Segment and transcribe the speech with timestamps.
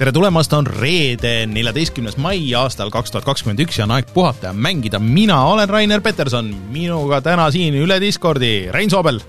[0.00, 4.48] tere tulemast, on reede, neljateistkümnes mai aastal kaks tuhat kakskümmend üks ja on aeg puhata
[4.48, 4.96] ja mängida.
[4.98, 9.20] mina olen Rainer Peterson, minuga täna siin üle Discordi Rein Soobel.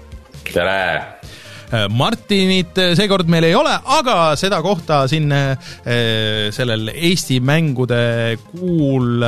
[0.54, 1.19] tere!
[1.89, 5.57] Martinit seekord meil ei ole, aga seda kohta siin eh,
[6.55, 9.24] sellel Eesti mängude kuul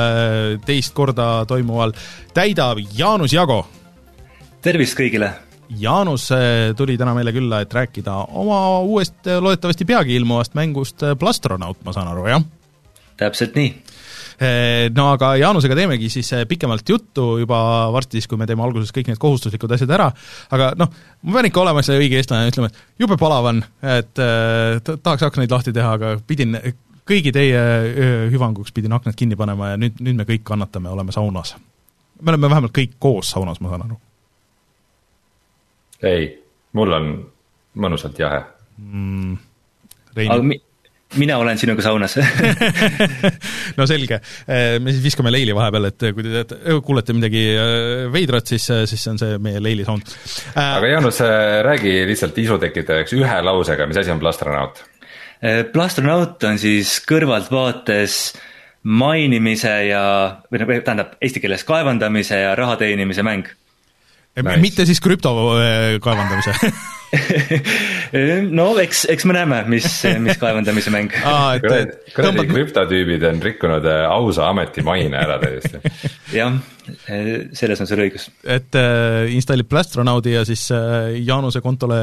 [0.64, 1.92] teist korda toimuval
[2.32, 3.66] täidab Jaanus Jago.
[4.64, 5.34] tervist kõigile!
[5.80, 11.80] Jaanus eh, tuli täna meile külla, et rääkida oma uuest, loodetavasti peagi ilmuvast mängust Plastronaut,
[11.84, 12.44] ma saan aru, jah?
[13.18, 13.70] täpselt nii
[14.34, 17.58] Eh, no aga Jaanusega teemegi siis eh, pikemalt juttu juba
[17.94, 20.08] varsti, siis kui me teeme alguses kõik need kohustuslikud asjad ära,
[20.54, 20.90] aga noh,
[21.22, 23.60] ma pean ikka olema see õige eestlane ja ütlema, et jube palav on,
[23.94, 26.58] et eh, tahaks aknaid lahti teha, aga pidin
[27.06, 27.60] kõigi teie
[28.32, 31.54] hüvanguks pidin aknad kinni panema ja nüüd, nüüd me kõik kannatame, oleme saunas.
[32.20, 34.00] me oleme vähemalt kõik koos saunas, ma saan aru.
[36.04, 36.28] Ei,
[36.76, 37.10] mul on
[37.80, 38.42] mõnusalt jahe
[38.78, 39.36] mm,.
[40.26, 40.60] aga mi-,
[41.20, 42.16] mina olen sinuga saunas
[43.78, 48.06] no selge, eh, me siis viskame Leili vahepeal, et kui te teate, kuulete midagi eh,
[48.12, 50.14] veidrat, siis, eh, siis see on see meie Leili sound.
[50.54, 51.20] aga Jaanus,
[51.66, 54.82] räägi lihtsalt isu tekitajaks ühe lausega, mis asi on plastronaut?
[55.74, 58.18] plastronaut on siis kõrvaltvaates
[58.84, 60.04] mainimise ja,
[60.52, 63.48] või noh, tähendab eesti keeles kaevandamise ja raha teenimise mäng.
[64.34, 64.60] Nice.
[64.60, 65.30] mitte siis krüpto
[66.02, 66.56] kaevandamise
[68.58, 69.86] no eks, eks me näeme, mis,
[70.22, 71.54] mis kaevandamise mäng ah,.
[71.62, 72.50] kuradi tõmbad...
[72.50, 75.80] krüptotüübid on rikkunud äh, ausa ameti maine ära täiesti.
[76.38, 76.56] jah,
[77.08, 78.28] äh, selles on sul õigus.
[78.42, 81.98] et äh, installib Plastronaudi ja siis äh, Jaanuse kontole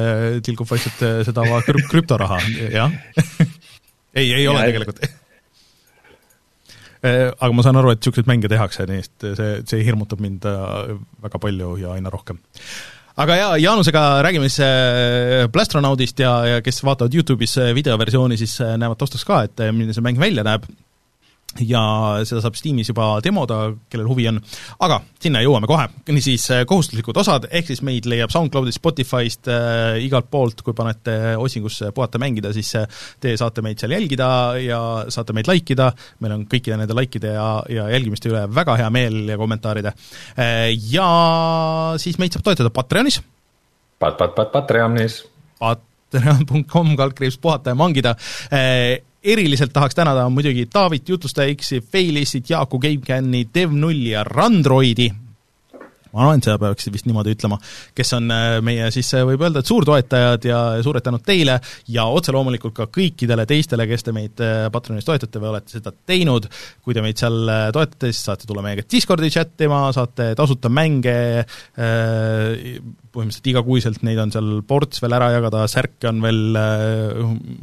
[0.45, 2.93] tilgub vaikselt äh, seda krüp-, krüptoraha, jah
[4.15, 5.17] ei, ei ja, ole tegelikult äh,
[7.01, 11.41] aga ma saan aru, et niisuguseid mänge tehakse, nii et see, see hirmutab mind väga
[11.41, 12.37] palju ja aina rohkem.
[13.19, 18.55] Aga jaa, Jaanusega räägime siis äh, Plastronaudist ja, ja kes vaatavad Youtube'is äh, videoversiooni, siis
[18.63, 20.65] äh, näevad taustaks ka, et milline see mäng välja näeb
[21.59, 21.81] ja
[22.27, 24.39] seda saab Steamis juba demoda, kellel huvi on.
[24.79, 30.29] aga sinna jõuame kohe, niisiis kohustuslikud osad, ehk siis meid leiab SoundCloudist, Spotify'st äh,, igalt
[30.31, 32.71] poolt, kui panete osingusse puhata mängida, siis
[33.21, 34.29] te saate meid seal jälgida
[34.61, 34.79] ja
[35.11, 35.91] saate meid like ida,
[36.23, 39.93] meil on kõikide nende likeide ja, ja jälgimiste üle väga hea meel ja kommentaaride
[40.37, 40.71] äh,.
[40.91, 41.11] Ja
[42.01, 43.21] siis meid saab toetada Patreonis
[44.01, 44.17] pat,.
[44.17, 45.21] Pat-pat-pat Patreonis.
[45.59, 48.15] Patreon.com kaldkriips puhata ja mangida
[48.51, 55.11] äh, eriliselt tahaks tänada muidugi Taavit, Jutlustaja X-i, Failistit, Jaaku GameCami, Dev0 ja Randroidi,
[56.11, 57.57] ma arvan, seda peaks vist niimoodi ütlema,
[57.95, 61.57] kes on äh, meie siis äh, võib öelda, et suurtoetajad ja suured tänud teile
[61.91, 65.93] ja otse loomulikult ka kõikidele teistele, kes te meid äh, Patreonis toetate või olete seda
[65.95, 66.49] teinud,
[66.83, 67.39] kui te meid seal
[67.75, 71.15] toetate, siis saate tulla meiega Discordi chat ima, saate tasuta mänge,
[71.75, 76.57] põhimõtteliselt igakuiselt neid on seal ports veel ära jagada, särke on veel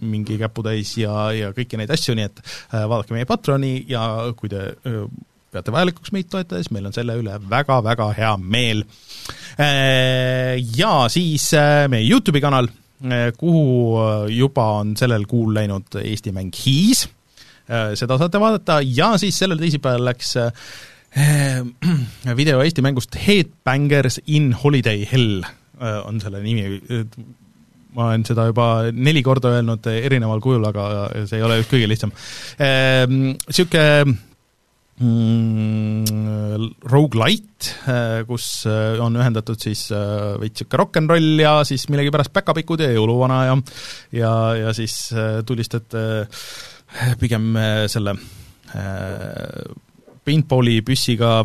[0.09, 2.43] mingi käputäis ja, ja kõiki neid asju, nii et
[2.73, 4.05] vaadake meie Patroni ja
[4.39, 4.71] kui te
[5.53, 8.85] peate vajalikuks meid toetada, siis meil on selle üle väga-väga hea meel.
[9.59, 12.69] Äh, ja siis äh, meie YouTube'i kanal,
[13.05, 17.07] äh, kuhu juba on sellel kuul läinud Eesti mäng Hiis,
[17.69, 20.31] seda saate vaadata ja siis sellel teisipäeval läks
[22.39, 25.43] video Eesti mängust Headbangers in Holiday Hell
[26.09, 26.81] on selle nimi,
[27.93, 30.87] ma olen seda juba neli korda öelnud erineval kujul, aga
[31.29, 32.15] see ei ole just kõige lihtsam.
[32.57, 34.17] Niisugune
[35.01, 41.59] mm, Rogue-Lite, äh, kus äh, on ühendatud siis äh, veits niisugune rock n roll ja
[41.69, 43.57] siis millegipärast päkapikud ja jõuluvana ja
[44.13, 44.33] ja,
[44.65, 45.11] ja siis
[45.47, 46.27] tulistate
[47.21, 47.57] pigem
[47.89, 48.15] selle
[50.25, 51.43] paintballi püssiga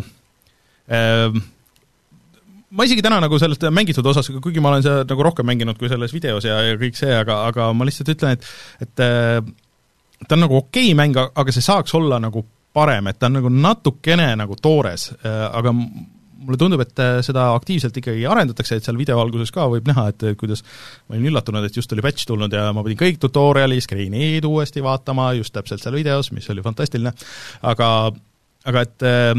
[2.73, 5.91] ma isegi täna nagu sellest mängitud osas, kuigi ma olen seda nagu rohkem mänginud kui
[5.91, 8.43] selles videos ja, ja kõik see, aga, aga ma lihtsalt ütlen, et
[8.87, 12.43] et ta on nagu okei okay mäng, aga see saaks olla nagu
[12.73, 15.73] parem, et ta on nagu natukene nagu toores, äh, aga
[16.43, 20.09] mulle tundub, et äh, seda aktiivselt ikkagi arendatakse, et seal video alguses ka võib näha,
[20.11, 20.63] et kuidas
[21.07, 24.83] ma olin üllatunud, et just oli patch tulnud ja ma pidin kõik tutorial'i, screen'id uuesti
[24.83, 27.13] vaatama just täpselt seal videos, mis oli fantastiline,
[27.73, 27.89] aga
[28.69, 29.31] aga et äh,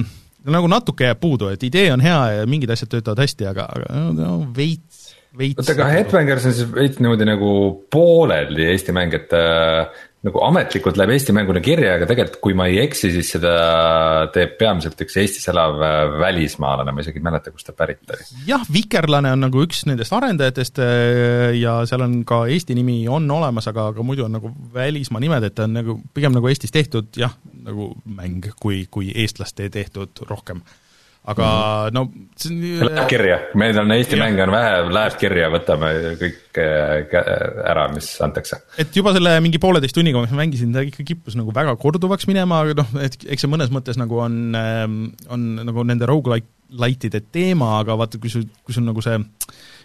[0.54, 4.04] nagu natuke jääb puudu, et idee on hea ja mingid asjad töötavad hästi, aga, aga
[4.16, 5.04] no veits
[5.38, 7.50] veits oota, aga Headbangers on siis veits niimoodi nagu
[7.92, 12.66] pooleldi Eesti mäng, et äh, nagu ametlikult läheb Eesti mänguna kirja, aga tegelikult kui ma
[12.70, 13.54] ei eksi, siis seda
[14.34, 18.24] teeb peamiselt üks Eestis elav äh, välismaalane, ma isegi ei mäleta, kust ta pärit oli.
[18.48, 23.28] jah, Vikerlane on nagu üks nendest arendajatest äh, ja seal on ka Eesti nimi on
[23.36, 26.72] olemas, aga, aga muidu on nagu välismaa nimed, et ta on nagu pigem nagu Eestis
[26.74, 30.64] tehtud jah, nagu mäng, kui, kui eestlaste tehtud rohkem
[31.24, 31.44] aga
[31.88, 31.94] -hmm.
[31.96, 34.24] no see on Läheb kirja, meil on Eesti ja.
[34.24, 37.20] mänge on vähe, läheb kirja, võtame kõik äh,
[37.70, 38.60] ära, mis antakse.
[38.78, 42.28] et juba selle mingi pooleteist tunniga, mis ma mängisin, ta ikka kippus nagu väga korduvaks
[42.28, 45.00] minema, aga noh, et eks see mõnes mõttes nagu on, ähm,
[45.32, 49.18] on nagu nende rogu-like light'ide teema, aga vaata, kui sul, kui sul nagu see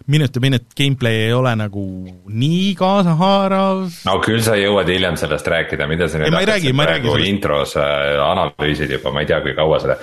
[0.09, 1.83] minute to minute gameplay ei ole nagu
[2.27, 3.83] nii kaasahaarav.
[4.07, 8.95] no küll sa jõuad hiljem sellest rääkida, mida sa nüüd hakkasid praegu intros äh, analüüsid
[8.97, 9.99] juba, ma ei tea, kui kaua seda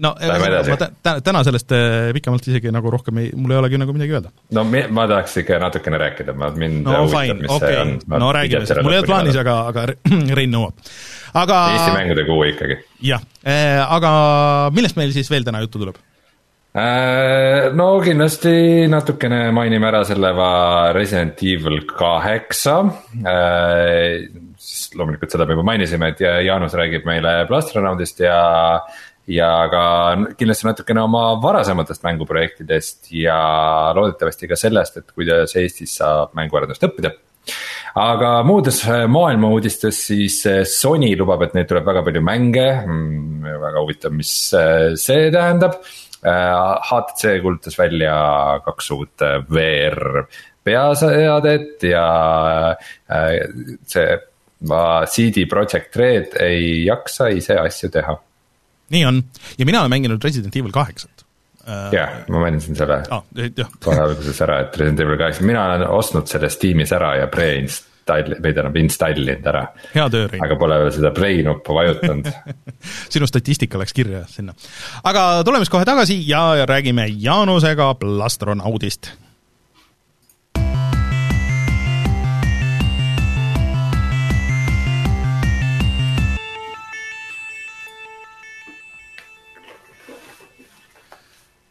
[0.00, 3.94] no ma tä-, täna sellest äh, pikemalt isegi nagu rohkem ei, mul ei olegi nagu
[3.96, 4.32] midagi öelda.
[4.56, 7.74] no mi, ma tahaks ikka natukene rääkida, ma, mind no, huvitab, mis okay.
[7.74, 8.20] see on.
[8.24, 9.88] no räägime siis, mul ei olnud plaanis, aga, aga
[10.38, 10.92] Rein nõuab.
[11.40, 12.78] aga Eesti mängude kuu ikkagi.
[13.10, 14.12] jah, äh, aga
[14.76, 16.00] millest meil siis veel täna juttu tuleb?
[16.70, 20.30] Äh, no kindlasti natukene mainime ära selle
[20.94, 22.76] Resident Evil kaheksa.
[24.60, 28.38] siis loomulikult seda me juba mainisime, et Jaanus räägib meile Plastronaudist ja
[29.30, 29.82] ja ka
[30.38, 33.38] kindlasti natukene oma varasematest mänguprojektidest ja
[33.96, 37.14] loodetavasti ka sellest, et kuidas Eestis saab mänguarendust õppida.
[38.00, 42.66] Aga muudes äh, maailma uudistes siis äh, Sony lubab, et neid tuleb väga palju mänge,
[42.84, 45.80] mm, väga huvitav, mis äh, see tähendab.
[46.20, 48.12] HTC kuulutas välja
[48.60, 50.26] kaks uut VR
[50.68, 52.02] peaseadet ja
[53.88, 54.18] see
[55.14, 58.18] CD Projekt Red ei jaksa ise asju teha
[58.90, 59.22] nii on
[59.58, 61.26] ja mina olen mänginud Resident Evil kaheksat.
[61.68, 63.22] Äh, jah, ma mainisin selle ah,
[63.84, 68.36] kohe alguses ära, et Resident Evil kaheksa, mina olen ostnud selle Steamis ära ja pre-install,
[68.40, 69.64] või tähendab installinud ära.
[69.94, 70.44] hea töö, Rein.
[70.46, 72.30] aga pole veel seda play nuppu vajutanud
[73.14, 74.56] sinu statistika läks kirja sinna.
[75.04, 79.12] aga tuleme siis kohe tagasi ja räägime Jaanusega Plastronaudist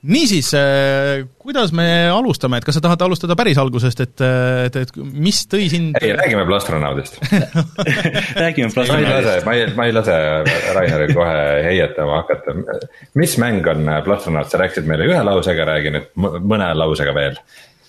[0.02, 4.24] niisiis, äh, kuidas me alustame, et kas sa tahad alustada päris algusest, et,
[4.66, 7.18] et, et mis tõi sind ei, räägime Plastronaudist
[8.44, 9.48] räägime Plastronaudist.
[9.48, 10.20] ma ei, ma ei lase
[10.76, 12.56] Rainaril kohe heietama hakata.
[13.20, 16.14] mis mäng on Plastronaut, sa rääkisid meile ühe lausega, räägi nüüd
[16.48, 17.42] mõne lausega veel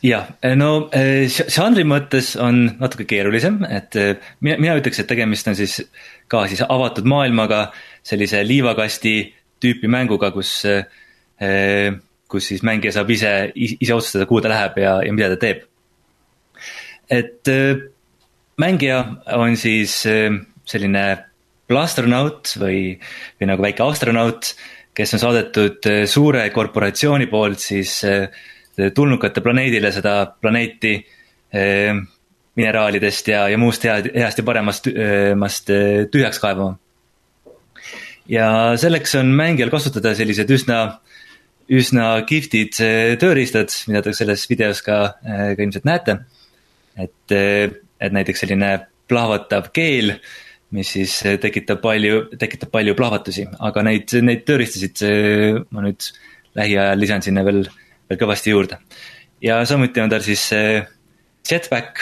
[0.02, 5.46] jah, no äh, žanri mõttes on natuke keerulisem, et äh, mina, mina ütleks, et tegemist
[5.52, 5.78] on siis
[6.30, 7.68] ka siis avatud maailmaga,
[8.02, 9.14] sellise liivakasti
[9.60, 11.09] tüüpi mänguga, kus äh, Äh,
[12.30, 15.64] kus siis mängija saab ise, ise otsustada, kuhu ta läheb ja, ja mida ta teeb.
[17.10, 17.48] et
[18.60, 18.98] mängija
[19.38, 21.04] on siis selline
[21.70, 22.98] plastronaut või,
[23.40, 24.52] või nagu väike astronaut,
[24.94, 28.00] kes on saadetud suure korporatsiooni poolt siis
[28.94, 30.94] tulnukate planeedile seda planeeti
[32.60, 34.88] mineraalidest ja, ja muust head, heast ja paremast,
[35.38, 35.70] mast
[36.12, 36.76] tühjaks kaevama.
[38.30, 40.80] ja selleks on mängijal kasutada sellised üsna
[41.70, 46.18] üsna kihvtid eh, tööriistad, mida te selles videos ka, eh, ka ilmselt näete.
[47.00, 47.70] et, eh,
[48.00, 48.70] et näiteks selline
[49.08, 50.16] plahvatav keel,
[50.74, 55.02] mis siis tekitab palju, tekitab palju plahvatusi, aga neid, neid tööriistasid
[55.70, 56.10] ma nüüd
[56.58, 57.64] lähiajal lisan sinna veel,
[58.10, 58.78] veel kõvasti juurde.
[59.42, 60.50] ja samuti on tal siis
[61.50, 61.98] jetpack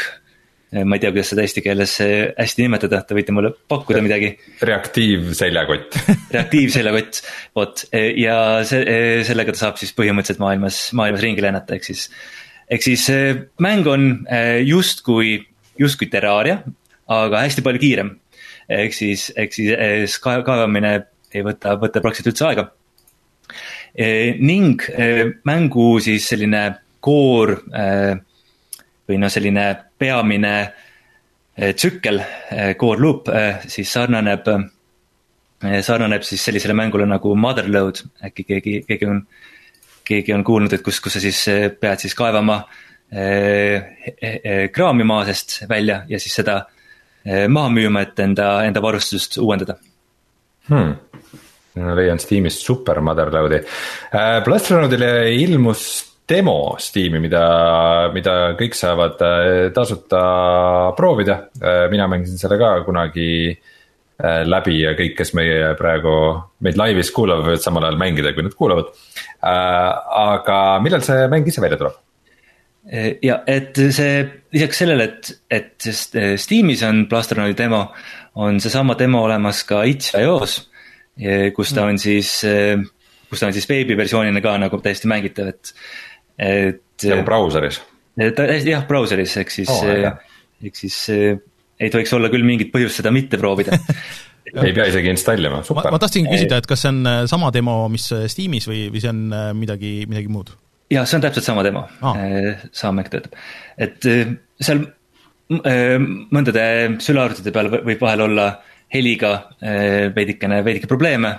[0.69, 4.35] ma ei tea, kuidas seda eesti keeles äh, hästi nimetada, te võite mulle pakkuda midagi.
[4.69, 5.97] reaktiivseljakott
[6.35, 7.21] reaktiivseljakott,
[7.57, 8.37] vot äh, ja
[8.69, 8.83] see,
[9.29, 12.09] sellega ta saab siis põhimõtteliselt maailmas, maailmas ringi lennata, ehk siis.
[12.69, 13.07] ehk siis
[13.65, 14.09] mäng on
[14.69, 15.39] justkui,
[15.81, 16.61] justkui Terraria,
[17.17, 18.13] aga hästi palju kiirem.
[18.69, 20.99] ehk siis, ehk siis kaevamine
[21.33, 22.69] ei võta, võta praktiliselt üldse aega.
[24.45, 24.85] ning
[25.49, 26.67] mängu siis selline
[27.01, 27.63] core
[29.09, 29.65] või noh, selline
[29.99, 30.55] peamine
[31.57, 32.21] eh, tsükkel,
[32.53, 34.51] eh, core loop, eh, siis sarnaneb,
[35.83, 39.23] sarnaneb siis sellisele mängule nagu Motherload, äkki keegi, keegi on,
[40.07, 41.41] keegi on kuulnud, et kus, kus sa siis
[41.81, 42.61] pead siis kaevama
[43.09, 46.59] kraami maa seest välja ja siis seda
[47.49, 49.79] maha müüma, et enda, enda varustust uuendada.
[50.69, 50.93] Hmm.
[51.97, 53.63] Leian Steamist Super Motherloadi.
[54.45, 55.11] Plastronaudile
[55.41, 57.43] ilmus demo Steam'i, mida,
[58.15, 60.23] mida kõik saavad äh, tasuta
[60.97, 61.41] proovida.
[61.61, 66.15] Äh, mina mängisin selle ka kunagi äh, läbi ja kõik, kes meie praegu,
[66.65, 68.93] meid laivis kuulavad, võivad samal ajal mängida, kui nad kuulavad.
[69.39, 72.05] aga millal see mäng ise välja tuleb?
[73.23, 74.23] ja et see
[74.55, 75.87] lisaks sellele, et, et
[76.41, 77.83] Steamis on Plastronaudi demo,
[78.41, 80.55] on seesama demo olemas ka itš.io-s,
[81.55, 82.31] kus ta on siis,
[83.29, 85.75] kus ta on siis veebiversioonina ka nagu täiesti mängitav, et
[86.39, 86.83] et.
[87.05, 87.81] nagu brauseris?
[88.19, 89.85] täiesti jah, brauseris, ehk siis oh,,
[90.65, 93.77] ehk siis ei tohiks olla küll mingit põhjust seda mitte proovida
[94.65, 95.91] ei pea isegi installima, super.
[95.95, 99.13] ma tahtsin küsida, et kas see on äh, sama demo, mis Steamis või, või see
[99.13, 99.27] on
[99.59, 100.55] midagi, midagi muud?
[100.95, 102.23] jah, see on täpselt sama demo ah.,
[102.73, 103.37] sama Mac töötab,
[103.79, 104.09] et
[104.59, 104.87] seal
[105.49, 106.65] mõndade
[107.01, 108.49] sülearvutite peal võib vahel olla
[108.93, 109.31] heliga
[110.15, 111.31] veidikene, veidike probleeme.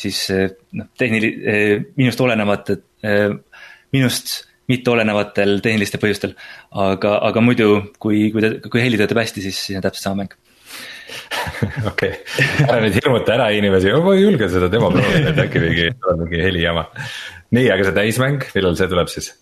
[0.00, 1.34] Siis noh, tehnili-,
[1.98, 2.80] minust olenevate,
[3.92, 4.38] minust
[4.70, 6.36] mitte olenevatel tehnilistel põhjustel.
[6.70, 10.24] aga, aga muidu, kui, kui ta, kui heli töötab hästi, siis, siis on täpselt sama
[10.24, 10.36] mäng
[11.90, 15.62] okei okay., ära nüüd hirmuta ära inimesi, ma ei julge seda demo proovida, et äkki
[15.62, 15.86] mingi,
[16.22, 16.84] mingi helijama.
[17.56, 19.32] nii, aga see täismäng, millal see tuleb siis?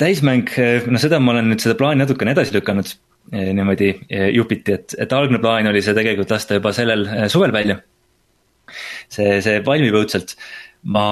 [0.00, 0.52] täismäng,
[0.88, 2.94] no seda ma olen nüüd seda plaani natukene edasi lükanud
[3.32, 3.90] niimoodi
[4.34, 7.76] jupiti, et, et algne plaan oli see tegelikult lasta juba sellel suvel välja.
[9.08, 10.36] See, see valmib õudselt
[10.82, 11.06] ma,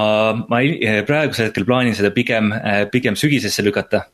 [0.49, 0.61] ma
[1.07, 2.51] praegusel hetkel plaanin seda pigem,
[2.93, 4.05] pigem sügisesse lükata.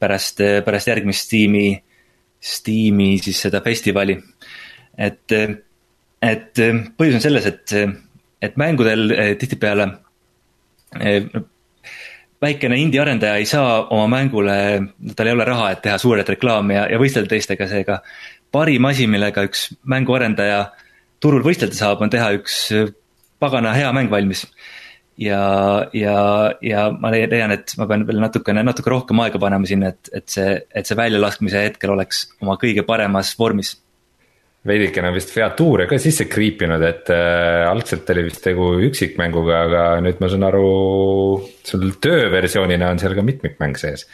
[0.00, 1.68] pärast, pärast järgmist Steam'i,
[2.40, 4.16] Steam'i siis seda festivali.
[4.98, 5.32] et,
[6.22, 6.60] et
[6.98, 7.74] põhjus on selles, et,
[8.42, 9.88] et mängudel tihtipeale
[12.44, 14.56] väikene indie arendaja ei saa oma mängule,
[15.16, 18.00] tal ei ole raha, et teha suuret reklaami ja, ja võistelda teistega, seega
[18.54, 20.64] parim asi, millega üks mänguarendaja
[21.24, 22.58] turul võistelda saab, on teha üks
[23.42, 24.46] pagana hea mäng valmis.
[25.20, 25.40] ja,
[25.94, 26.16] ja,
[26.64, 30.28] ja ma leian, et ma pean veel natukene, natuke rohkem aega panema sinna, et, et
[30.36, 33.76] see, et see väljalaskmise hetkel oleks oma kõige paremas vormis
[34.64, 40.22] veidikene vist featuure ka sisse kriipinud, et äh, algselt oli vist tegu üksikmänguga, aga nüüd
[40.22, 40.68] ma saan aru,
[41.68, 44.06] sul tööversioonina on seal ka mitmikmäng sees.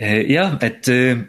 [0.00, 1.20] jah, et äh,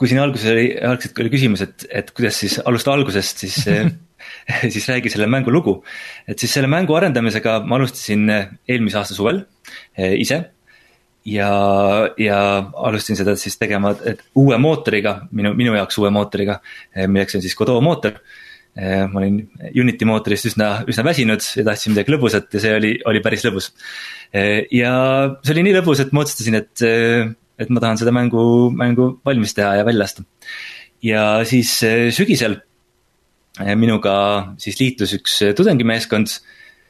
[0.00, 3.92] kui siin alguses oli, algselt oli küsimus, et, et kuidas siis alustada algusest, siis äh,
[4.74, 5.82] siis räägi selle mängu lugu.
[6.28, 9.44] et siis selle mängu arendamisega ma alustasin eh, eelmise aasta suvel
[9.96, 10.40] eh, ise.
[11.24, 11.50] ja,
[12.20, 12.38] ja
[12.74, 13.94] alustasin seda siis tegema
[14.36, 16.60] uue mootoriga, minu, minu jaoks uue mootoriga,
[16.94, 18.20] eh, milleks on siis Godot mootor
[18.74, 19.36] ma olin
[19.70, 23.68] Unity mootorist üsna, üsna väsinud ja tahtsin midagi lõbusat ja see oli, oli päris lõbus.
[24.34, 24.94] ja
[25.44, 26.82] see oli nii lõbus, et ma otsustasin, et,
[27.62, 28.42] et ma tahan seda mängu,
[28.74, 30.26] mängu valmis teha ja välja lasta.
[31.06, 31.70] ja siis
[32.18, 32.58] sügisel
[33.62, 34.14] minuga
[34.58, 36.32] siis liitus üks tudengimeeskond,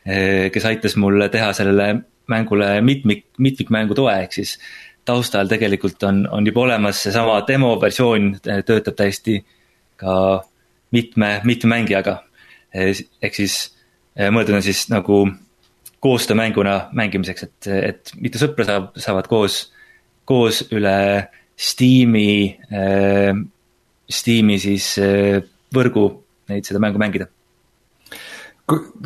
[0.07, 4.57] eh, kes aitas mul teha sellele mängule mitmik, mitmikmängu toe, ehk siis
[5.05, 9.43] taustal tegelikult on, on juba olemas seesama demoversioon, eh, töötab täiesti
[10.01, 10.43] ka
[10.93, 12.23] mitme, mitme mängijaga.
[12.73, 13.75] Eh, ehk siis
[14.15, 15.25] mõeldud on siis nagu
[16.05, 19.73] koostöömänguna mängimiseks, et, et mitu sõpra saab, saavad koos,
[20.25, 21.29] koos üle
[21.59, 22.55] Steam'i,
[24.11, 24.87] Steam'i siis
[25.75, 26.05] võrgu
[26.51, 27.29] neid, seda mängu mängida.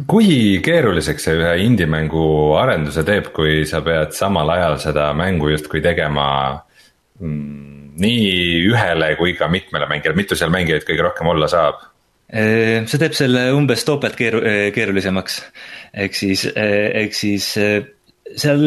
[0.06, 2.24] kui keeruliseks see ühe indie-mängu
[2.60, 6.28] arenduse teeb, kui sa pead samal ajal seda mängu justkui tegema
[7.18, 11.86] mm, nii ühele kui ka mitmele mängijale, mitu seal mängijaid kõige rohkem olla saab?
[12.28, 14.42] see teeb selle umbes topelt keeru-,
[14.76, 15.40] keerulisemaks.
[16.06, 18.66] ehk siis, ehk siis seal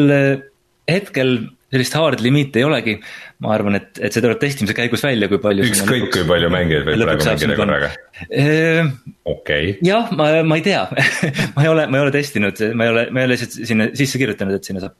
[0.90, 1.36] hetkel
[1.72, 2.96] sellist hard limiiti ei olegi.
[3.42, 5.66] ma arvan, et, et see tuleb testimise käigus välja, kui palju.
[5.66, 7.92] ükskõik, kui palju mängijaid võib praegu mängida korraga.
[9.34, 9.76] okei.
[9.86, 10.84] jah, ma, ma ei tea
[11.56, 13.88] ma ei ole, ma ei ole testinud, ma ei ole, ma ei ole lihtsalt sinna
[13.98, 14.98] sisse kirjutanud, et sinna saab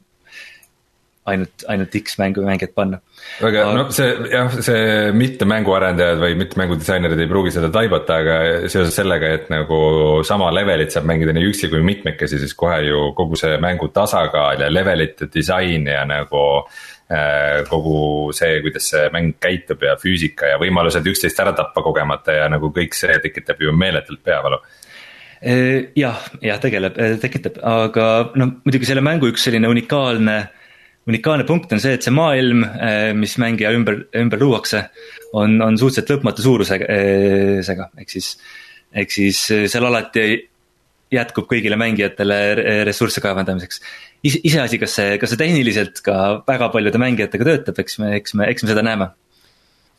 [1.25, 2.99] ainult, ainult X mängu mängijat panna.
[3.41, 8.37] aga noh, see jah, see mitte mänguarendajad või mitte mängudisainerid ei pruugi seda taibata, aga
[8.71, 9.77] seoses sellega, et nagu
[10.27, 14.65] sama levelit saab mängida nii üksi kui mitmekesi, siis kohe ju kogu see mängu tasakaal
[14.65, 20.61] ja levelite disain ja nagu äh, kogu see, kuidas see mäng käitub ja füüsika ja
[20.61, 24.59] võimalused üksteist ära tappa kogemata ja nagu kõik see tekitab ju meeletult peavalu
[25.39, 30.59] äh, jah, jah, tegeleb, tekitab, aga noh, muidugi selle mängu üks selline unikaalne äh,
[31.09, 34.85] unikaalne punkt on see, et see maailm, eh, mis mängija ümber, ümber luuakse,
[35.35, 38.33] on, on suhteliselt lõpmatu suurusega, eh, ehk siis,
[39.03, 40.27] ehk siis eh, seal alati
[41.13, 42.37] jätkub kõigile mängijatele
[42.87, 43.83] ressursse kaevandamiseks.
[44.23, 46.15] iseasi, kas see, kas see tehniliselt ka
[46.47, 49.11] väga paljude mängijatega töötab, eks me, eks me, eks me seda näeme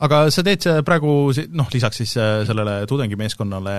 [0.02, 3.76] aga sa teed praegu noh, lisaks siis sellele tudengimeeskonnale,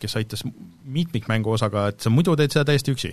[0.00, 3.12] kes aitas mitmikmängu osaga, et sa muidu teed seda täiesti üksi?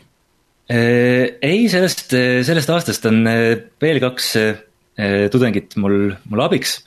[0.71, 2.13] Äh, ei, sellest,
[2.47, 6.77] sellest aastast on äh, veel kaks äh, tudengit mul, mul abiks,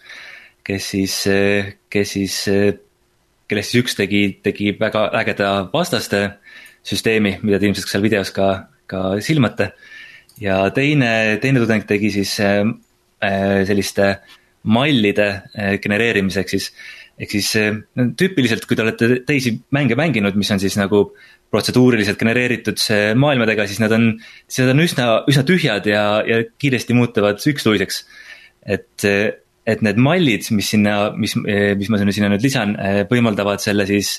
[0.65, 1.17] kes siis,
[1.93, 2.37] kes siis,
[3.51, 6.23] kellest siis üks tegi, tegi väga ägeda vastaste
[6.87, 8.49] süsteemi, mida te ilmselt seal videos ka,
[8.89, 9.75] ka silmate.
[10.41, 12.33] ja teine, teine tudeng tegi siis
[13.21, 14.09] selliste
[14.65, 15.29] mallide
[15.85, 16.71] genereerimiseks siis,
[17.21, 17.51] ehk siis
[18.19, 21.07] tüüpiliselt, kui te olete teisi mänge mänginud, mis on siis nagu
[21.55, 22.81] protseduuriliselt genereeritud
[23.21, 24.09] maailmadega, siis nad on,
[24.49, 28.03] siis nad on üsna, üsna tühjad ja, ja kiiresti muutuvad üksluiseks.
[28.65, 32.75] et, et need mallid, mis sinna, mis, mis ma sinna nüüd lisan,
[33.11, 34.17] võimaldavad selle siis,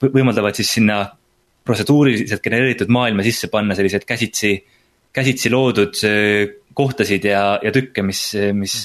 [0.00, 1.02] võimaldavad siis sinna
[1.64, 4.56] protseduuriliselt genereeritud maailma sisse panna selliseid käsitsi,
[5.14, 6.00] käsitsi loodud
[6.74, 8.78] kohtasid ja, ja tükke, mis, mis,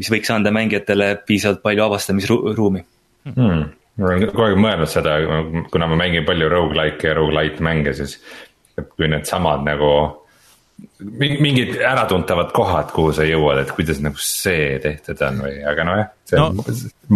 [0.00, 2.86] mis võiks anda mängijatele piisavalt palju avastamisruumi
[3.28, 3.68] hmm
[4.00, 5.18] ma olen kogu aeg mõelnud seda,
[5.72, 8.16] kuna ma mängin palju rogu-like'e ja rogu-lite mänge, siis
[8.96, 9.92] kui needsamad nagu
[11.20, 16.08] mingid äratuntavad kohad, kuhu sa jõuad, et kuidas nagu see tehtud on või, aga nojah,
[16.30, 16.64] see no,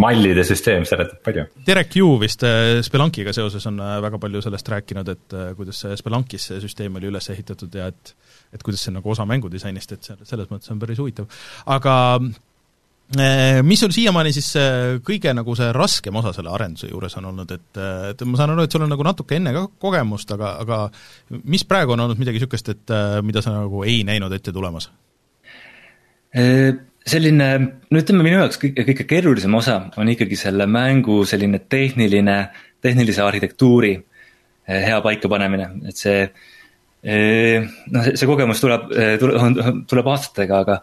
[0.02, 1.46] mallide süsteem seletab palju.
[1.64, 5.80] Derek Yu vist äh, Spelankiga seoses on äh, väga palju sellest rääkinud, et äh, kuidas
[5.84, 8.14] see Spelankis see süsteem oli üles ehitatud ja et
[8.54, 11.30] et kuidas see on nagu osa mängudisainist, et selles mõttes on päris huvitav.
[11.64, 11.94] aga
[13.66, 14.48] mis sul siiamaani siis
[15.04, 18.64] kõige nagu see raskem osa selle arenduse juures on olnud, et, et ma saan aru,
[18.66, 20.80] et sul on nagu natuke enne ka kogemust, aga, aga
[21.50, 22.94] mis praegu on olnud midagi niisugust, et
[23.26, 24.90] mida sa nagu ei näinud ette tulemas?
[27.04, 27.48] Selline,
[27.92, 32.38] no ütleme, minu jaoks kõige, kõige keerulisem osa on ikkagi selle mängu selline tehniline,
[32.82, 33.94] tehnilise arhitektuuri
[34.64, 36.24] hea paikapanemine, et see
[37.04, 38.88] noh, see kogemus tuleb,
[39.90, 40.78] tuleb aastatega, aga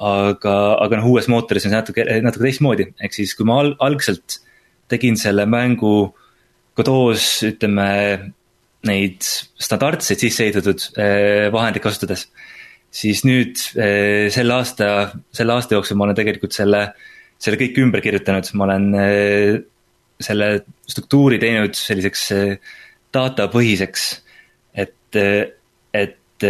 [0.00, 3.76] aga, aga noh, uues mootoris on see natuke, natuke teistmoodi, ehk siis kui ma al-,
[3.84, 4.40] algselt
[4.90, 6.10] tegin selle mängu
[6.78, 7.88] Godot's, ütleme,
[8.88, 9.26] neid
[9.60, 12.28] standardseid sisse ehitatud eh, vahendeid kasutades.
[12.90, 14.86] siis nüüd eh, selle aasta,
[15.36, 16.86] selle aasta jooksul ma olen tegelikult selle,
[17.38, 19.60] selle kõik ümber kirjutanud, ma olen eh,
[20.20, 20.50] selle
[20.88, 22.26] struktuuri teinud selliseks
[23.14, 24.08] datapõhiseks,
[24.80, 25.20] et,
[25.96, 26.48] et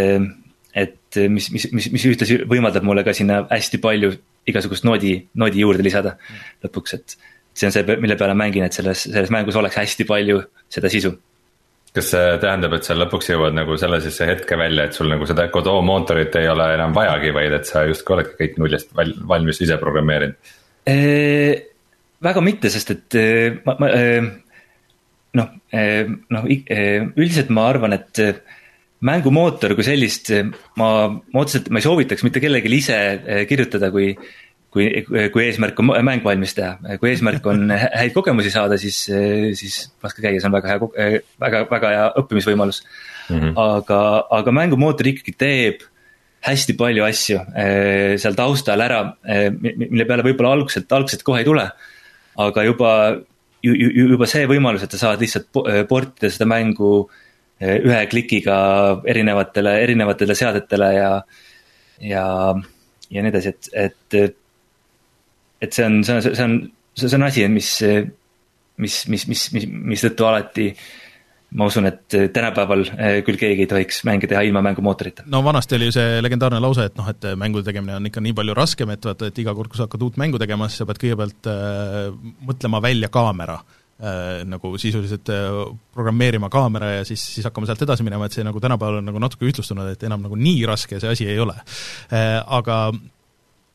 [1.31, 4.13] mis, mis, mis, mis ühtlasi võimaldab mulle ka sinna hästi palju
[4.51, 6.17] igasugust noodi, noodi juurde lisada
[6.65, 7.17] lõpuks, et.
[7.55, 10.39] see on see, mille peale mängin, et selles, selles mängus oleks hästi palju
[10.71, 11.13] seda sisu.
[11.95, 15.49] kas see tähendab, et sa lõpuks jõuad nagu sellisesse hetke välja, et sul nagu seda
[15.51, 19.61] Godot mootorit ei ole enam vajagi, vaid et sa justkui oledki kõik nullist val-, valmis
[19.61, 20.55] ise programmeerinud?
[22.21, 23.17] väga mitte, sest et
[23.67, 23.91] ma, ma
[25.39, 25.51] noh,
[26.35, 28.23] noh üldiselt ma arvan, et
[29.07, 30.31] mängumootor kui sellist
[30.79, 34.13] ma, ma otseselt, ma ei soovitaks mitte kellelegi ise eh, kirjutada, kui
[34.71, 34.87] kui,
[35.35, 39.01] kui eesmärk on mäng valmis teha, kui eesmärk on häid kogemusi saada, siis,
[39.59, 43.41] siis laske käia, see on väga hea, väga, väga hea õppimisvõimalus mm.
[43.41, 43.57] -hmm.
[43.59, 44.03] aga,
[44.39, 45.83] aga mängumootor ikkagi teeb
[46.47, 51.49] hästi palju asju eh, seal taustal ära, eh, mille peale võib-olla algselt, algselt kohe ei
[51.49, 51.67] tule.
[52.41, 52.93] aga juba,
[53.63, 55.51] juba see võimalus, et sa saad lihtsalt
[55.89, 57.29] portida seda mängu äh, Eh,
[57.61, 58.57] ühe klikiga
[59.09, 61.11] erinevatele, erinevatele seadetele ja,
[62.01, 62.25] ja,
[63.11, 64.39] ja nii edasi, et, et.
[65.61, 66.57] et see on, see on, see on,
[66.97, 67.71] see on asi, mis,
[68.81, 70.71] mis, mis, mis, mis, mistõttu alati
[71.59, 75.25] ma usun, et tänapäeval eh, küll keegi ei tohiks mänge teha ilma mängumootorita.
[75.27, 78.37] no vanasti oli ju see legendaarne lause, et noh, et mängude tegemine on ikka nii
[78.39, 80.89] palju raskem, et vaata, et iga kord, kui sa hakkad uut mängu tegema, siis sa
[80.89, 82.15] pead kõigepealt äh,
[82.47, 83.80] mõtlema välja kaamera äh,
[84.49, 85.55] nagu sisuliselt äh,
[85.93, 89.21] programmeerima kaamera ja siis, siis hakkame sealt edasi minema, et see nagu tänapäeval on nagu
[89.21, 92.39] natuke ühtlustunud, et enam nagu nii raske see asi ei ole äh,.
[92.61, 92.79] Aga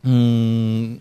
[0.04, 0.96] mm,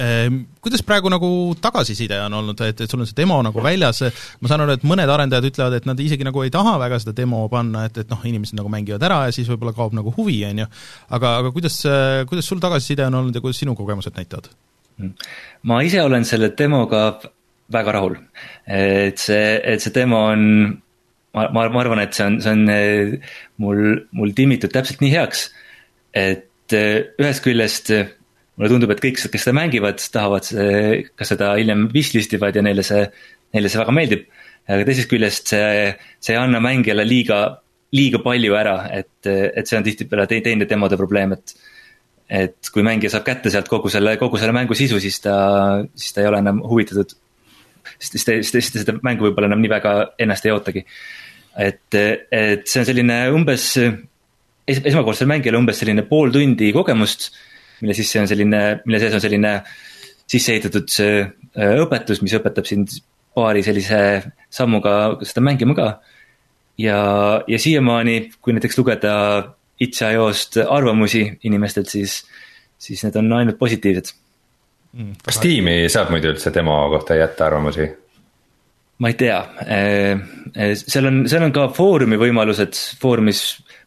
[0.00, 0.26] äh,
[0.64, 1.28] kuidas praegu nagu
[1.62, 4.02] tagasiside on olnud, et, et sul on see demo nagu väljas,
[4.42, 7.14] ma saan aru, et mõned arendajad ütlevad, et nad isegi nagu ei taha väga seda
[7.22, 10.40] demo panna, et, et noh, inimesed nagu mängivad ära ja siis võib-olla kaob nagu huvi,
[10.50, 10.68] on ju,
[11.14, 11.78] aga, aga kuidas,
[12.30, 14.50] kuidas sul tagasiside on olnud ja kuidas sinu kogemused näitavad?
[15.66, 17.08] ma ise olen selle demoga
[17.72, 18.16] väga rahul.
[18.66, 20.42] et see, et see teema on,
[21.34, 23.14] ma, ma, ma arvan, et see on, see on eh,
[23.62, 23.80] mul,
[24.16, 25.48] mul timmitud täpselt nii heaks.
[26.14, 28.14] et eh, ühest küljest eh,
[28.56, 30.46] mulle tundub, et kõik, kes seda mängivad, tahavad
[31.18, 33.02] ka seda hiljem wishlist ivad ja neile see,
[33.56, 34.26] neile see väga meeldib.
[34.68, 37.40] aga teisest küljest see, see ei anna mängijale liiga,
[37.94, 41.56] liiga palju ära, et, et see on tihtipeale teine demode probleem, et
[42.34, 45.34] et kui mängija saab kätte sealt kogu selle, kogu selle mängu sisu, siis ta,
[45.92, 47.12] siis ta ei ole enam huvitatud
[47.98, 49.94] sest, sest, sest seda mängu võib-olla enam nii väga
[50.24, 50.84] ennast ei ootagi.
[51.58, 57.30] et, et see on selline umbes es,, esmakordsel mängijal umbes selline pool tundi kogemust,
[57.82, 59.56] mille sisse on selline, mille sees on selline
[60.30, 62.96] sisse ehitatud äh, õpetus, mis õpetab sind
[63.34, 64.00] paari sellise
[64.52, 65.88] sammuga seda mängima ka.
[66.78, 66.98] ja,
[67.50, 69.14] ja siiamaani, kui näiteks lugeda
[69.82, 72.22] itš.io-st arvamusi inimestelt, siis,
[72.78, 74.14] siis need on ainult positiivsed.
[75.24, 77.88] Kas tiimi saab muidu üldse demo kohta jätta arvamusi?
[79.02, 80.12] ma ei tea, äh,
[80.54, 83.42] äh, seal on, seal on ka foorumi võimalused, foorumis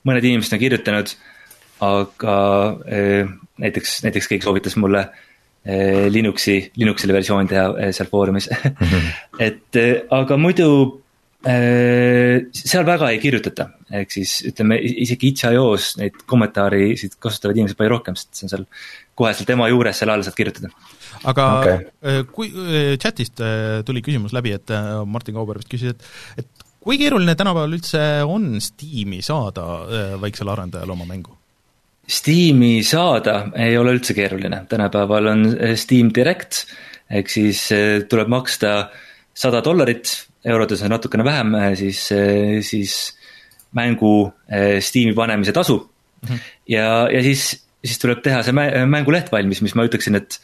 [0.08, 1.16] mõned inimesed on kirjutanud.
[1.88, 2.36] aga
[2.90, 3.30] äh,
[3.62, 5.08] näiteks, näiteks keegi soovitas mulle
[6.10, 9.08] Linuxi, Linuxile versioon teha seal foorumis mm.
[9.48, 9.80] et
[10.16, 10.68] aga muidu
[11.44, 13.66] seal väga ei kirjutata,
[14.00, 18.66] ehk siis ütleme isegi itš.io-s neid kommentaarisid kasutavad inimesed palju rohkem, sest see on seal
[19.20, 20.72] koheselt ema juures seal all saad kirjutada.
[21.28, 22.22] Aga okay.
[22.32, 22.52] kui
[23.02, 23.42] chat'ist
[23.88, 24.72] tuli küsimus läbi, et
[25.06, 29.66] Martin Kauber vist küsis, et et kui keeruline tänapäeval üldse on Steam'i saada
[30.22, 31.36] väiksel arendajal oma mängu?
[32.08, 35.44] Steam'i saada ei ole üldse keeruline, tänapäeval on
[35.76, 36.64] Steam Direct,
[37.12, 37.66] ehk siis
[38.08, 38.78] tuleb maksta
[39.38, 40.16] sada dollarit
[40.48, 43.18] eurodes on natukene vähem, äh, siis, äh, siis
[43.76, 46.30] mängu äh, Steam'i panemise tasu mm.
[46.30, 46.40] -hmm.
[46.68, 48.54] ja, ja siis, siis tuleb teha see
[48.86, 50.40] mänguleht valmis, mis ma ütleksin, et,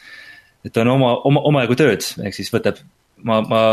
[0.66, 2.80] et on oma, oma, omajagu tööd, ehk siis võtab,
[3.28, 3.64] ma, ma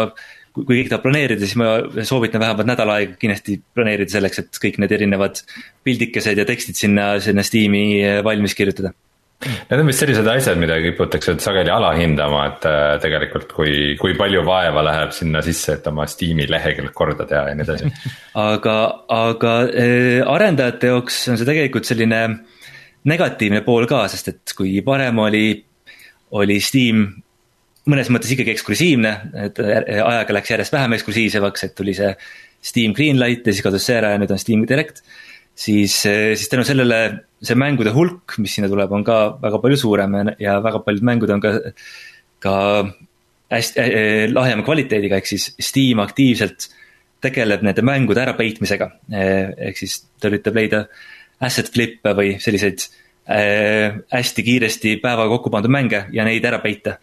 [0.54, 4.80] kui, keegi tahab planeerida, siis ma soovitan vähemalt nädal aega kindlasti planeerida selleks, et kõik
[4.82, 5.42] need erinevad
[5.86, 7.84] pildikesed ja tekstid sinna, sinna Steam'i
[8.26, 8.94] valmis kirjutada.
[9.40, 14.42] Need on vist sellised asjad, mida kiputakse sageli alahindama, et äh, tegelikult kui, kui palju
[14.44, 17.88] vaeva läheb sinna sisse, et oma Steam'i lehekülg korda teha ja nii edasi.
[18.50, 18.74] Aga,
[19.10, 22.20] aga äh, arendajate jaoks on see tegelikult selline
[23.08, 25.46] negatiivne pool ka, sest et kui varem oli,
[26.36, 27.08] oli Steam
[27.90, 29.12] mõnes mõttes ikkagi eksklusiivne,
[29.46, 32.12] et äh, ajaga läks järjest vähem eksklusiivsemaks, et tuli see
[32.62, 35.00] Steam Greenlight ja siis kadus see ära ja nüüd on Steam Direct
[35.56, 37.00] siis, siis tänu sellele
[37.42, 41.32] see mängude hulk, mis sinna tuleb, on ka väga palju suurem ja väga paljud mängud
[41.32, 41.54] on ka,
[42.44, 42.54] ka
[43.50, 46.68] hästi äh, lahjema kvaliteediga, ehk siis Steam aktiivselt
[47.20, 48.86] tegeleb nende mängude ärapeitmisega.
[49.10, 50.84] ehk siis ta üritab leida
[51.40, 52.99] asset flip'e või selliseid äh,
[53.30, 56.96] hästi kiiresti päevaga kokku pandud mänge ja neid ära peita.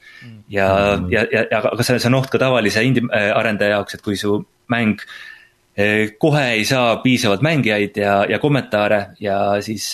[0.49, 3.95] ja mm., ja, ja, ja aga see, see on oht ka tavalise indie arendaja jaoks,
[3.95, 4.37] et kui su
[4.71, 9.91] mäng äh, kohe ei saa piisavalt mängijaid ja, ja kommentaare ja siis,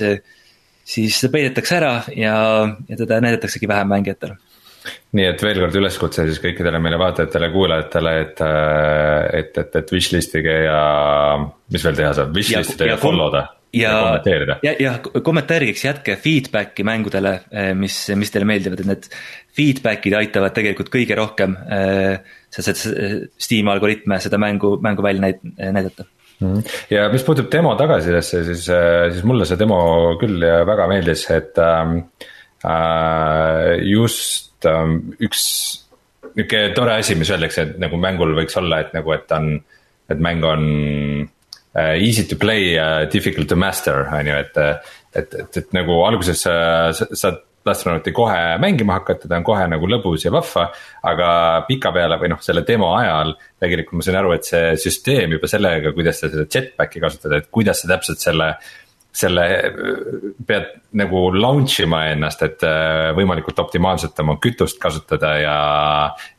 [0.83, 2.35] siis ta peidetakse ära ja,
[2.89, 4.37] ja teda näidataksegi vähem mängijatele
[5.15, 8.41] nii et veel kord üleskutse siis kõikidele meile vaatajatele-kuulajatele, et,
[9.39, 10.79] et, et, et wishlist ige ja
[11.71, 13.91] mis veel teha saab, wishlist ida ja, ja follow da ja,
[14.63, 14.93] ja ja,
[15.25, 19.07] kommenteeriks, jätke feedback'i mängudele, eh, mis, mis teile meeldivad, et need
[19.57, 22.17] feedback'id aitavad tegelikult kõige rohkem äh,
[22.53, 22.75] see
[23.41, 26.05] Steam algoritme seda mängu, mängu välja näid-, näidata
[26.39, 26.59] mhm.
[26.93, 29.79] ja mis puutub demo tagasisidesse, siis, äh, siis mulle see demo
[30.21, 31.85] küll väga meeldis, et äh,
[33.89, 35.47] just äh, üks
[36.33, 39.55] nihuke tore asi, mis öeldakse, et nagu mängul võiks olla, et nagu, et on,
[40.09, 40.63] et mäng on
[41.75, 44.57] easy to play uh,, difficult to master, on ju, et.
[45.13, 46.53] et, et, et nagu alguses sa,
[46.93, 47.35] sa, sa
[47.71, 50.67] astronauti kohe mängima hakata, ta on kohe nagu lõbus ja vahva.
[51.03, 51.27] aga
[51.67, 55.93] pikapeale või noh, selle demo ajal tegelikult ma sain aru, et see süsteem juba sellega,
[55.95, 58.53] kuidas sa seda jetpack'i kasutad, et kuidas sa täpselt selle
[59.13, 59.43] selle
[60.47, 65.57] pead nagu launch ima ennast, et äh, võimalikult optimaalselt oma kütust kasutada ja.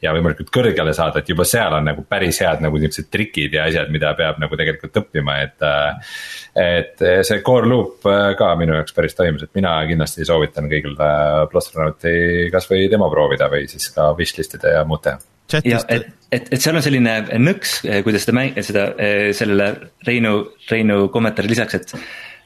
[0.03, 3.69] ja võimalikult kõrgele saada, et juba seal on nagu päris head nagu niuksed trikid ja
[3.69, 5.63] asjad, mida peab nagu tegelikult õppima, et.
[5.63, 6.19] Äh,
[6.55, 10.95] et see core loop äh, ka minu jaoks päris toimis, et mina kindlasti soovitan kõigil
[11.51, 15.19] Plastronauti kasvõi demo proovida või siis ka wishlist ida ja muud teha
[15.67, 18.87] ja et, et, et seal on selline nõks, kuidas seda mäng-, seda,
[19.37, 19.67] sellele
[20.07, 20.37] Reinu,
[20.71, 21.97] Reinu kommentaari lisaks, et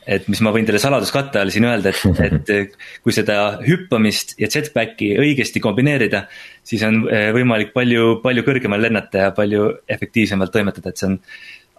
[0.09, 1.93] et mis ma võin teile saladuskatte all siin öelda,
[2.27, 6.25] et, et kui seda hüppamist ja jetpacki õigesti kombineerida,
[6.67, 11.23] siis on eh, võimalik palju, palju kõrgemal lennata ja palju efektiivsemalt toimetada, et see on.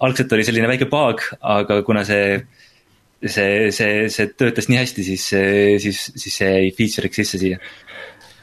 [0.08, 2.40] algselt oli selline väike bug, aga kuna see,
[3.26, 5.26] see, see, see töötas nii hästi, siis,
[5.84, 7.60] siis, siis see jäi feature'iks sisse siia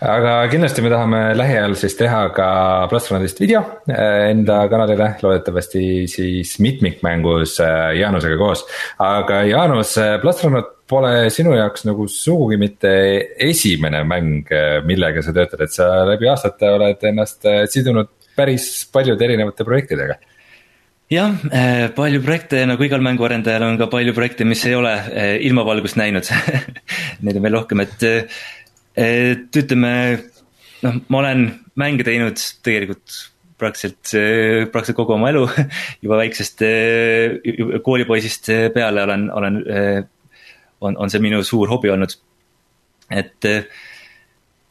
[0.04, 2.48] aga kindlasti me tahame lähiajal siis teha ka
[2.90, 8.66] Plastronadist video äh, enda kanalile, loodetavasti siis mitmikmängus äh, Jaanusega koos.
[9.00, 12.92] aga Jaanus, äh, Plastronad pole sinu jaoks nagu sugugi mitte
[13.42, 14.52] esimene mäng,
[14.86, 20.14] millega sa töötad, et sa läbi aastate oled ennast sidunud päris paljude erinevate projektidega.
[21.10, 21.34] Jah,
[21.96, 24.94] palju projekte nagu igal mänguarendajal on ka palju projekte, mis ei ole
[25.48, 26.30] ilmavalgust näinud.
[27.26, 28.06] Neid on veel rohkem, et
[28.96, 29.92] et ütleme,
[30.84, 33.16] noh, ma olen mänge teinud tegelikult
[33.60, 34.12] praktiliselt,
[34.72, 35.44] praktiliselt kogu oma elu
[36.04, 36.64] juba väiksest
[37.84, 39.60] koolipoisist peale olen, olen,
[40.80, 42.16] on, on see minu suur hobi olnud.
[43.12, 43.48] et,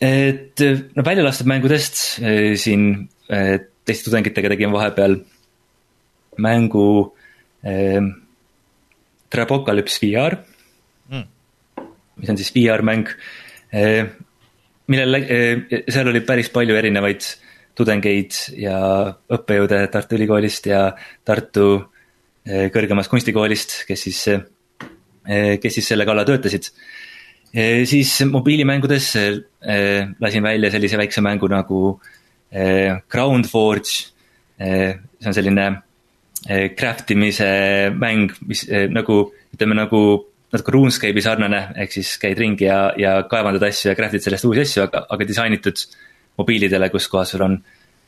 [0.01, 0.65] et
[0.97, 2.01] no välja lastud mängudest
[2.61, 2.89] siin
[3.25, 5.19] teiste tudengitega tegin vahepeal
[6.41, 6.87] mängu
[7.65, 8.01] äh,
[9.29, 10.37] Trapocalypse VR
[11.09, 11.25] mm.,
[12.21, 13.44] mis on siis VR-mäng Eh,
[13.75, 17.25] millel, eh, seal oli päris palju erinevaid
[17.75, 18.77] tudengeid ja
[19.35, 20.87] õppejõude Tartu Ülikoolist ja
[21.25, 21.69] Tartu
[22.45, 24.21] eh, kõrgemast kunstikoolist, kes siis,
[25.25, 26.69] kes siis selle kallal töötasid.
[27.87, 29.05] siis mobiilimängudes
[30.19, 31.99] lasin välja sellise väikse mängu nagu
[33.09, 34.11] Ground Forge.
[34.59, 35.81] see on selline
[36.77, 40.01] craft imise mäng, mis nagu ütleme nagu
[40.55, 44.65] natuke RuneScape'i sarnane, ehk siis käid ringi ja, ja kaevandad asju ja craft'id sellest uusi
[44.65, 45.85] asju, aga, aga disainitud
[46.39, 47.59] mobiilidele, kus kohas sul on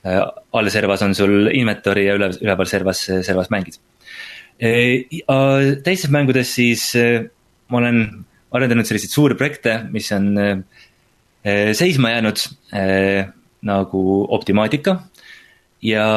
[0.04, 0.22] äh,.
[0.54, 3.80] all servas on sul inventory ja üle, üleval servas, servas mängid
[4.60, 4.72] e,.
[5.84, 7.28] teistes mängudes siis äh,
[7.72, 8.02] ma olen
[8.56, 13.28] arendanud selliseid suuri projekte, mis on äh, seisma jäänud äh,
[13.68, 15.00] nagu Optimaatika
[15.82, 16.08] ja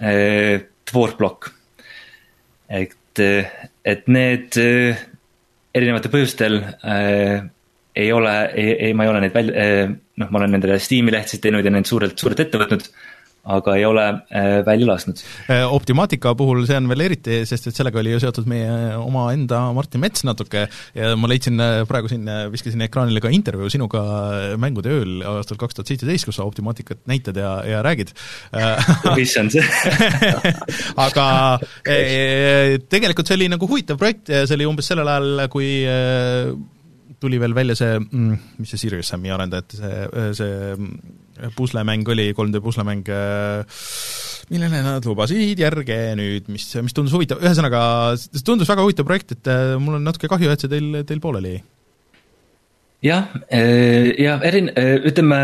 [0.00, 1.52] äh, Dwarfblock.
[2.68, 3.20] et,
[3.84, 4.56] et need
[5.74, 7.46] erinevatel põhjustel äh,
[7.98, 11.14] ei ole, ei, ei, ma ei ole neid välja äh,, noh, ma olen nendele Steam'i
[11.14, 12.88] lehtesid teinud ja need suurelt, suurelt ette võtnud
[13.48, 15.22] aga ei ole äh, välja lasknud.
[15.48, 19.62] Äh, Optimaatika puhul see on veel eriti, sest et sellega oli ju seotud meie omaenda
[19.76, 20.66] Martin Mets natuke.
[20.96, 24.04] Ja ma leidsin äh, praegu siin, viskasin ekraanile ka intervjuu sinuga
[24.60, 28.12] Mängude ööl aastal kaks tuhat seitseteist, kus sa Optimaatikat näitad ja, ja räägid.
[29.18, 29.54] Issand
[31.06, 31.26] aga
[32.92, 35.70] tegelikult see oli nagu huvitav projekt ja see oli umbes sellel ajal, kui
[37.20, 40.76] tuli veel välja see, mm, mis see Sirius Sami arendajate see, see
[41.56, 43.08] puslemäng oli, 3D puslemäng,
[44.52, 47.80] millele nad lubasid järge nüüd, mis, mis tundus huvitav, ühesõnaga
[48.20, 51.22] see tundus väga huvitav projekt, et äh, mul on natuke kahju, et see teil, teil
[51.22, 51.62] pooleli jäi.
[53.10, 55.42] jah, äh, ja erin-, äh, ütleme,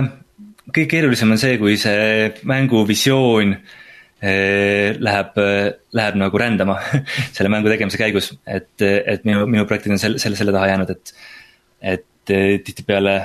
[0.70, 3.58] kõige keerulisem on see, kui see mängu visioon
[4.24, 5.34] läheb,
[5.92, 6.78] läheb nagu rändama
[7.36, 10.92] selle mängu tegemise käigus, et, et minu, minu projektid on selle, selle, selle taha jäänud,
[10.94, 11.12] et
[11.84, 12.32] et
[12.64, 13.18] tihtipeale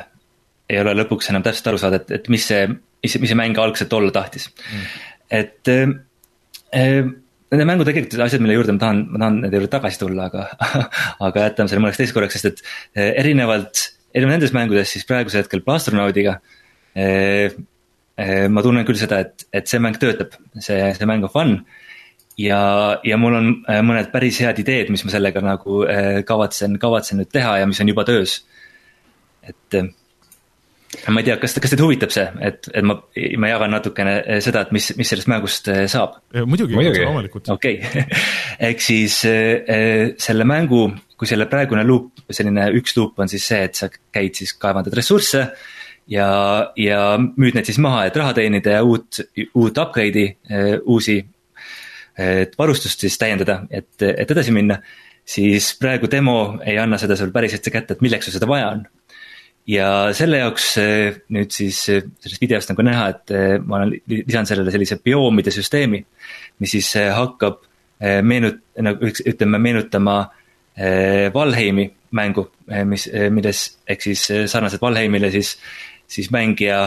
[0.70, 3.58] ei ole lõpuks enam täpselt aru saada, et, et mis see, mis, mis see mäng
[3.62, 4.50] algselt olla tahtis.
[4.70, 4.86] Mm..
[5.40, 7.04] et äh,
[7.50, 10.46] nende mängu tegelikult asjad, mille juurde ma tahan, ma tahan nende juurde tagasi tulla, aga
[11.28, 12.64] aga jätame selle mõneks teiseks korraks, sest et
[13.00, 16.38] äh, erinevalt, erinevalt nendest mängudest, siis praegusel hetkel Plastronaudiga
[16.94, 17.56] äh,
[18.20, 21.56] äh, ma tunnen küll seda, et, et see mäng töötab, see, see mäng on fun.
[22.40, 22.62] Ja,
[23.04, 27.20] ja mul on äh, mõned päris head ideed, mis ma sellega nagu äh, kavatsen, kavatsen
[27.20, 28.44] nüüd teha ja mis on juba töös.
[29.44, 29.90] et äh,
[31.08, 32.98] ma ei tea, kas, kas teid huvitab see, et, et ma,
[33.42, 36.20] ma jagan natukene seda, et mis, mis sellest mängust saab?
[36.36, 37.50] muidugi, muidugi., loomulikult.
[37.56, 38.22] okei okay.
[38.70, 40.86] ehk siis selle mängu,
[41.20, 44.96] kui selle praegune loop, selline üks loop on siis see, et sa käid siis, kaevandad
[45.00, 45.48] ressursse
[46.12, 46.30] ja,
[46.80, 49.22] ja müüd need siis maha, et raha teenida ja uut,
[49.56, 50.32] uut upgrade'i,
[50.86, 51.22] uusi
[52.20, 54.80] et varustust siis täiendada, et, et edasi minna.
[55.30, 58.72] siis praegu demo ei anna seda sul päris hästi kätte, et milleks sul seda vaja
[58.74, 58.86] on.
[59.70, 63.94] Ja selle jaoks eh, nüüd siis eh, sellest videost nagu näha, et eh, ma olen
[64.10, 66.02] lisanud sellele sellise bioomide süsteemi.
[66.60, 67.62] mis siis hakkab
[68.00, 70.16] meenut-, nagu ütleme, meenutama
[71.34, 72.46] Valheimi mängu,
[72.88, 75.58] mis, milles ehk siis sarnaselt Valheimile siis,
[76.08, 76.78] siis mängija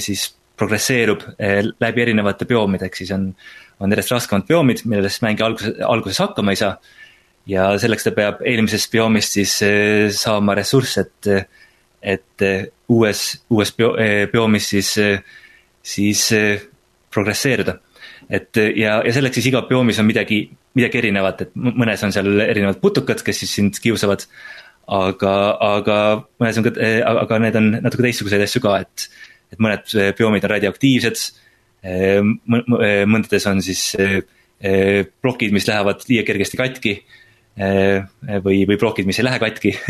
[0.00, 1.24] siis progresseerub
[1.80, 3.30] läbi erinevate bioomide, ehk siis on
[3.82, 6.76] on järjest raskemad bioomid, millest mängija alguses, alguses hakkama ei saa.
[7.46, 9.56] ja selleks ta peab eelmisest bioomist siis
[10.14, 11.30] saama ressursse, et,
[12.02, 14.90] et eh, uues, uues bio, eh, bioomis siis,
[15.82, 16.22] siis
[17.12, 17.78] progresseerida.
[18.30, 20.44] et ja, ja selleks siis iga bioomis on midagi,
[20.78, 24.26] midagi erinevat, et mõnes on seal erinevad putukad, kes siis sind kiusavad.
[24.92, 25.96] aga, aga
[26.42, 26.72] mõnes on ka,
[27.22, 29.08] aga need on natuke teistsuguseid asju ka, et,
[29.54, 31.28] et mõned bioomid on radioaktiivsed
[31.82, 33.96] mõndades on siis
[35.22, 36.92] plokid, mis lähevad liiga kergesti katki.
[37.56, 39.76] Või, või plokid, mis ei lähe katki.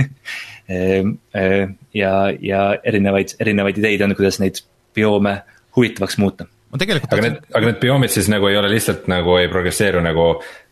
[1.92, 4.60] Ja, ja erinevaid, erinevaid ideid on, kuidas neid
[4.94, 5.32] bioome
[5.76, 9.34] huvitavaks muuta ma tegelikult aga need, aga need bioomid siis nagu ei ole lihtsalt nagu
[9.36, 10.24] ei progresseeru nagu,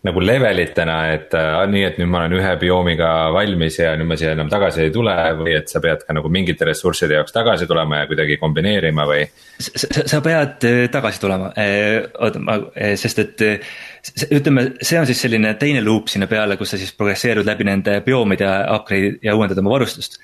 [0.08, 4.16] nagu levelitena, et äh, nii, et nüüd ma olen ühe bioomiga valmis ja nüüd ma
[4.16, 7.68] siia enam tagasi ei tule või et sa pead ka nagu mingite ressursside jaoks tagasi
[7.68, 9.28] tulema ja kuidagi kombineerima või?
[9.60, 13.48] sa pead äh, tagasi tulema, äh, oota, ma, äh, sest et
[14.32, 18.00] ütleme, see on siis selline teine loop sinna peale, kus sa siis progresseerud läbi nende
[18.06, 20.16] bioomide ja upgrade ja uuendad oma varustust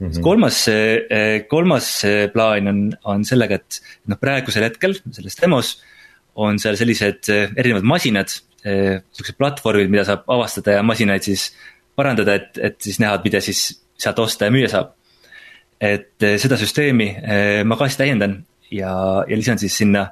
[0.00, 0.20] Mm -hmm.
[0.22, 5.82] kolmas, eh, kolmas eh, plaan on, on sellega, et noh, praegusel hetkel selles demos
[6.34, 8.32] on seal sellised eh, erinevad masinad,
[9.12, 11.46] siuksed platvormid, mida saab avastada ja masinaid siis
[11.96, 13.60] parandada, et, et siis näha, mida siis
[13.96, 14.90] sealt osta ja müüa saab.
[15.80, 17.06] et seda süsteemi
[17.64, 18.34] ma ka siis täiendan
[18.70, 20.10] ja, ja lisan siis sinna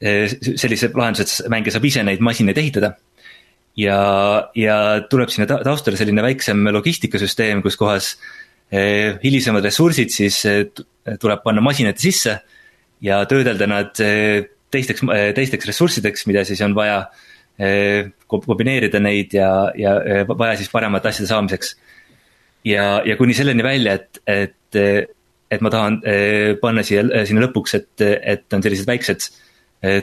[0.00, 2.92] sellise lahenduse, et mängija saab ise neid masinaid ehitada
[3.76, 3.98] ja,
[4.54, 4.76] ja
[5.10, 8.16] tuleb sinna taustale selline väiksem logistikasüsteem, kus kohas
[8.72, 10.64] hilisemad ressursid siis eh,
[11.20, 12.38] tuleb panna masinate sisse
[13.04, 15.04] ja töödelda nad eh, teisteks,
[15.36, 17.04] teisteks ressurssideks, mida siis on vaja
[18.32, 19.90] kombineerida neid ja, ja
[20.24, 21.74] vaja siis paremate asjade saamiseks.
[22.64, 24.80] ja, ja kuni selleni välja, et, et,
[25.52, 26.00] et ma tahan
[26.62, 29.28] panna siia, sinna lõpuks, et, et on sellised väiksed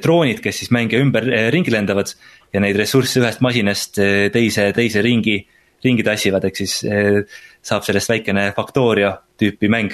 [0.06, 2.14] droonid, kes siis mängija ümber ringi lendavad
[2.54, 5.40] ja neid ressursse ühest masinast teise, teise ringi,
[5.84, 6.84] ringi tassivad, ehk siis
[7.66, 9.94] saab sellest väikene Factoria tüüpi mäng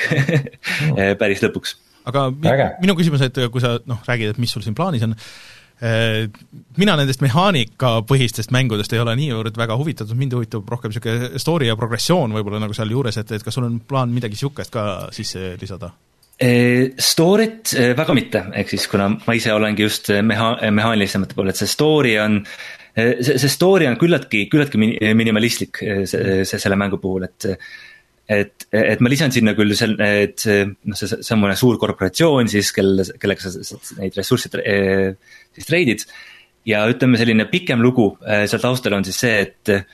[1.21, 1.75] päris lõpuks.
[2.05, 5.15] aga mi minu küsimus, et kui sa noh, räägid, et mis sul siin plaanis on,
[5.83, 6.29] Äh,
[6.79, 11.75] mina nendest mehaanikapõhistest mängudest ei ole niivõrd väga huvitatud, mind huvitab rohkem niisugune story ja
[11.75, 15.91] progressioon võib-olla nagu sealjuures, et, et kas sul on plaan midagi niisugust ka sisse lisada?
[16.39, 21.51] Äh, story't äh, väga mitte, ehk siis kuna ma ise olengi just meha-, mehaanilisemate poole,
[21.51, 22.39] et see story on
[22.95, 24.79] see, see story on küllaltki, küllaltki
[25.17, 27.49] minimalistlik see, see selle mängu puhul, et
[28.25, 33.03] et, et ma lisan sinna küll seal, et noh, see, mõne suur korporatsioon siis, kel,
[33.21, 36.07] kellega sa neid ressursse siis treidid.
[36.65, 39.85] ja ütleme, selline pikem lugu äh, seal taustal on siis see, et äh,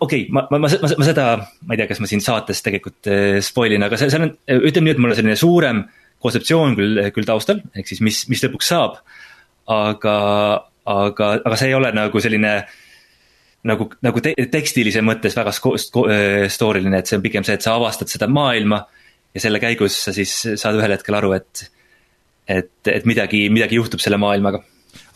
[0.00, 1.30] okei okay,, ma, ma, ma, ma, seda,
[1.64, 4.34] ma ei tea, kas ma siin saates tegelikult äh, spoil in, aga see, seal on,
[4.60, 5.84] ütleme nii, et mul on selline suurem
[6.20, 9.00] kontseptsioon küll, küll taustal, ehk siis mis, mis lõpuks saab.
[9.70, 10.16] aga,
[10.86, 12.54] aga, aga see ei ole nagu selline
[13.68, 17.76] nagu, nagu te tekstilise mõttes väga story line, et see on pigem see, et sa
[17.76, 18.86] avastad seda maailma.
[19.34, 21.70] ja selle käigus sa siis saad ühel hetkel aru, et
[22.50, 24.62] et, et midagi, midagi juhtub selle maailmaga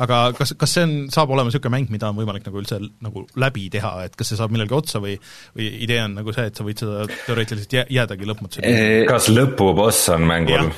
[0.05, 3.25] aga kas, kas see on, saab olema niisugune mäng, mida on võimalik nagu üldse nagu
[3.41, 5.17] läbi teha, et kas see saab millalgi otsa või,
[5.57, 9.05] või idee on nagu see, et sa võid seda teoreetiliselt jää, jäädagi lõpmatuseni?
[9.11, 10.71] kas lõpuboss on mängul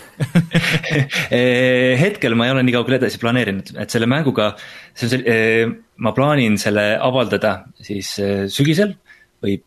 [2.05, 4.53] hetkel ma ei ole nii kaugele edasi planeerinud, et selle mänguga,
[4.97, 5.71] see on see,
[6.03, 8.17] ma plaanin selle avaldada siis
[8.53, 8.97] sügisel
[9.45, 9.59] või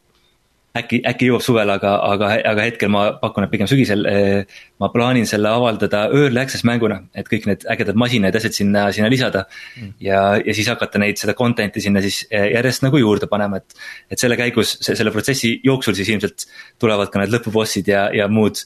[0.78, 4.06] äkki, äkki jõuab suvel, aga, aga, aga hetkel ma pakun, et pigem sügisel.
[4.10, 8.58] Eh, ma plaanin selle avaldada early access mänguna, et kõik need ägedad masinad ja asjad
[8.60, 9.96] sinna, sinna lisada mm..
[10.06, 13.76] ja, ja siis hakata neid, seda content'i sinna siis eh, järjest nagu juurde panema, et.
[14.12, 16.48] et selle käigus, selle protsessi jooksul siis ilmselt
[16.82, 18.62] tulevad ka need lõpubossid ja, ja muud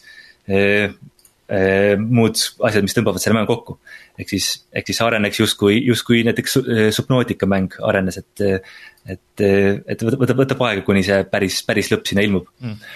[0.51, 0.91] eh,
[1.47, 3.79] eh, muud asjad, mis tõmbavad selle mängu kokku.
[4.19, 6.59] ehk siis, ehk siis areneks justkui, justkui näiteks
[6.93, 8.43] Subnautica mäng arenes, et
[9.05, 12.93] et, et võtab, võtab aega, kuni see päris, päris lõpp sinna ilmub mm.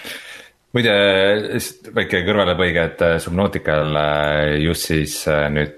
[0.76, 0.94] muide,
[1.96, 5.76] väike kõrvalepõige, et äh, Subnautica'l äh, just siis äh, nüüd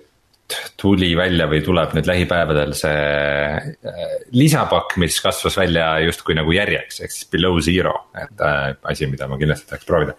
[0.80, 3.94] tuli välja või tuleb nüüd lähipäevadel see
[4.36, 9.28] lisapakk, mis kasvas välja justkui nagu järjeks, ehk siis below zero, et äh, asi, mida
[9.30, 10.16] ma kindlasti tahaks proovida.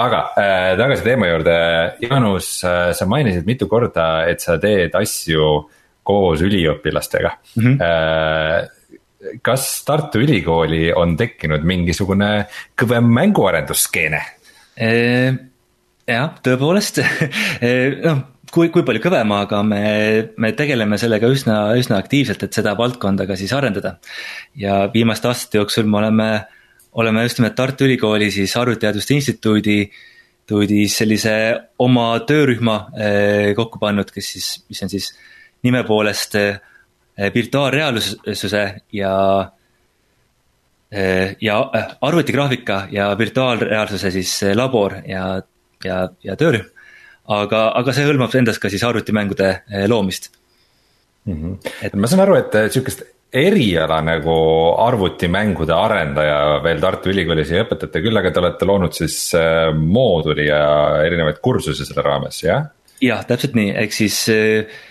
[0.00, 1.56] aga äh, tagasi teema juurde,
[2.04, 5.50] Jaanus äh,, sa mainisid mitu korda, et sa teed asju
[6.04, 7.76] koos üliõpilastega mm.
[7.76, 8.72] -hmm
[9.44, 12.30] kas Tartu Ülikooli on tekkinud mingisugune
[12.78, 14.22] kõvem mänguarendusskeene?
[16.04, 17.00] jah, tõepoolest
[18.06, 18.22] noh
[18.54, 19.82] kui, kui palju kõvem, aga me,
[20.38, 23.96] me tegeleme sellega üsna, üsna aktiivselt, et seda valdkonda ka siis arendada.
[24.58, 26.28] ja viimaste aastate jooksul me oleme,
[27.02, 29.78] oleme just nimelt Tartu Ülikooli siis Arvutiteaduste Instituudi
[30.46, 31.34] tuudis sellise
[31.80, 32.76] oma töörühma
[33.56, 35.10] kokku pannud, kes siis, mis on siis
[35.64, 36.60] nime poolest Eh,
[37.34, 39.14] virtuaalreaalsuse ja
[40.92, 45.42] eh, ja eh, arvutigraafika ja virtuaalreaalsuse siis labor ja,
[45.84, 46.70] ja, ja töörühm.
[47.28, 49.50] aga, aga see hõlmab endas ka siis arvutimängude
[49.88, 50.32] loomist
[51.24, 51.34] mm.
[51.34, 51.74] -hmm.
[51.82, 54.34] et ma saan aru, et sihukest eriala nagu
[54.78, 59.32] arvutimängude arendaja veel Tartu Ülikoolis ei õpetata, küll aga te olete loonud siis
[59.74, 60.64] mooduli ja
[61.06, 62.68] erinevaid kursusi selle raames, jah?
[63.02, 64.82] jah, täpselt nii, ehk siis äh,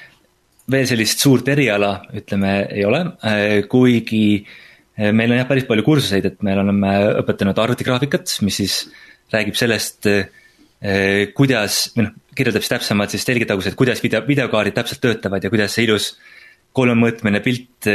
[0.71, 5.85] veel sellist suurt eriala, ütleme, ei ole, äh, kuigi äh, meil on jah, päris palju
[5.85, 8.77] kursuseid, et me oleme õpetanud arvutigraafikat, mis siis
[9.33, 15.03] räägib sellest, äh, kuidas, või noh, kirjeldab siis täpsemalt siis telgitagused, kuidas video, videokaardid täpselt
[15.03, 16.13] töötavad ja kuidas see ilus
[16.73, 17.87] kolmemõõtmeline pilt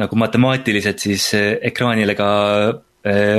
[0.00, 2.28] nagu matemaatiliselt siis ekraanile ka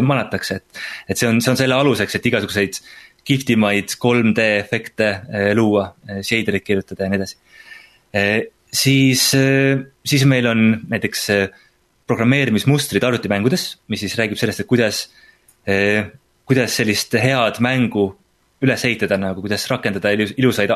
[0.01, 0.79] manatakse, et.
[1.13, 2.79] et see on, see on selle aluseks, et igasuguseid
[3.29, 5.11] kihvtimaid 3D efekte
[5.53, 5.91] luua,
[6.25, 7.37] shader'id kirjutada ja nii edasi
[8.73, 11.49] siis, äh, siis meil on näiteks äh,
[12.07, 15.03] programmeerimismustrid arvutimängudes, mis siis räägib sellest, et kuidas,
[15.67, 16.07] äh,
[16.47, 18.11] kuidas sellist head mängu
[18.61, 20.69] üles ehitada, nagu kuidas rakendada ilus, ilusaid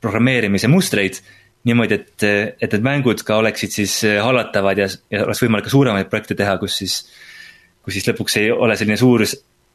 [0.00, 1.18] programmeerimise mustreid.
[1.64, 2.24] niimoodi, et,
[2.60, 6.58] et need mängud ka oleksid siis hallatavad ja, ja oleks võimalik ka suuremaid projekte teha,
[6.60, 6.96] kus siis,
[7.84, 9.24] kus siis lõpuks ei ole selline suur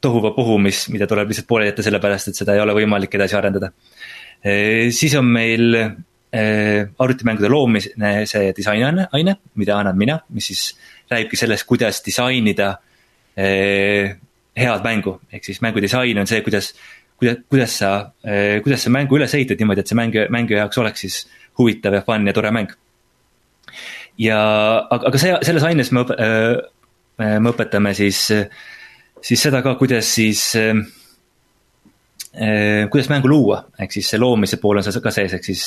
[0.00, 3.72] tohuvapohu, mis, mida tuleb lihtsalt pooleli jätta sellepärast, et seda ei ole võimalik edasi arendada.
[4.90, 5.74] siis on meil
[6.32, 7.90] arvutimängude loomise
[8.30, 10.62] see disainaine, aine, mida annan mina, mis siis
[11.10, 12.70] räägibki sellest, kuidas disainida
[13.34, 14.14] äh,
[14.56, 16.70] head mängu, ehk siis mängudisain on see, kuidas,
[17.18, 17.90] kuidas, kuidas sa,
[18.22, 21.18] äh, kuidas sa mängu üles ehitad niimoodi, et see mängu, mängija jaoks oleks siis
[21.58, 22.70] huvitav ja fun ja tore mäng.
[24.18, 24.40] ja,
[24.86, 26.06] aga, aga see, selles aines me,
[27.18, 28.22] me õpetame siis,
[29.22, 30.74] siis seda ka, kuidas siis Eh,
[32.30, 35.64] kuidas mängu luua, ehk siis see loomise pool on seal ka sees, ehk siis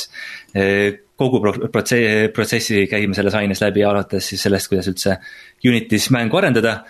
[0.56, 5.18] eh, kogu protsessi, protsessi käime selles aines läbi, alates siis sellest, kuidas üldse
[5.68, 6.84] Unity's mängu arendada.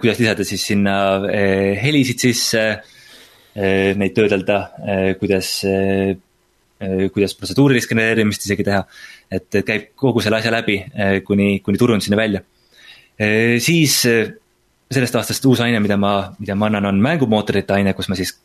[0.00, 0.92] kuidas lisada siis sinna
[1.82, 2.60] helisid sisse,
[3.98, 4.58] neid töödelda,
[5.18, 5.48] kuidas,
[7.14, 8.84] kuidas protseduurilist genereerimist isegi teha.
[9.30, 10.78] et käib kogu selle asja läbi,
[11.26, 12.44] kuni, kuni turunduseni välja.
[13.58, 14.04] siis
[14.92, 18.36] sellest aastast uus aine, mida ma, mida ma annan, on mängumootorite aine, kus ma siis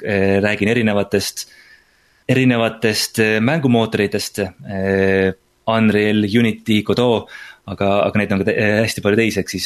[0.44, 1.48] räägin erinevatest
[2.28, 4.40] erinevatest äh, mängumootoritest.
[4.40, 5.34] Äh,
[5.68, 7.28] Unreal, Unity, Godot,
[7.68, 9.66] aga, aga neid on ka hästi palju teisi, ehk siis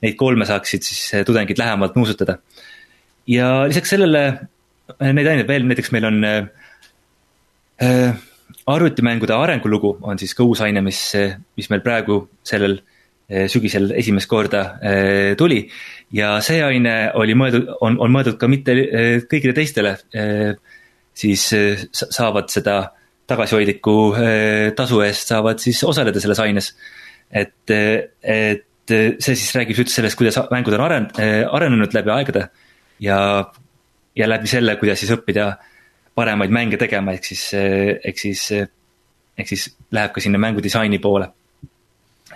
[0.00, 2.38] neid kolme saaksid siis tudengid lähemalt nuusutada.
[3.28, 4.22] ja lisaks sellele,
[5.04, 8.16] neid aineid veel, näiteks meil on äh,
[8.72, 11.12] arvutimängude arengulugu on siis ka uus aine, mis,
[11.60, 12.80] mis meil praegu sellel
[13.48, 15.66] sügisel esimest korda äh, tuli.
[16.14, 20.54] Ja see aine oli mõeldud, on, on mõeldud ka mitte äh, kõigile teistele äh,
[21.14, 22.76] siis eh, saavad seda
[23.30, 26.74] tagasihoidliku eh, tasu eest saavad siis osaleda selles aines.
[27.30, 31.06] et, eh, et see siis räägib üldse sellest, kuidas mängud on aren-,
[31.56, 32.42] arenenud läbi aegade
[33.00, 33.18] ja,
[34.12, 35.54] ja läbi selle, kuidas siis õppida
[36.14, 38.42] paremaid mänge tegema, ehk siis, ehk siis,
[39.40, 41.30] ehk siis läheb ka sinna mängudisaini poole.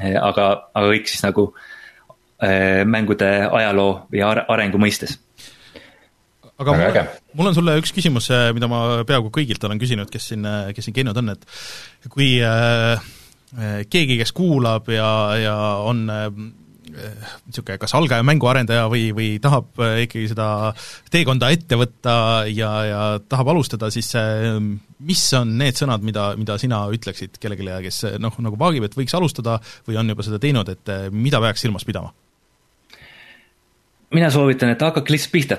[0.00, 1.50] aga, aga kõik siis nagu
[2.86, 5.16] mängude ajaloo või arengu mõistes
[6.58, 10.32] aga mul, mul on sulle üks küsimus, äh, mida ma peaaegu kõigilt olen küsinud, kes
[10.32, 11.44] siin, äh, kes siin käinud on, et
[12.10, 12.98] kui äh,
[13.54, 15.54] äh, keegi, kes kuulab ja, ja
[15.86, 19.70] on niisugune äh, kas algaja mänguarendaja või, või tahab
[20.02, 20.72] ikkagi seda
[21.14, 22.14] teekonda ette võtta
[22.50, 24.10] ja, ja tahab alustada, siis
[24.98, 29.14] mis on need sõnad, mida, mida sina ütleksid kellelegi, kes noh, nagu vaagib, et võiks
[29.14, 32.16] alustada või on juba seda teinud, et mida peaks silmas pidama?
[34.14, 35.58] Mina soovitan, et hakake lihtsalt pihta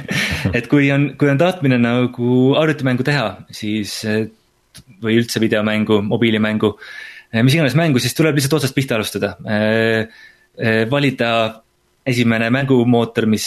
[0.56, 4.00] et kui on, kui on tahtmine nagu arvutimängu teha, siis
[5.00, 6.74] või üldse videomängu, mobiilimängu,
[7.42, 9.36] mis iganes mängu, siis tuleb lihtsalt otsast pihta alustada.
[10.90, 11.30] valida
[12.06, 13.46] esimene mängumootor, mis,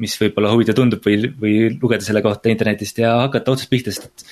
[0.00, 4.08] mis võib-olla huvitav tundub või, või lugeda selle kohta internetist ja hakata otsast pihta, sest
[4.08, 4.26] et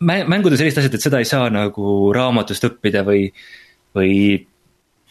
[0.00, 3.26] mängud on sellised asjad, et seda ei saa nagu raamatust õppida või,
[3.96, 4.14] või,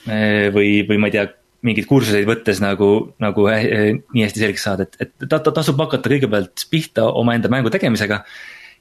[0.07, 1.27] või, või ma ei tea
[1.65, 2.91] mingeid kursuseid võttes nagu,
[3.21, 7.51] nagu äh, nii hästi selgeks saada, et, et ta, ta tasub hakata kõigepealt pihta omaenda
[7.51, 8.21] mängu tegemisega.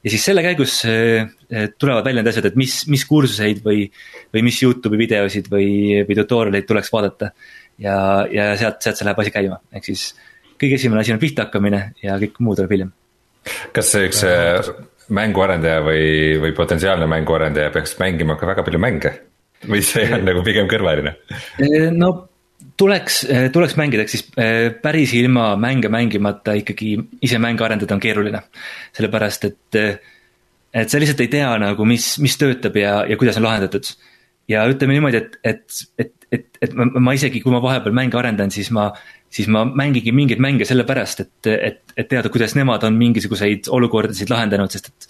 [0.04, 1.26] ja siis selle käigus äh,
[1.78, 3.88] tulevad välja need asjad, et mis, mis kursuseid või,
[4.34, 5.70] või mis Youtube'i videosid või,
[6.06, 7.32] või tutorial'eid tuleks vaadata.
[7.82, 7.96] ja,
[8.30, 10.12] ja sealt, sealt see läheb asi käima, ehk siis
[10.58, 12.94] kõige esimene asi on pihta hakkamine ja kõik muu tuleb hiljem.
[13.74, 14.70] kas see üks äh,
[15.18, 19.14] mänguarendaja või, või potentsiaalne mänguarendaja peaks mängima ka väga palju mänge?
[19.66, 21.16] või see on nagu pigem kõrvaline?
[21.98, 22.27] no
[22.78, 27.94] tuleks, eh, tuleks mängida, ehk siis eh, päris ilma mänge mängimata ikkagi ise mänge arendada
[27.94, 28.42] on keeruline.
[28.96, 29.98] sellepärast, et, eh,
[30.74, 33.84] et sa lihtsalt ei tea nagu, mis, mis töötab ja, ja kuidas on lahendatud.
[34.48, 35.64] ja ütleme niimoodi, et, et,
[35.98, 38.88] et, et, et ma, ma isegi, kui ma vahepeal mänge arendan, siis ma,
[39.30, 44.32] siis ma mängigi mingeid mänge sellepärast, et, et, et teada, kuidas nemad on mingisuguseid olukordasid
[44.32, 45.08] lahendanud, sest et,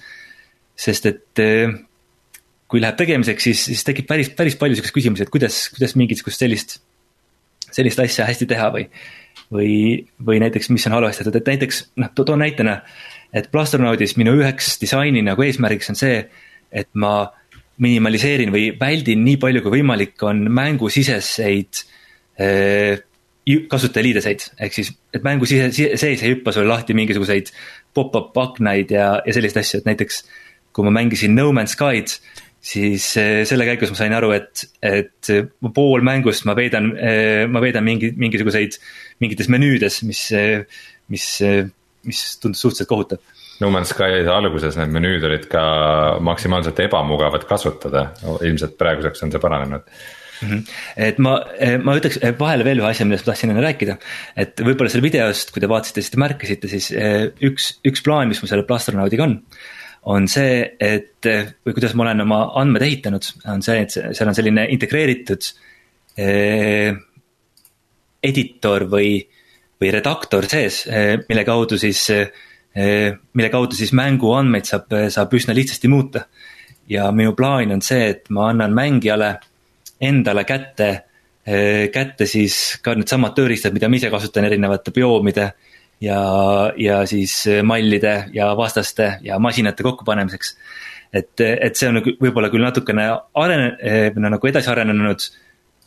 [0.88, 1.44] sest et
[2.68, 6.42] kui läheb tegemiseks, siis, siis tekib päris, päris palju siukseid küsimusi, et kuidas, kuidas mingisugust
[6.42, 6.80] sellist
[7.74, 8.84] sellist asja hästi teha või,
[9.54, 9.72] või,
[10.24, 12.80] või näiteks, mis on halvasti tehtud, et näiteks noh, toon näitena,
[13.36, 16.22] et Plastronaudis minu üheks disaini nagu eesmärgiks on see,
[16.72, 17.28] et ma
[17.78, 21.84] minimaliseerin või väldin nii palju kui võimalik, on mängusiseseid
[22.42, 23.04] äh,
[23.70, 27.52] kasutajaliideseid, ehk siis, et mängu sise, sees ei hüppa sulle lahti mingisuguseid
[27.96, 30.20] pop-up aknaid ja, ja selliseid asju, et näiteks
[30.76, 32.18] kui ma mängisin No Man's Sky'd,
[32.64, 35.32] siis eh, selle käigus ma sain aru, et, et
[35.74, 38.78] pool mängust ma veedan, eh, ma veedan mingi, mingisuguseid,
[39.22, 41.26] mingites menüüdes, mis, eh, mis,
[42.08, 43.34] mis tundus suhteliselt kohutav.
[43.58, 45.62] No Man's Sky alguses need menüüd olid ka
[46.22, 48.12] maksimaalselt ebamugavad kasutada,
[48.46, 49.82] ilmselt praeguseks on see paranenud
[50.38, 50.60] -hmm.
[51.08, 51.32] et ma,
[51.82, 53.96] ma ütleks vahele veel ühe asja, millest ma tahtsin enne rääkida.
[54.36, 56.92] et võib-olla selle videost, kui te vaatasite, siis te märkasite, siis
[57.50, 59.40] üks, üks plaan, mis mul selle plastronaudiga on
[60.08, 64.36] on see, et või kuidas ma olen oma andmed ehitanud, on see, et seal on
[64.36, 65.48] selline integreeritud
[66.18, 66.94] eh,
[68.24, 69.18] editor või,
[69.80, 72.30] või redaktor sees eh,, mille kaudu siis eh,,
[73.34, 76.26] mille kaudu siis mängu andmeid saab, saab üsna lihtsasti muuta.
[76.88, 79.34] ja minu plaan on see, et ma annan mängijale
[80.00, 80.88] endale kätte
[81.44, 85.67] eh,, kätte siis ka needsamad tööriistad, mida ma ise kasutan erinevate bioomide eh,
[86.00, 86.20] ja,
[86.76, 90.56] ja siis mallide ja vastaste ja masinate kokkupanemiseks.
[91.12, 95.28] et, et see on nagu võib-olla küll natukene arene-, nagu edasi arenenud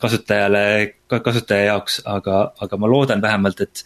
[0.02, 0.64] kasutajale,
[1.08, 3.84] kasutaja jaoks, aga, aga ma loodan vähemalt, et,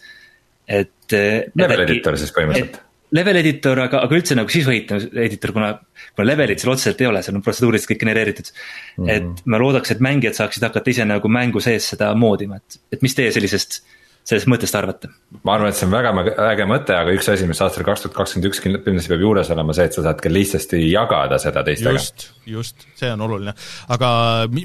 [0.67, 1.17] et.
[1.55, 2.83] level editor siis põhimõtteliselt
[3.15, 5.69] level editor, aga, aga üldse nagu sisu editor, kuna,
[6.15, 9.05] kuna level'it seal otseselt ei ole, seal on protseduuriliselt kõik genereeritud mm.
[9.05, 9.11] -hmm.
[9.13, 13.05] et ma loodaks, et mängijad saaksid hakata ise nagu mängu sees seda moodima, et, et
[13.05, 13.79] mis teie sellisest
[14.27, 15.09] sellest mõttest arvate?
[15.47, 16.11] ma arvan, et see on väga
[16.49, 19.75] äge mõte, aga üks asi, mis aastal kaks tuhat kakskümmend üks kindlasti peab juures olema
[19.75, 21.95] see, et sa saad ka lihtsasti jagada seda teistega.
[21.95, 23.53] just, just, see on oluline.
[23.95, 24.09] aga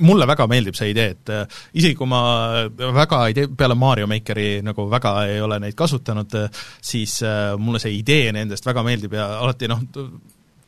[0.01, 2.23] mulle väga meeldib see idee, et äh, isegi kui ma
[2.83, 6.39] väga ei tee, peale Mario Makeri nagu väga ei ole neid kasutanud,
[6.83, 9.85] siis äh, mulle see idee nendest väga meeldib ja alati noh,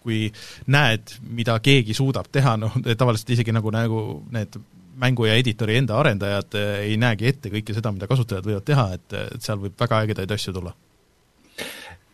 [0.04, 0.28] kui
[0.70, 4.60] näed, mida keegi suudab teha, noh tavaliselt isegi nagu, nagu need
[5.00, 8.88] mängu ja editori enda arendajad eh, ei näegi ette kõike seda, mida kasutajad võivad teha,
[8.96, 10.74] et, et seal võib väga ägedaid asju tulla.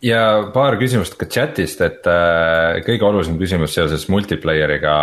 [0.04, 0.20] ja
[0.54, 4.94] paar küsimust ka chat'ist, et äh, kõige olulisem küsimus seoses multiplayer'iga,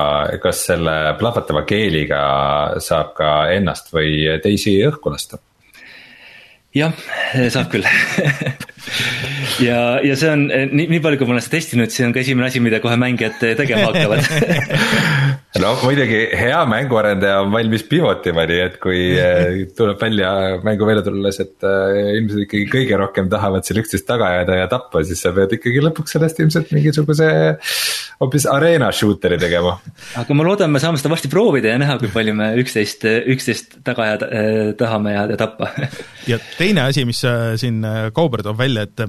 [0.43, 2.21] kas selle plahvatava keeliga
[2.83, 5.41] saab ka ennast või teisi õhku lasta?
[6.77, 6.93] jah,
[7.53, 7.85] saab küll
[9.67, 12.23] ja, ja see on nii, nii palju, kui ma olen seda testinud, see on ka
[12.23, 14.23] esimene asi, mida kohe mängijad tegema hakkavad
[15.63, 20.31] no muidugi hea mänguarendaja on valmis pivot ima, nii et kui eh, tuleb välja
[20.65, 25.03] mängu välja tulles, et ilmselt ikkagi kõige rohkem tahavad seal üksteist taga jääda ja tappa,
[25.07, 27.29] siis sa pead ikkagi lõpuks sellest ilmselt mingisuguse
[28.21, 29.77] hoopis arena shooter'i tegema.
[30.19, 33.79] aga ma loodan, me saame seda varsti proovida ja näha, kui palju me üksteist, üksteist
[33.87, 35.71] taga jääda eh, tahame ja, ja tappa
[36.29, 37.23] ja teine asi, mis
[37.61, 37.81] siin
[38.15, 39.07] Kauber toob välja, et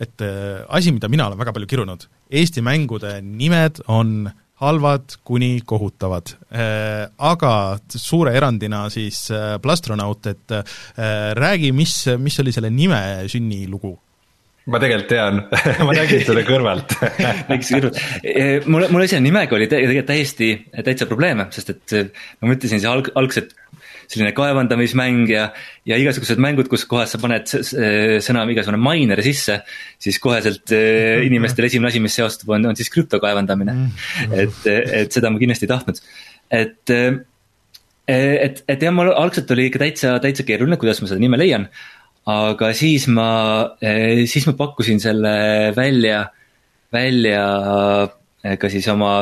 [0.00, 4.30] et äh, asi, mida mina olen väga palju kirunud, Eesti mängude nimed on
[4.60, 6.34] halvad kuni kohutavad.
[6.52, 7.54] Äh, aga
[7.96, 10.54] suure erandina siis äh, Plastronaut, et
[11.36, 13.96] räägi, mis, mis oli selle nime sünnilugu?
[14.70, 15.38] ma tegelikult tean
[15.88, 16.92] ma nägin seda kõrvalt
[17.48, 20.50] nägid kõrvalt, mul, mul esi nimega oli tegelikult täiesti,
[20.84, 21.94] täitsa probleeme, sest et
[22.38, 23.56] ma mõtlesin see alg-, algselt
[24.10, 25.46] selline kaevandamismäng ja,
[25.86, 29.60] ja igasugused mängud, kus kohas sa paned sõna igasugune miner sisse,
[30.02, 34.34] siis koheselt eh, inimestel esimene asi, mis seostub, on, on siis krüpto kaevandamine mm..
[34.44, 34.68] et,
[35.04, 36.02] et seda ma kindlasti ei tahtnud,
[36.60, 37.10] et eh,
[38.10, 41.68] et, et jah, mul algselt oli ikka täitsa, täitsa keeruline, kuidas ma seda nime leian.
[42.30, 43.30] aga siis ma,
[43.78, 45.30] siis ma pakkusin selle
[45.76, 46.24] välja,
[46.92, 47.44] välja
[48.58, 49.12] ka siis oma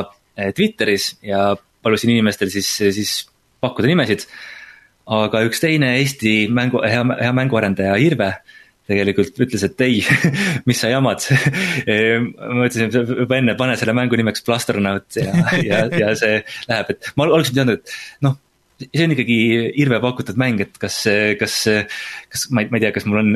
[0.57, 1.51] Twitteris ja
[1.85, 3.13] palusin inimestel siis, siis
[3.61, 4.25] pakkuda nimesid
[5.09, 8.33] aga üks teine Eesti mängu, hea, hea mänguarendaja, Irve
[8.89, 10.01] tegelikult ütles, et ei
[10.69, 11.23] mis sa jamad?
[12.57, 15.33] Ma ütlesin juba enne, pane selle mängu nimeks Plastronaut ja,
[15.63, 16.39] ja, ja see
[16.69, 18.37] läheb, et ma ei teadnud, et noh,
[18.85, 19.39] see on ikkagi
[19.83, 21.01] Irve pakutud mäng, et kas,
[21.39, 21.59] kas,
[22.31, 23.35] kas ma ei, ma ei tea, kas mul on,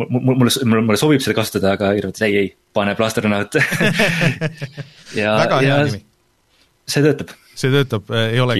[0.00, 3.60] mulle, mulle, mulle sobib seda kasutada, aga Irve ütles ei, ei, pane Plastronaut
[5.20, 8.56] ja, ja see töötab see töötab, äh, ei ole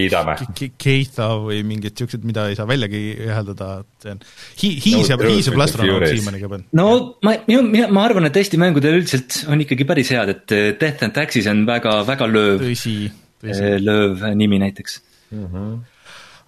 [0.81, 4.23] Keitha või mingid siuksed, mida ei saa väljagi hääldada, et see on
[4.63, 6.67] hi-, hiiseb no,, hiiseb Lastronaut siiamaani ka peal.
[6.81, 6.89] no
[7.27, 10.67] ma, minu, mina, ma arvan, et Eesti mängudel üldiselt on ikkagi päris head, et äh,
[10.81, 15.47] Death and Taxis on väga, väga lööv, äh, lööv nimi näiteks mm.
[15.47, 15.81] -hmm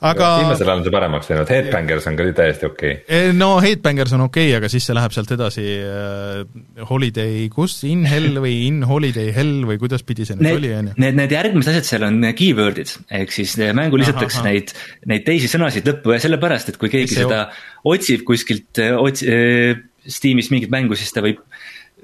[0.03, 2.95] aga viimasel ajal on see paremaks läinud, Headbangers on ka täiesti okei.
[3.03, 3.35] Okay..
[3.37, 8.05] no Headbangers on okei okay,, aga siis see läheb sealt edasi äh, Holiday, kus, In
[8.09, 10.97] Hell või In Holiday Hell või kuidas pidi see nüüd oli, on ju?
[11.05, 14.75] Need, need järgmised asjad seal on keyword'id, ehk siis mängu lisatakse neid,
[15.11, 17.47] neid teisi sõnasid lõppu ja sellepärast, et kui keegi see seda
[17.89, 21.39] otsib kuskilt, äh, ots- äh,, Steamis mingit mängu, siis ta võib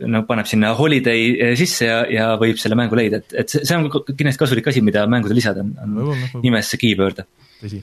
[0.07, 3.77] no paneb sinna holiday äh, sisse ja, ja võib selle mängu leida, et, et see
[3.77, 7.25] on kindlasti kasulik asi, mida mängudele lisada, on, on nimesse keyword'e
[7.59, 7.81] tõsi.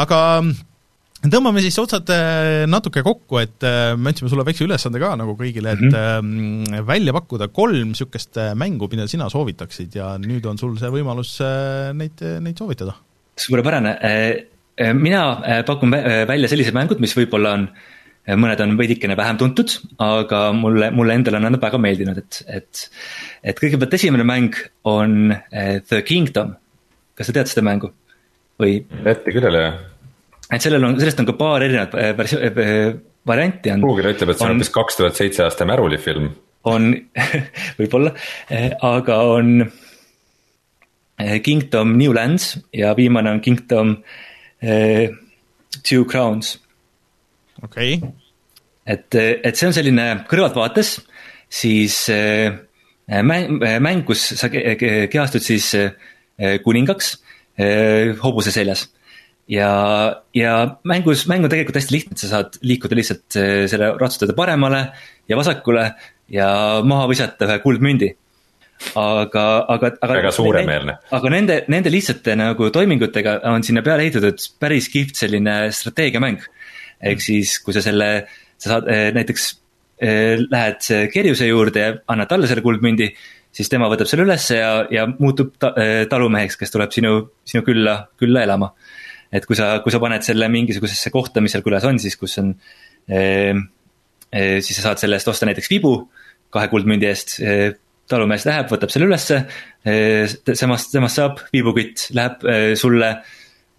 [0.00, 0.52] aga mm,
[1.34, 5.36] tõmbame siis otsad äh, natuke kokku, et äh, me andsime sulle väikse ülesande ka nagu
[5.38, 6.86] kõigile, et mm -hmm.
[6.88, 11.38] välja pakkuda kolm niisugust mängu, mida sina soovitaksid ja nüüd on sul see võimalus
[11.94, 12.96] neid, neid soovitada.
[13.36, 13.98] suurepärane,
[14.94, 15.90] mina pakun
[16.26, 17.68] välja sellised mängud, mis võib-olla on
[18.36, 19.72] mõned on veidikene vähem tuntud,
[20.04, 22.82] aga mulle, mulle endale on nad väga meeldinud, et, et
[23.42, 26.56] et kõigepealt esimene mäng on The Kingdom.
[27.16, 27.92] kas sa tead seda mängu?
[28.58, 28.80] või.
[29.04, 29.78] ette küll ei ole jah.
[30.50, 32.92] et sellel on, sellest on ka paar erinevat äh, versi-, äh,
[33.28, 33.84] varianti on.
[33.84, 36.30] Google ütleb, et see on hoopis kaks tuhat seitse aasta Märuli film.
[36.68, 36.90] on
[37.78, 38.14] võib-olla,
[38.84, 39.60] aga on
[41.42, 45.16] Kingdom New Lands ja viimane on Kingdom uh,
[45.82, 46.56] Two Crowns.
[47.62, 48.17] okei okay..
[48.88, 50.96] Et, et see on selline kõrvaltvaates,
[51.48, 52.56] siis uh,
[53.22, 55.74] mäng, mäng, kus sa kehastud siis
[56.64, 57.16] kuningaks
[57.58, 58.86] Eh, hobuse seljas.
[59.48, 59.68] ja,
[60.36, 60.52] ja
[60.86, 64.82] mängus, mäng on tegelikult hästi lihtne, et sa saad liikuda lihtsalt eh, selle ratsutada paremale
[65.26, 65.86] ja vasakule
[66.30, 66.48] ja
[66.86, 68.12] maha visata ühe kuldmündi
[68.92, 70.12] aga, aga, aga.
[70.12, 70.96] väga suuremeelne.
[71.18, 76.44] aga nende, nende lihtsate nagu toimingutega on sinna peale ehitatud päris kihvt selline strateegiamäng.
[77.10, 78.12] ehk siis, kui sa selle,
[78.58, 79.48] sa saad eh, näiteks
[79.98, 83.08] lähed Kerjuse juurde ja annad talle selle kuldmündi,
[83.50, 85.72] siis tema võtab selle ülesse ja, ja muutub ta,
[86.10, 88.70] talumeheks, kes tuleb sinu, sinu külla, külla elama.
[89.32, 92.38] et kui sa, kui sa paned selle mingisugusesse kohta, mis seal külas on, siis kus
[92.40, 92.54] on
[93.08, 93.58] eh,,
[94.32, 95.92] eh, siis sa saad selle eest osta näiteks vibu
[96.54, 97.74] kahe kuldmündi eest eh,.
[98.08, 99.42] talumees läheb, võtab selle ülesse
[99.84, 103.10] eh,, temast, temast saab viibukütt, läheb eh, sulle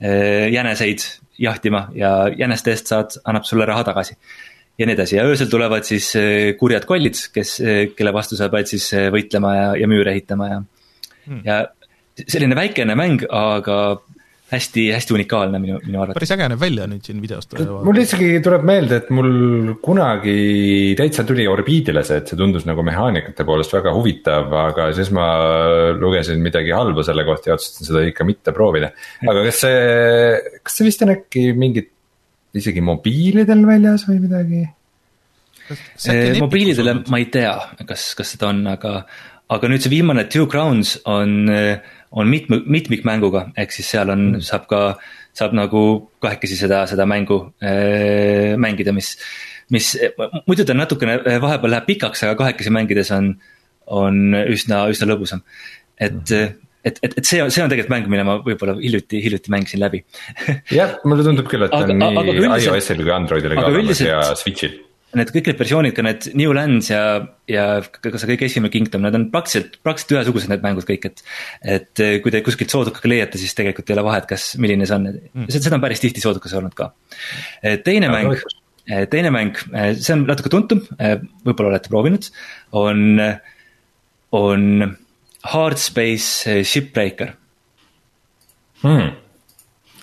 [0.02, 1.08] eh, jäneseid
[1.40, 4.20] jahtima ja jäneste eest saad, annab sulle raha tagasi
[4.80, 8.50] ja nii edasi ja öösel tulevad siis eh, kurjad kollid, kes, eh, kelle vastu sa
[8.54, 11.66] pead siis eh, võitlema ja, ja müüre ehitama ja hmm., ja
[12.20, 14.00] selline väikene mäng, aga
[14.50, 16.18] hästi, hästi unikaalne minu, minu arvates.
[16.18, 17.54] päris äge näeb välja nüüd siin videost.
[17.86, 22.84] mul isegi tuleb meelde, et mul kunagi täitsa tuli orbiidile see, et see tundus nagu
[22.86, 25.28] mehaanikate poolest väga huvitav, aga siis ma
[26.00, 28.92] lugesin midagi halba selle kohta ja otsustasin seda ikka mitte proovida.
[29.28, 31.94] aga kas see, kas see vist on äkki mingit
[32.58, 34.64] isegi mobiilidel väljas või midagi?
[36.40, 37.54] mobiilidele ma ei tea,
[37.86, 39.04] kas, kas seda on, aga,
[39.54, 41.46] aga nüüd see viimane Two Crowns on,
[42.10, 44.82] on mitm-, mitmikmänguga, ehk siis seal on mm., saab ka,
[45.38, 45.84] saab nagu
[46.24, 49.14] kahekesi seda, seda mängu äh, mängida, mis,
[49.70, 49.92] mis
[50.48, 53.36] muidu ta natukene vahepeal läheb pikaks, aga kahekesi mängides on,
[53.94, 55.46] on üsna, üsna lõbusam.
[56.00, 59.22] et mm et, et, et see on, see on tegelikult mäng, mille ma võib-olla hiljuti,
[59.24, 60.04] hiljuti mängisin läbi
[60.80, 64.22] jah, mulle tundub küll, et aga, on aga, nii iOS-il kui Androidil ka olemas ja
[64.40, 64.78] Switch'il.
[65.18, 67.02] Need kõik need versioonid, ka need New Lands ja,
[67.50, 71.24] ja ka see kõige esimene Kingdom, need on praktiliselt, praktiliselt ühesugused need mängud kõik, et.
[71.66, 75.00] et eh, kui te kuskilt soodukaga leiate, siis tegelikult ei ole vahet, kas, milline see
[75.00, 76.92] on mm., seda on päris tihti soodukas olnud ka.
[77.64, 78.46] Eh, teine ja, mäng,
[78.86, 79.58] eh, teine mäng,
[79.98, 82.30] see on natuke tuntum, võib-olla olete proovinud,
[82.78, 83.02] on,
[84.38, 84.70] on
[85.44, 87.34] Hardspace Shipbreaker.
[88.84, 89.16] Hmm..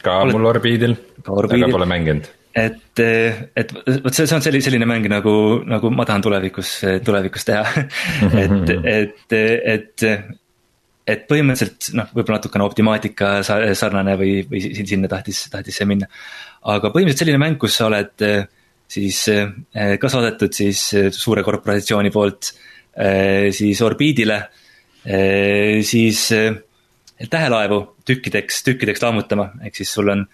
[0.04, 2.26] ka Oled, mul orbiidil, aga pole mänginud.
[2.56, 3.72] et, et
[4.04, 5.32] vot see, see on selline, selline mäng nagu,
[5.68, 6.72] nagu ma tahan tulevikus,
[7.04, 7.64] tulevikus teha.
[8.42, 10.08] Et, et, et
[11.06, 16.08] et põhimõtteliselt noh, võib-olla natukene optimaatika sarnane või, või sinna tahtis, tahtis see minna.
[16.66, 18.24] aga põhimõtteliselt selline mäng, kus sa oled
[18.90, 19.20] siis
[20.02, 20.82] ka saadetud siis
[21.14, 22.50] suure korporatsiooni poolt
[23.54, 24.40] siis orbiidile
[25.06, 26.56] siis äh,
[27.30, 30.24] tähelaevu tükkideks, tükkideks lammutama, ehk siis sul on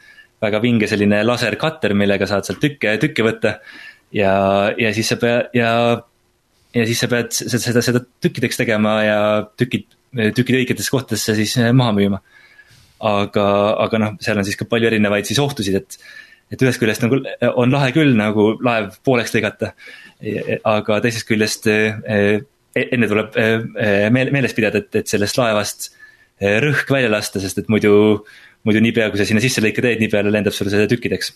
[0.43, 3.59] väga vinge selline lasercutter, millega saad sealt tükke, tükke võtta.
[4.13, 4.33] ja,
[4.79, 5.71] ja siis sa pead ja,
[6.75, 9.19] ja siis sa pead seda, seda, seda tükkideks tegema ja
[9.57, 9.87] tükid,
[10.37, 12.23] tükid õigetesse kohtadesse siis äh, maha müüma.
[13.03, 13.47] aga,
[13.83, 15.99] aga noh, seal on siis ka palju erinevaid siis ohtusid, et,
[16.55, 17.19] et ühest küljest nagu
[17.59, 19.73] on lahe küll nagu laev pooleks lõigata.
[20.65, 21.67] aga teisest küljest
[22.79, 23.47] enne tuleb e,
[23.77, 25.91] e, meel, meeles pidada, et, et sellest laevast
[26.43, 27.93] rõhk välja lasta, sest et muidu,
[28.67, 31.31] muidu niipea, kui sa sinna sisse lõika teed, nii peale lendab sulle see tükkideks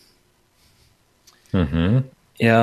[1.52, 1.66] mm.
[1.66, 2.00] -hmm.
[2.42, 2.58] ja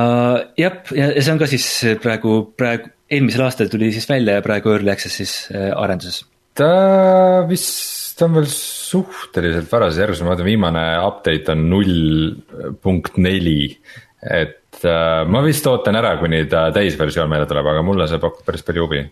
[0.59, 1.67] jah, ja, see on ka siis
[2.03, 6.25] praegu, praegu, eelmisel aastal tuli siis välja ja praegu Early Access'is arenduses.
[6.57, 12.35] ta vist on veel suhteliselt varases järgus, ma vaatan viimane update on null
[12.81, 13.77] punkt neli,
[14.23, 18.65] et ma vist ootan ära, kuni ta täisversioon meile tuleb, aga mulle see pakub päris
[18.65, 19.03] palju huvi.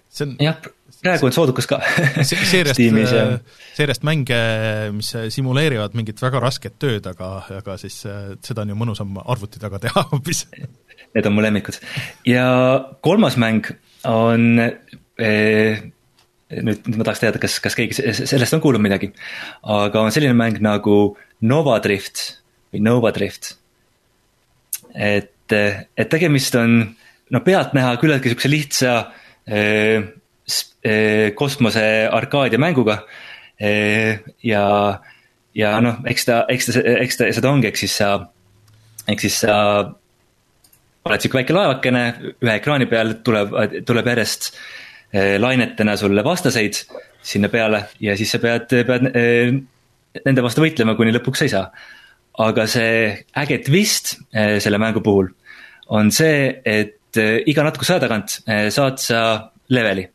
[0.42, 0.58] jah,
[1.02, 1.80] praegu on soodukas ka
[2.30, 3.34] seeriast, äh,
[3.78, 4.42] seeriast mänge,
[4.96, 9.62] mis simuleerivad mingit väga rasket tööd, aga, aga siis äh, seda on ju mõnusam arvuti
[9.62, 10.46] taga teha hoopis.
[11.16, 11.80] Need on mu lemmikud
[12.30, 12.46] ja
[13.04, 13.68] kolmas mäng
[14.08, 15.82] on eh,
[16.52, 19.12] nüüd, nüüd ma tahaks teada, kas, kas keegi sellest on kuulnud midagi.
[19.64, 22.24] aga on selline mäng nagu Nova Drift
[22.72, 23.56] või Nova Drift.
[24.96, 26.82] et et, et tegemist on
[27.32, 28.96] no pealtnäha küllaltki sihukese lihtsa
[29.48, 30.12] eh,
[30.84, 33.02] eh, kosmose arkaadia mänguga
[33.60, 34.20] eh,.
[34.44, 34.66] ja,
[35.56, 38.14] ja noh, eks ta, eks ta, eks ta seda ongi, eks siis sa,
[39.08, 39.56] eks siis sa
[41.08, 42.04] oled sihuke väike laevakene,
[42.44, 43.56] ühe ekraani peal tuleb,
[43.88, 44.52] tuleb järjest
[45.14, 46.84] eh, lainetena sulle vastaseid
[47.22, 49.54] sinna peale ja siis sa pead, pead eh,
[50.26, 51.68] nende vastu võitlema, kuni lõpuks sa ei saa.
[52.42, 55.32] aga see äge twist eh, selle mängu puhul
[55.92, 59.22] on see, et äh, iga natukese aja tagant äh, saad sa
[59.72, 60.08] leveli.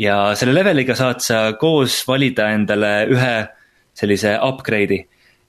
[0.00, 3.34] ja selle leveliga saad sa koos valida endale ühe
[3.94, 5.04] sellise upgrade'i.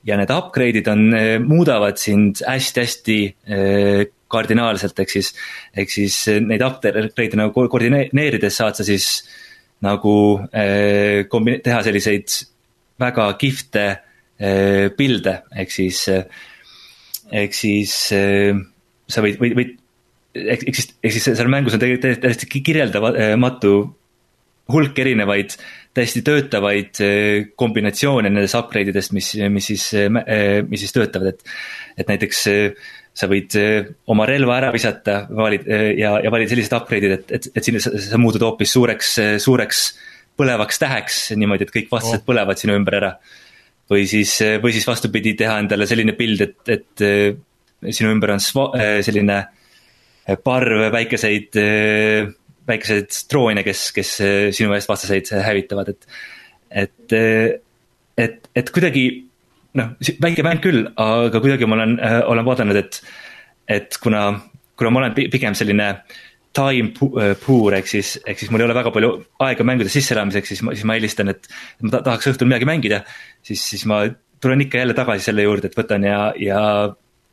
[0.05, 3.19] ja need upgrade'id on, äh, muudavad sind hästi-hästi
[4.35, 5.31] kardinaalselt, ehk siis,
[5.77, 9.23] ehk siis neid upgrade'e nagu koordineerides saad sa siis
[9.85, 10.15] nagu
[11.31, 12.33] kombi-, teha selliseid
[12.99, 13.85] väga kihvte
[14.97, 16.01] pilde, ehk siis,
[17.31, 17.93] ehk siis
[19.11, 19.75] sa võid, võid, võid
[20.35, 23.75] ehk, siis, ehk siis seal mängus on tegelikult täiesti kirjeldamatu
[24.73, 25.53] hulk erinevaid
[25.95, 31.57] täiesti töötavaid eh, kombinatsioone nendest upgrade idest, mis, mis siis, eh, mis siis töötavad, et.
[31.95, 32.45] et näiteks
[33.15, 33.53] sa võid
[34.11, 37.93] oma relva ära visata, valid ja, ja valid sellised upgrade'id, et, et, et sinna sa,
[37.95, 39.83] sa muutud hoopis suureks, suureks
[40.35, 42.25] põlevaks täheks niimoodi, et kõik vastased oh.
[42.27, 43.13] põlevad sinu ümber ära.
[43.87, 47.05] või siis, või siis vastupidi, teha endale selline pild, et, et
[47.89, 48.69] sinu ümber on sva,
[49.05, 49.41] selline
[50.43, 51.57] parv väikeseid,
[52.65, 54.13] väikeseid droone, kes, kes
[54.57, 56.07] sinu eest vastaseid hävitavad, et,
[56.85, 57.15] et,
[58.17, 59.05] et, et kuidagi
[59.79, 62.99] noh, väike mäng küll, aga kuidagi ma olen, äh, olen vaadanud, et,
[63.71, 64.27] et kuna,
[64.79, 65.89] kuna ma olen pigem selline
[66.55, 69.11] time äh, poor ehk siis, ehk siis mul ei ole väga palju
[69.45, 71.49] aega mängude sisseelamiseks, siis ma, siis ma eelistan, et
[71.83, 73.03] ma tahaks õhtul midagi mängida.
[73.43, 74.05] siis, siis ma
[74.41, 76.61] tulen ikka jälle tagasi selle juurde, et võtan ja, ja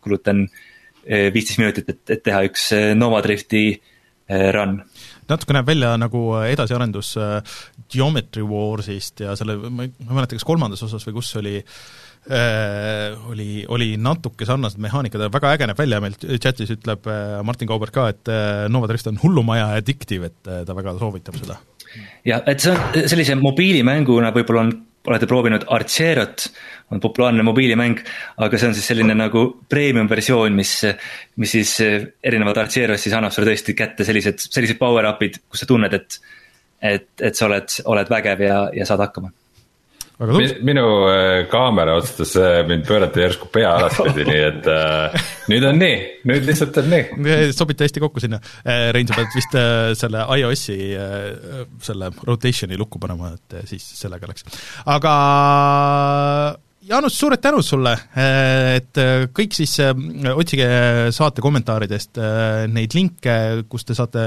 [0.05, 3.67] kulutan äh, viisteist minutit, et, et teha üks Nova Drifti
[4.55, 4.79] run
[5.29, 7.17] natuke näeb välja nagu edasiarendus
[7.91, 11.59] Geometry Warsist ja selle, ma ei mäleta, kas kolmandas osas või kus oli
[12.31, 17.09] oli, oli natuke sarnased mehaanikad, väga äge näeb välja, meil chatis ütleb
[17.43, 18.31] Martin Kaubert ka, et
[18.71, 21.59] Nova Drift on hullumaja addictive, et ta väga soovitab seda.
[22.25, 24.73] jah, et see on sellise mobiilimänguna võib-olla on,
[25.09, 26.47] olete proovinud Archerot,
[26.93, 27.99] on populaarne mobiilimäng,
[28.45, 30.77] aga see on siis selline nagu premium versioon, mis,
[31.43, 31.75] mis siis
[32.23, 36.21] erinevalt Archerost siis annab sulle tõesti kätte sellised, sellised power-up'id, kus sa tunned, et
[36.83, 39.31] et, et sa oled, oled vägev ja, ja saad hakkama
[40.63, 45.79] minu äh, kaamera otsustas äh, mind pöörata järsku pea alaspidi, nii et äh, nüüd on
[45.83, 46.01] nii,
[46.31, 47.53] nüüd lihtsalt on nii.
[47.57, 48.41] sobite hästi kokku sinna.
[48.63, 49.57] Äh, Rein, sa pead vist
[49.99, 50.79] selle iOS-i
[51.83, 54.47] selle rotation'i lukku panema, et siis sellega läks.
[54.87, 55.17] aga
[56.83, 58.99] Jaanus, suured tänud sulle, et
[59.31, 59.77] kõik siis
[60.33, 60.67] otsige
[61.15, 62.19] saate kommentaaridest
[62.75, 63.37] neid linke,
[63.71, 64.25] kus te saate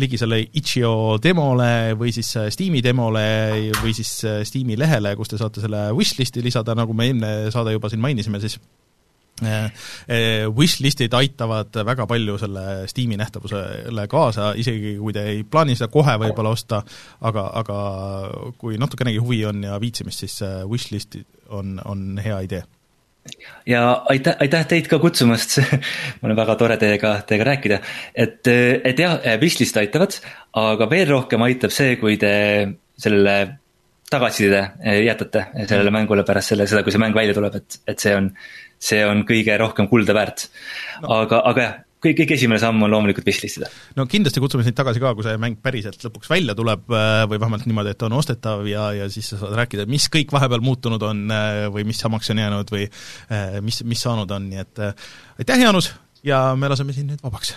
[0.00, 3.26] ligi selle itš.io demole või siis Steam'i demole
[3.82, 4.14] või siis
[4.48, 8.40] Steam'i lehele, kus te saate selle wishlist'i lisada, nagu me eelmine saade juba siin mainisime,
[8.40, 8.56] siis
[10.58, 16.16] Wishlistid aitavad väga palju selle Steam'i nähtavusele kaasa, isegi kui te ei plaani seda kohe
[16.24, 16.82] võib-olla osta,
[17.20, 17.78] aga, aga
[18.58, 22.64] kui natukenegi huvi on ja viitsimist, siis wishlist on, on hea idee.
[23.66, 25.58] Ja aitäh, aitäh teid ka kutsumast.
[26.22, 27.80] Mul on väga tore teiega, teiega rääkida,
[28.14, 30.16] et, et jah, wishlist aitavad,
[30.56, 32.32] aga veel rohkem aitab see, kui te
[32.98, 33.58] sellele
[34.08, 34.62] tagasiside
[35.04, 38.30] jätate sellele mängule pärast selle, seda, kui see mäng välja tuleb, et, et see on,
[38.78, 40.48] see on kõige rohkem kulda väärt
[41.02, 41.20] no..
[41.20, 43.70] aga, aga jah, kõik, kõik esimene samm on loomulikult wishlist ida.
[43.98, 47.42] no kindlasti kutsume sind tagasi ka, kui see mäng päriselt lõpuks välja tuleb äh, või
[47.42, 51.02] vähemalt niimoodi, et on ostetav ja, ja siis sa saad rääkida, mis kõik vahepeal muutunud
[51.10, 54.84] on äh, või mis samaks on jäänud või äh, mis, mis saanud on, nii et
[54.86, 55.92] aitäh, Jaanus,
[56.26, 57.56] ja me laseme sind nüüd vabaks.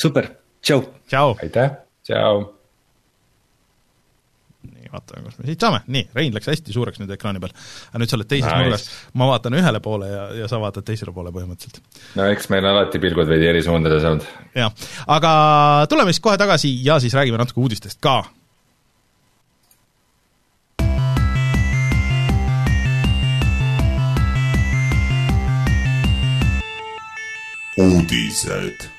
[0.00, 0.32] super,
[0.64, 0.84] tšau!
[1.44, 2.63] aitäh, tšau!
[4.94, 7.54] Vaatame, kus me siit saame, nii, Rein läks hästi suureks nüüd ekraani peal.
[7.90, 8.62] aga nüüd sa oled teises nice.
[8.62, 8.86] nurgas,
[9.20, 11.82] ma vaatan ühele poole ja, ja sa vaatad teisele poole põhimõtteliselt.
[12.18, 14.30] no eks meil alati pilgud veidi eri suundades olnud.
[14.56, 14.72] jah,
[15.18, 15.34] aga
[15.90, 18.22] tuleme siis kohe tagasi ja siis räägime natuke uudistest ka
[27.78, 28.93] uudised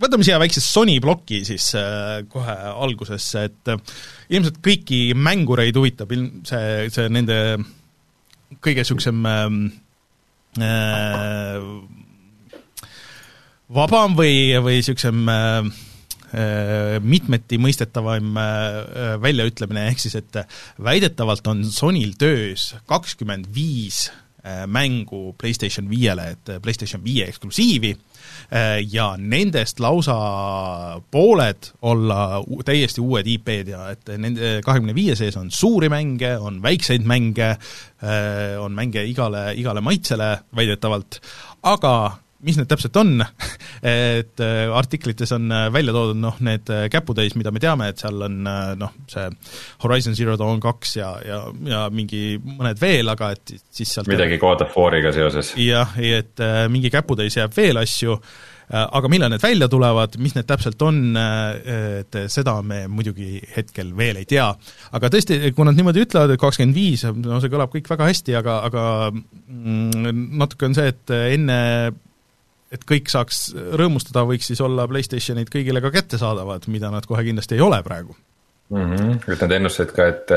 [0.00, 3.96] võtame siia väikse Sony ploki siis äh, kohe algusesse, et äh,
[4.34, 7.38] ilmselt kõiki mängureid huvitab ilm-, see, see nende
[8.64, 9.60] kõige niisugusem ähm,
[10.62, 11.58] äh,
[13.74, 15.70] vabam või, või niisugusem äh,
[16.34, 20.42] äh, mitmeti mõistetavam äh, väljaütlemine, ehk siis et
[20.82, 24.08] väidetavalt on Sonyl töös kakskümmend viis
[24.68, 28.13] mängu PlayStation viiele, et PlayStation viie eksklusiivi äh,,
[28.90, 30.14] ja nendest lausa
[31.10, 36.60] pooled olla täiesti uued IP-d ja et nende kahekümne viie sees on suuri mänge, on
[36.62, 37.54] väikseid mänge,
[38.04, 41.20] äh, on mänge igale, igale maitsele väidetavalt,
[41.62, 41.94] aga
[42.44, 47.62] mis need täpselt on et äh, artiklites on välja toodud noh, need käputäis, mida me
[47.62, 48.40] teame, et seal on
[48.80, 49.28] noh, see
[49.84, 54.40] Horizon Zero Dawn kaks ja, ja, ja mingi mõned veel, aga et siis sealt midagi
[54.42, 55.54] God of War'iga seoses.
[55.60, 56.42] jah, et
[56.72, 58.16] mingi käputäis jääb veel asju,
[58.68, 64.22] aga millal need välja tulevad, mis need täpselt on, et seda me muidugi hetkel veel
[64.22, 64.46] ei tea.
[64.96, 68.36] aga tõesti, kui nad niimoodi ütlevad, et kakskümmend viis, no see kõlab kõik väga hästi,
[68.40, 71.60] aga, aga mm, natuke on see, et enne
[72.74, 73.46] et kõik saaks
[73.78, 78.16] rõõmustada, võiks siis olla PlayStationid kõigile ka kättesaadavad, mida nad kohe kindlasti ei ole praegu
[78.70, 78.92] mm.
[78.92, 79.32] -hmm.
[79.32, 80.36] et nad ennustasid ka, et,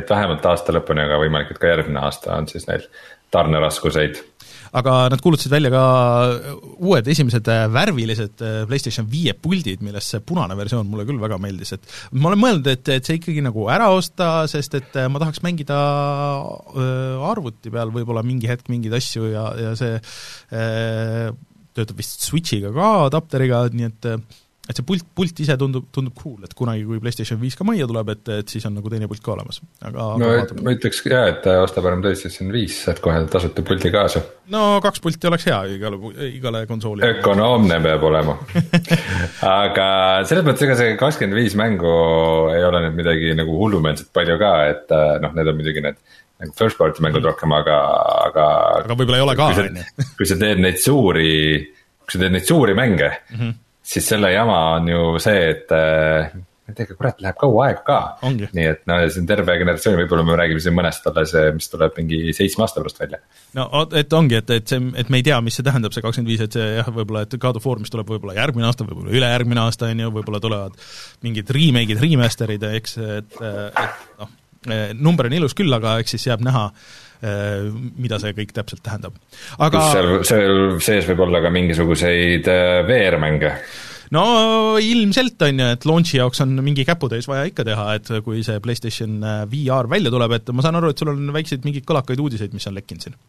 [0.00, 2.86] et vähemalt aasta lõpuni, aga võimalik, et ka järgmine aasta on siis neil
[3.30, 4.22] tarneraskuseid
[4.76, 5.82] aga nad kuulutasid välja ka
[6.78, 11.40] uued esimesed äh, värvilised äh, PlayStation viie puldid, millest see punane versioon mulle küll väga
[11.42, 15.10] meeldis, et ma olen mõelnud, et, et see ikkagi nagu ära osta, sest et äh,
[15.10, 15.78] ma tahaks mängida
[17.30, 19.98] arvuti peal võib-olla mingi hetk mingeid asju ja, ja see
[21.80, 24.12] töötab vist Switchiga ka adapteriga, nii et
[24.70, 27.88] et see pult, pult ise tundub, tundub cool, et kunagi, kui PlayStation viis ka majja
[27.90, 31.02] tuleb, et, et siis on nagu teine pult ka olemas, aga no aga ma ütleks
[31.10, 34.22] jaa, et osta parem PlayStation viis, saad kohe tasuta puldi kaasa.
[34.54, 37.10] no kaks pulti oleks hea igale, igale konsoolile.
[37.16, 38.36] ökonoomne peab olema
[39.64, 39.88] aga
[40.28, 41.94] selles mõttes, ega see kakskümmend viis mängu
[42.54, 45.98] ei ole nüüd midagi nagu hullumeelset palju ka, et noh, need on muidugi need
[46.40, 47.80] nagu first party mängud rohkem, aga,
[48.26, 48.46] aga.
[48.82, 49.88] aga võib-olla ei ole ka, on ju.
[50.18, 51.32] kui sa teed neid suuri,
[52.04, 53.58] kui sa teed neid suuri mänge mm, -hmm
[53.90, 57.82] siis selle jama on ju see, et äh, ma ei tea, kurat, läheb kaua aega
[57.86, 57.98] ka.
[58.54, 61.96] nii et no see on terve generatsioon, võib-olla me räägime siin mõnest alles, mis tuleb
[61.98, 63.20] mingi seitsme aasta pärast välja.
[63.58, 66.32] no et ongi, et, et see, et me ei tea, mis see tähendab, see kakskümmend
[66.32, 69.16] viis, et see jah, võib-olla, et God of War, mis tuleb võib-olla järgmine aasta, võib-olla
[69.20, 70.78] ülejärgmine aasta, on ju, võib-olla tulevad
[71.26, 73.82] mingid remake'id, remaster'id, eks, et, et
[74.20, 74.36] noh,
[74.98, 76.66] number on ilus küll, aga eks siis jääb näha,
[78.00, 79.16] mida see kõik täpselt tähendab.
[79.60, 83.52] aga seal, seal sees võib olla ka mingisuguseid äh, VR-mänge?
[84.16, 84.22] no
[84.82, 88.62] ilmselt on ju, et launch'i jaoks on mingi käputäis vaja ikka teha, et kui see
[88.64, 92.24] PlayStation äh, VR välja tuleb, et ma saan aru, et sul on väikseid mingeid kõlakaid
[92.24, 93.20] uudiseid, mis on lekkinud siin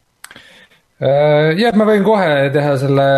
[1.04, 3.12] äh, jah, ma võin kohe teha selle,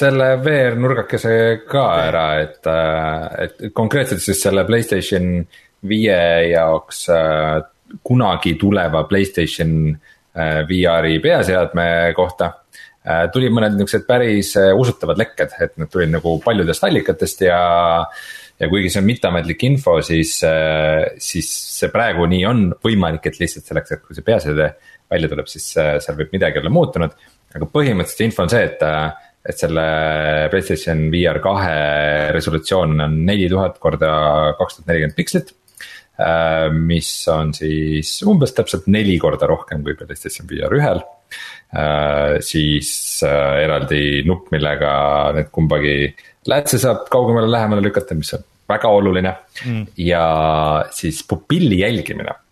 [0.00, 1.34] selle VR-nurgakese
[1.70, 2.70] ka ära, et,
[3.46, 5.44] et konkreetselt siis selle PlayStation
[5.88, 6.20] viie
[6.50, 7.06] jaoks
[8.02, 9.90] kunagi tuleva Playstation
[10.36, 12.52] äh, VR-i peaseadme kohta.
[13.00, 17.60] Äh, tulid mõned niuksed päris äh, usutavad lekked, et need tulid nagu paljudest allikatest ja.
[18.60, 20.36] ja kuigi see on mitteametlik info, siis,
[21.24, 24.74] siis see praegu nii on võimalik, et lihtsalt selleks, et kui see peaseade
[25.10, 27.16] välja tuleb, siis seal võib midagi olla muutunud.
[27.56, 28.86] aga põhimõtteliselt info on see, et
[29.40, 29.82] et selle
[30.52, 31.76] PlayStation VR kahe
[32.36, 34.10] resolutsioon on neli tuhat korda
[34.58, 35.59] kaks tuhat nelikümmend pikslit Äh,
[36.74, 41.00] mis on siis umbes täpselt neli korda rohkem kui PlayStation VR ühel.
[41.70, 42.90] Äh, siis
[43.26, 44.92] äh, eraldi nupp, millega
[45.36, 45.96] need kumbagi
[46.50, 49.84] läätse saab kaugemale, lähemale lükata, mis on väga oluline mm.
[50.02, 50.24] ja
[50.94, 52.49] siis pupilli jälgimine Äh,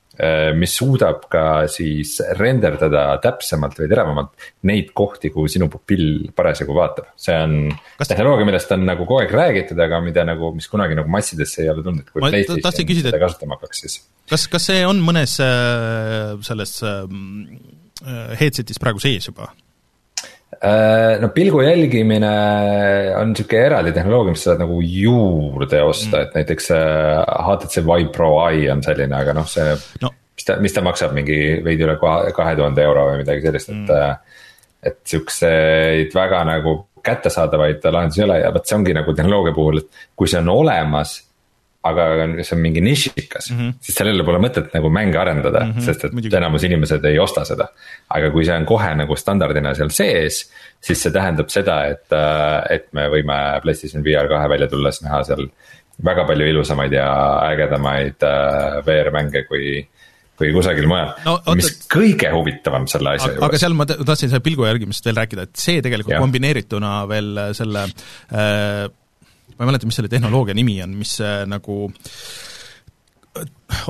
[0.58, 7.12] mis suudab ka siis renderdada täpsemalt või teravamalt neid kohti, kuhu sinu pupill parasjagu vaatab.
[7.18, 7.54] see on
[8.00, 8.10] Kas...
[8.10, 11.70] tehnoloogia, millest on nagu kogu aeg räägitud, aga mida nagu, mis kunagi nagu massidesse ei
[11.70, 14.00] ole tulnud, et kui PlayStation küsida, seda kasutama hakkaks, siis.
[14.30, 17.00] kas, kas see on mõnes äh, selles äh,
[18.42, 19.52] headset'is praegu sees juba?
[20.58, 22.30] Äh, no pilgu jälgimine
[23.20, 26.72] on sihuke eraldi tehnoloogia, mis sa saad nagu juurde osta mm., et näiteks
[27.44, 30.10] HTC äh, Vive Pro i on selline, aga noh, see no..
[30.34, 33.84] mis ta, mis ta maksab mingi veidi üle kahe tuhande euro või midagi sellist, et
[33.84, 33.94] mm..
[34.00, 34.44] Äh,
[34.88, 36.74] et siukseid väga nagu
[37.06, 40.50] kättesaadavaid lahendusi ei ole ja vot see ongi nagu tehnoloogia puhul, et kui see on
[40.52, 41.14] olemas
[41.86, 42.04] aga
[42.42, 43.74] see on mingi nišikas mm, -hmm.
[43.80, 45.84] siis sellele pole mõtet nagu mänge arendada mm, -hmm.
[45.86, 46.36] sest et Muidugi.
[46.36, 47.68] enamus inimesed ei osta seda.
[48.10, 50.50] aga kui see on kohe nagu standardina seal sees,
[50.80, 55.22] siis see tähendab seda, et, äh, et me võime PlayStation VR kahe välja tulles näha
[55.24, 55.46] seal
[56.04, 57.08] väga palju ilusamaid ja
[57.46, 59.86] ägedamaid äh, VR-mänge kui
[60.38, 63.42] kui kusagil mujal no,, mis kõige huvitavam selle asja juures.
[63.48, 66.22] aga seal ma tahtsin selle pilgu jälgimisest veel rääkida, et see tegelikult ja.
[66.22, 68.88] kombineerituna veel selle äh,
[69.58, 71.88] ma ei mäleta, mis selle tehnoloogia nimi on, mis äh, nagu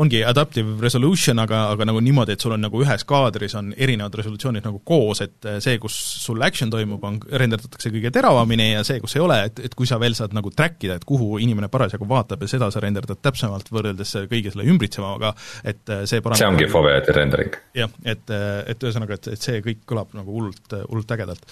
[0.02, 4.14] ongi adaptive resolution, aga, aga nagu niimoodi, et sul on nagu ühes kaadris on erinevad
[4.18, 8.98] resolutsioonid nagu koos, et see, kus sul action toimub, on, renderdatakse kõige teravamini ja see,
[9.02, 11.70] kus ei ole, et, et kui sa veel saad nagu track ida, et kuhu inimene
[11.70, 16.50] parasjagu vaatab ja seda sa renderdad täpsemalt võrreldes kõige selle ümbritsevaga, et see parandab see
[16.50, 17.60] ongi foveati rendering.
[17.78, 18.34] jah, et,
[18.74, 21.46] et ühesõnaga, et, et see kõik kõlab nagu hullult, hullult ägedalt,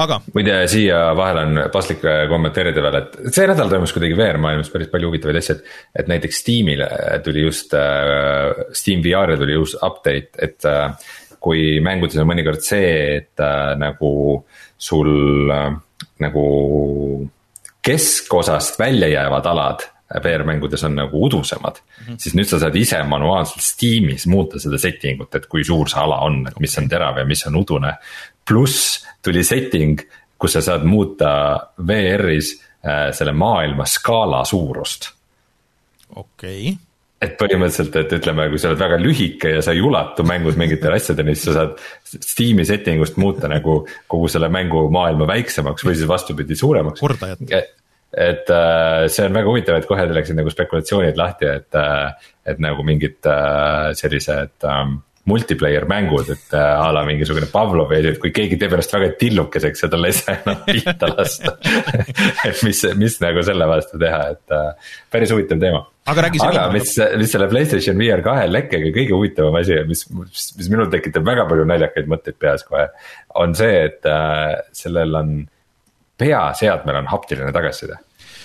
[0.00, 4.88] aga muide, siia vahele on paslik kommenteerida veel, et see nädal toimus kuidagi VR-maailmas päris
[4.92, 6.88] palju huvitavaid asju, et et näiteks Steamile
[7.24, 10.92] tuli just äh, Steam VR-i tuli uus update, et äh,
[11.40, 14.12] kui mängudes on mõnikord see, et äh, nagu
[14.76, 15.50] sul
[16.20, 16.46] nagu
[17.86, 19.84] keskosast välja jäävad alad
[20.22, 22.04] VR-mängudes on nagu udusemad mm.
[22.06, 22.18] -hmm.
[22.18, 26.00] siis nüüd sa saad ise manuaalselt Steamis muuta seda setting ut, et kui suur see
[26.00, 27.94] ala on, et mis on terav ja mis on udune.
[28.48, 30.00] pluss tuli setting,
[30.38, 35.10] kus sa saad muuta VR-is äh, selle maailma skaala suurust.
[36.16, 36.85] okei okay
[37.22, 40.98] et põhimõtteliselt, et ütleme, kui sa oled väga lühike ja sa ei ulatu mängus mingitele
[41.00, 45.96] asjadele, siis sa saad Steam'i setting ust muuta nagu kogu selle mängu maailma väiksemaks või
[45.96, 47.00] siis vastupidi, suuremaks.
[47.00, 47.46] kordajat.
[48.12, 52.60] et äh, see on väga huvitav, et kohe läksid nagu spekulatsioonid lahti, et, äh, et
[52.62, 58.30] nagu mingid äh, sellised ähm, multiplayer mängud, et a la mingisugune Pavlovi asi, et kui
[58.30, 61.56] keegi teeb ennast väga tillukeseks ja talle ei saa enam pihta lasta
[62.46, 64.56] et mis, mis nagu selle vastu teha, et
[65.10, 65.82] päris huvitav teema.
[66.06, 70.48] Aga räägi aga mis, mis selle Playstation VR kahe lekkega kõige huvitavam asi, mis, mis,
[70.60, 72.88] mis minul tekitab väga palju naljakaid mõtteid peas kohe.
[73.42, 75.38] on see, et äh, sellel on,
[76.16, 78.00] peaseadmel on haptiline tagasiside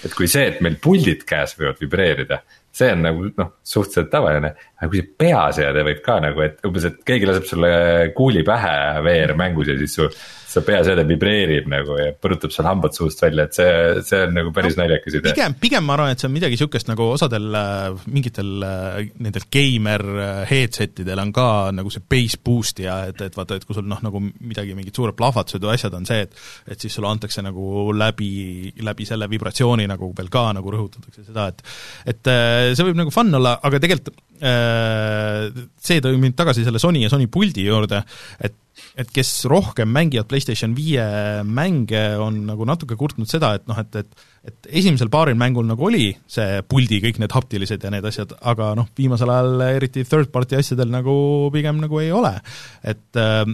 [0.05, 2.41] et kui see, et meil puldid käes võivad vibreerida,
[2.73, 6.87] see on nagu noh, suhteliselt tavaline, aga kui see peaseade võib ka nagu, et umbes,
[6.89, 7.73] et keegi laseb sulle
[8.17, 10.07] kuuli pähe VR-mängus ja siis su
[10.51, 13.73] see peaseade vibreerib nagu ja põrutab seal hambad suust välja, et see,
[14.07, 15.33] see on nagu päris no, naljakas idee.
[15.33, 19.47] pigem, pigem ma arvan, et see on midagi niisugust nagu osadel äh, mingitel äh, nendel
[19.53, 23.67] geimer äh, headset idel on ka nagu see bass boost ja et, et vaata, et
[23.67, 26.35] kui sul noh, nagu midagi, mingid suured plahvatused või asjad on see, et
[26.71, 31.47] et siis sulle antakse nagu läbi, läbi selle vibratsiooni nagu veel ka nagu rõhutatakse seda,
[31.51, 31.63] et
[32.11, 32.33] et
[32.75, 34.11] see võib nagu fun olla, aga tegelikult
[34.41, 38.01] see tõi mind tagasi selle Sony ja Sony puldi juurde,
[38.41, 38.57] et
[38.97, 41.03] et kes rohkem mängivad PlayStation viie
[41.45, 45.85] mänge, on nagu natuke kurtnud seda, et noh, et, et et esimesel paaril mängul nagu
[45.85, 50.31] oli see puldi kõik need haptilised ja need asjad, aga noh, viimasel ajal eriti third
[50.33, 51.13] party asjadel nagu
[51.53, 52.33] pigem nagu ei ole.
[52.81, 53.45] et äh,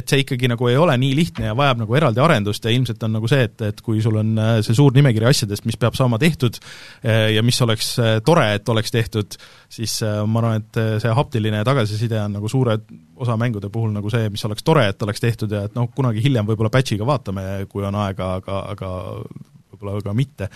[0.00, 3.02] et see ikkagi nagu ei ole nii lihtne ja vajab nagu eraldi arendust ja ilmselt
[3.06, 5.98] on nagu see, et, et kui sul on äh, see suur nimekiri asjadest, mis peab
[5.98, 9.38] saama tehtud äh, ja mis oleks äh, tore, et oleks tehtud,
[9.70, 12.78] siis ma arvan, et see haptiline tagasiside on nagu suure
[13.20, 16.22] osa mängude puhul nagu see, mis oleks tore, et oleks tehtud ja et noh, kunagi
[16.24, 18.92] hiljem võib-olla patch'iga vaatame, kui on aega, aga, aga
[19.80, 20.48] võib-olla ka mitte.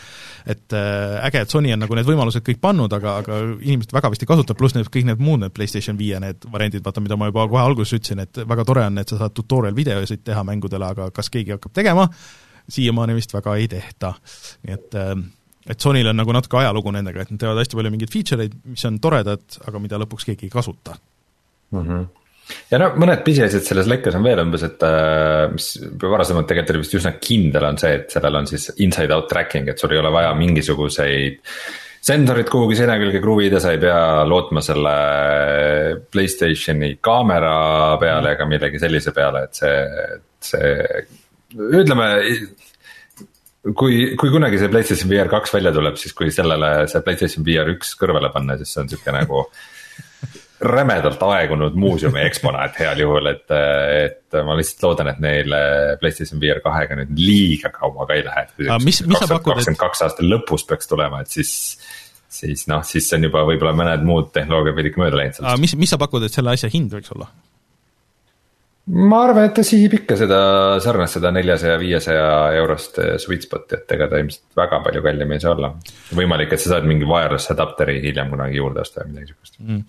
[0.46, 4.10] et äh, äge, et Sony on nagu need võimalused kõik pannud, aga, aga inimesed väga
[4.12, 7.18] vist ei kasuta, pluss need kõik need muud need PlayStation viie need variandid, vaata, mida
[7.20, 10.44] ma juba kohe alguses ütlesin, et väga tore on, et sa saad tutorial videosid teha
[10.46, 12.08] mängudele, aga kas keegi hakkab tegema,
[12.68, 14.14] siiamaani vist väga ei tehta.
[14.64, 15.16] nii et äh,
[15.64, 18.58] et Sonyl on nagu natuke ajalugu nendega, et nad teevad hästi palju mingeid feature eid,
[18.68, 20.98] mis on toredad, aga mida lõpuks keegi ei kasuta
[21.72, 21.80] mm.
[21.80, 22.23] -hmm
[22.70, 25.70] ja no mõned pisiasjad selles lekkes on veel umbes, et äh, mis
[26.02, 29.70] varasemalt tegelikult oli vist üsna kindel, on see, et sellel on siis inside out tracking,
[29.70, 31.40] et sul ei ole vaja mingisuguseid
[32.04, 34.94] sensorid kuhugi seina külge kruvida, sa ei pea lootma selle
[36.12, 37.54] Playstationi kaamera
[38.00, 40.10] peale ega millegi sellise peale, et see,
[40.44, 40.74] see
[41.80, 42.08] ütleme
[43.72, 47.72] kui, kui kunagi see PlayStation VR kaks välja tuleb, siis kui sellele see PlayStation VR
[47.72, 49.46] üks kõrvale panna, siis see on sihuke nagu
[50.64, 55.58] rämedalt aegunud muuseumi eksponaat heal juhul, et, et ma lihtsalt loodan, et neil
[56.00, 58.46] PlayStation VR kahega nüüd liiga kaua ka ei lähe.
[58.54, 61.54] kakskümmend kaks aasta lõpus peaks tulema, et siis
[62.34, 65.60] siis noh, siis on juba võib-olla mõned muud tehnoloogiad veidike mööda läinud sellest.
[65.62, 67.28] mis, mis sa pakud, et selle asja hind võiks olla?
[68.84, 70.38] ma arvan, et ta sihib ikka seda
[70.84, 72.26] sarnast, seda neljasaja, viiesaja
[72.58, 75.72] eurost sweet spot'i, et ega ta ilmselt väga palju kallim ei saa olla.
[76.12, 79.82] võimalik, et sa saad mingi wireless adapteri hiljem kunagi juurde osta või midagi sihukest mm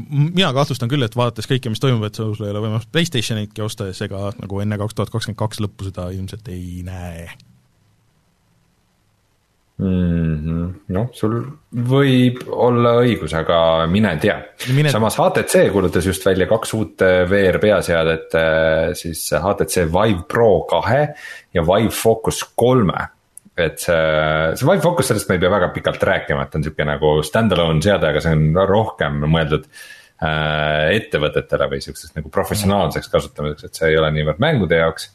[0.00, 3.86] mina kahtlustan küll, et vaadates kõike, mis toimub, et sul ei ole võimalust PlayStationitki osta
[3.90, 7.28] ja seega nagu enne kaks tuhat kakskümmend kaks lõppu seda ilmselt ei näe.
[9.82, 10.66] Mm -hmm.
[10.94, 11.38] noh, sul
[11.72, 14.36] võib olla õigus, aga mine tea.
[14.74, 14.90] Mine....
[14.90, 20.60] samas HTC kuulutas just välja kaks uut äh, VR peaseadet, äh, siis HTC Vive Pro
[20.70, 21.08] kahe
[21.54, 23.08] ja Vive Focus kolme
[23.64, 23.96] et see,
[24.58, 27.84] see Vive Focus, sellest me ei pea väga pikalt rääkima, et on sihuke nagu stand-alone
[27.84, 33.90] seade, aga see on rohkem mõeldud äh, ettevõtetele või sihukeseks nagu professionaalseks kasutamiseks, et see
[33.92, 35.10] ei ole niivõrd mängude jaoks.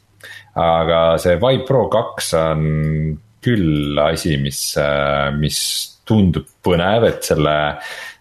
[0.58, 2.68] aga see Vive Pro kaks on
[3.44, 5.60] küll asi, mis äh,, mis
[6.08, 7.54] tundub põnev, et selle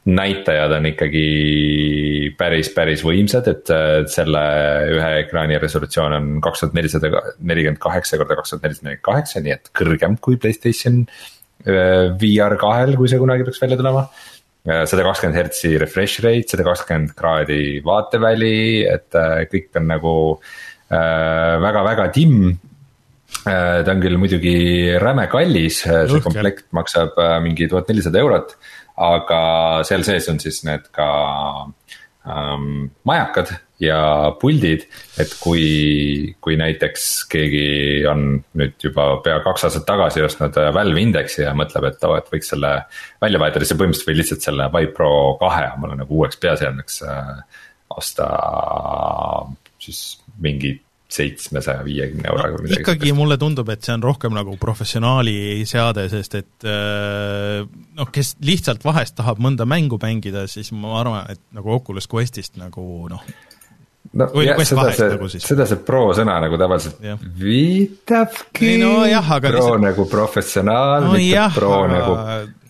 [0.07, 1.23] näitajad on ikkagi
[2.39, 3.71] päris, päris võimsad, et
[4.11, 4.43] selle
[4.93, 9.43] ühe ekraani resolutsioon on kaks tuhat nelisada nelikümmend kaheksa korda kaks tuhat nelisada nelikümmend kaheksa,
[9.43, 14.05] nii et kõrgem kui Playstation äh, VR kahel, kui see kunagi peaks välja tulema.
[14.67, 20.15] Äh, sada kakskümmend hertsi refresh rate, sada kakskümmend kraadi vaateväli, et äh, kõik on nagu
[20.87, 22.53] väga-väga timm.
[23.43, 24.53] Ta on küll muidugi
[25.03, 28.53] räme kallis, see komplekt maksab mingi tuhat nelisada eurot
[28.97, 29.39] aga
[29.87, 31.07] seal sees on siis need ka
[32.25, 33.99] ähm, majakad ja
[34.41, 34.87] puldid,
[35.21, 37.67] et kui, kui näiteks keegi
[38.09, 38.23] on
[38.57, 42.17] nüüd juba pea kaks aastat tagasi ostnud äh, Valve Indexi ja mõtleb, et oo oh,,
[42.17, 42.73] et võiks selle
[43.21, 47.31] välja vahetada, siis põhimõtteliselt või lihtsalt selle Vive Pro kahe omale nagu uueks peaseadmeks äh,
[47.97, 48.27] osta
[49.81, 50.01] siis
[50.41, 50.73] mingi
[51.11, 52.83] seitsmesaja viiekümne euroga või midagi.
[52.83, 57.63] ikkagi mulle tundub, et see on rohkem nagu professionaali seade, sest et äh,
[57.97, 62.59] noh, kes lihtsalt vahest tahab mõnda mängu mängida, siis ma arvan, et nagu Oculus Questist
[62.59, 63.23] nagu noh,
[64.19, 67.15] no või jah, seda see nagu, seda see pro sõna nagu tavaliselt ja.
[67.39, 68.75] viitabki.
[68.83, 69.83] No, jah, pro lihtsalt...
[69.87, 71.91] nagu professionaal no,, mitte jah, pro aga...
[71.95, 72.65] nagu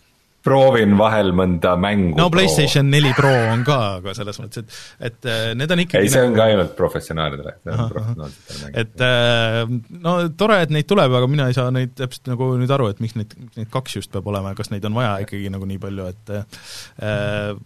[0.46, 2.16] proovin vahel mõnda mängu.
[2.20, 6.08] no PlayStation neli Pro on ka, aga selles mõttes, et, et äh, need on ikkagi
[6.08, 6.40] ei, see on nagu...
[6.40, 8.84] ka ainult professionaalidele, professionaalsetele mängijatele.
[8.84, 12.76] et äh, no tore, et neid tuleb, aga mina ei saa neid täpselt nagu nüüd
[12.78, 15.52] aru, et miks neid, neid kaks just peab olema ja kas neid on vaja ikkagi
[15.54, 17.60] nagu nii palju, et äh,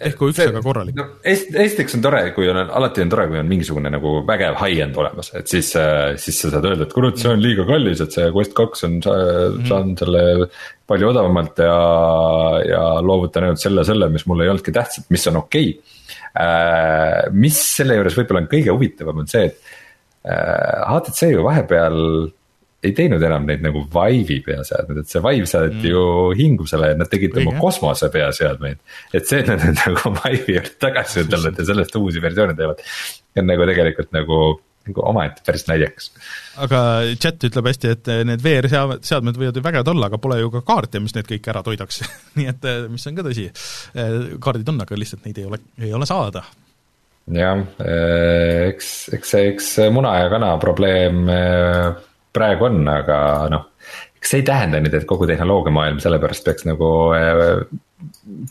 [0.00, 0.96] ehk kui üks, aga korralik.
[0.96, 4.96] no esiteks on tore, kui on, alati on tore, kui on mingisugune nagu vägev high-end
[5.00, 8.16] olemas, et siis, äh, siis sa saad öelda, et kurat, see on liiga kallis, et
[8.16, 9.66] see Quest kaks on, mhm.
[9.68, 10.24] saan selle
[10.90, 11.76] palju odavamalt ja,
[12.66, 15.96] ja loovutan ainult selle, selle, mis mulle ei olnudki tähtsad, mis on okei okay..
[16.30, 19.78] Äh, mis selle juures võib-olla on kõige huvitavam, on see, et
[20.22, 21.96] HTC äh, ju vahepeal
[22.80, 25.90] ei teinud enam neid nagu Vive'i peaseadmeid, et see Vive saadeti mm.
[25.92, 27.44] ju hingusele ja nad tegid Õige.
[27.44, 28.80] oma kosmose peaseadmeid.
[29.12, 32.82] et see, et nad nüüd nagu Vive'i juurde tagasi tulnud ja sellest uusi versioone teevad,
[33.36, 34.40] on nagu tegelikult nagu
[34.88, 36.08] nagu omaette päris naljakas.
[36.64, 36.80] aga
[37.20, 41.02] chat ütleb hästi, et need VR-seadmed võivad ju vägevad olla, aga pole ju ka kaarte,
[41.04, 42.00] mis need kõik ära toidaks
[42.40, 43.46] nii et mis on ka tõsi,
[44.40, 46.46] kaardid on, aga lihtsalt neid ei ole, ei ole saada
[47.30, 47.60] jah,
[48.72, 51.28] eks, eks see, eks muna ja kana probleem
[52.36, 53.20] praegu on, aga
[53.52, 53.68] noh,
[54.20, 57.62] eks see ei tähenda nüüd, et kogu tehnoloogiamaailm sellepärast peaks nagu äh,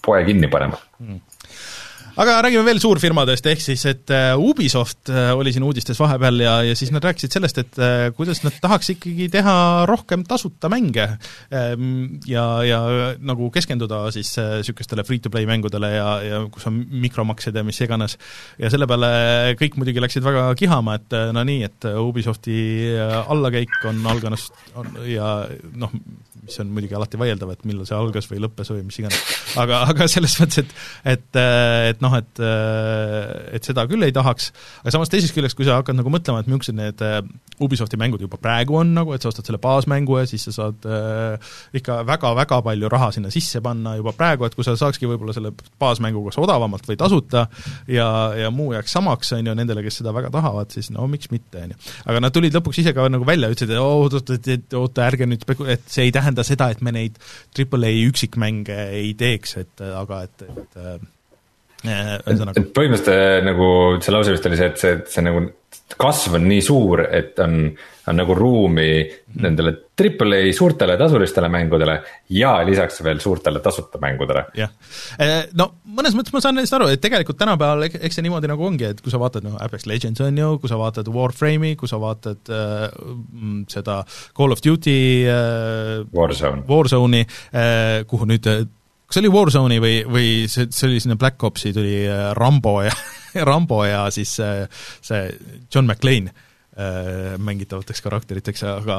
[0.06, 0.82] poe kinni panema?
[1.00, 1.20] Mm
[2.20, 6.56] aga räägime veel suurfirmadest, ehk siis et äh, Ubisoft äh, oli siin uudistes vahepeal ja,
[6.68, 9.56] ja siis nad rääkisid sellest, et äh, kuidas nad tahaks ikkagi teha
[9.90, 11.06] rohkem tasuta mänge
[11.56, 12.82] ähm, ja, ja
[13.24, 18.18] nagu keskenduda siis niisugustele free-to-play mängudele ja, ja kus on mikromaksed ja mis iganes.
[18.60, 22.60] ja selle peale kõik muidugi läksid väga kihama, et no nii, et Ubisofti
[23.32, 24.04] allakäik on
[24.80, 25.30] on, ja
[25.80, 25.94] noh,
[26.50, 29.20] mis on muidugi alati vaieldav, et millal see algas või lõppes või mis iganes.
[29.62, 30.74] aga, aga selles mõttes, et,
[31.14, 31.40] et,
[31.94, 32.44] et noh, et,
[33.56, 34.52] et seda küll ei tahaks,
[34.84, 37.22] aga samas teisest küljest, kui sa hakkad nagu mõtlema, et millised need äh,
[37.60, 40.86] Ubisofti mängud juba praegu on nagu, et sa ostad selle baasmängu ja siis sa saad
[40.88, 45.36] äh, ikka väga-väga palju raha sinna sisse panna juba praegu, et kui sa saakski võib-olla
[45.36, 47.46] selle baasmängu kas odavamalt või tasuta
[47.92, 48.08] ja,
[48.40, 51.66] ja muu jääks samaks, on ju, nendele, kes seda väga tahavad, siis no miks mitte,
[51.66, 51.80] on ju.
[52.10, 55.68] aga nad tulid lõpuks ise ka nagu välja, ütlesid, et oot-oot-oot, oota, ärge nüüd speku-,
[55.70, 57.20] et see ei tähenda seda, et me neid
[57.58, 61.08] AAA üksikmänge ei teeks, et aga et, et äh,
[61.86, 62.60] ühesõnaga.
[62.60, 63.70] et põhimõtteliselt nagu
[64.04, 65.46] see lause vist oli see, et see, see nagu
[66.00, 67.56] kasv on nii suur, et on,
[68.10, 69.04] on nagu ruumi
[69.42, 71.98] nendele Triple A suurtele tasulistele mängudele
[72.38, 74.46] ja lisaks veel suurtele tasuta mängudele.
[74.58, 74.72] jah,
[75.60, 78.88] no mõnes mõttes ma saan neist aru, et tegelikult tänapäeval eks see niimoodi nagu ongi,
[78.94, 82.00] et kui sa vaatad noh, Apex Legends on ju, kui sa vaatad Warframe'i, kui sa
[82.02, 82.88] vaatad äh,
[83.72, 84.02] seda
[84.38, 90.28] Call of Duty äh, Warzone, Warzone'i äh,, kuhu nüüd kas see oli Warzone'i või, või
[90.48, 92.04] see, see oli sinna Black Opsi tuli
[92.38, 92.94] Rambo ja
[93.50, 94.66] Rambo ja siis see,
[95.06, 95.28] see
[95.74, 98.98] John McClane äh, mängitavateks karakteriteks, aga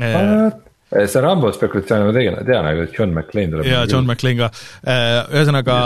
[0.00, 3.68] äh, see Rambo spekulatsioon ma tegin, tean, aga John McClane tuleb.
[3.68, 4.50] jaa, John McClane ka.
[5.36, 5.76] Ühesõnaga,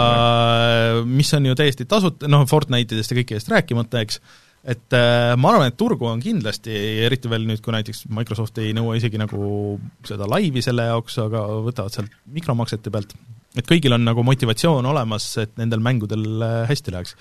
[1.09, 4.23] mis on ju täiesti tasuta, noh, Fortnite'idest ja kõikidest rääkimata, eks,
[4.63, 6.75] et äh, ma arvan, et turgu on kindlasti,
[7.09, 9.77] eriti veel nüüd, kui näiteks Microsoft ei nõua isegi nagu
[10.07, 13.17] seda laivi selle jaoks, aga võtavad sealt mikromaksete pealt
[13.59, 17.17] et kõigil on nagu motivatsioon olemas, et nendel mängudel äh, hästi läheks.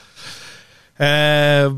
[1.00, 1.70] Äh,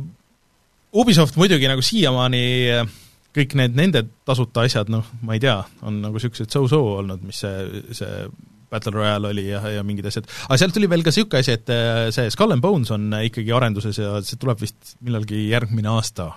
[0.93, 2.95] Ubisoft muidugi nagu siiamaani äh,
[3.33, 7.39] kõik need nende tasuta asjad, noh, ma ei tea, on nagu niisugused so-so olnud, mis
[7.41, 8.25] see, see
[8.73, 11.71] Battle Royale oli ja, ja mingid asjad, aga sealt tuli veel ka niisugune asi, et
[12.13, 16.29] see Skull and Bones on ikkagi arenduses ja see tuleb vist millalgi järgmine aasta,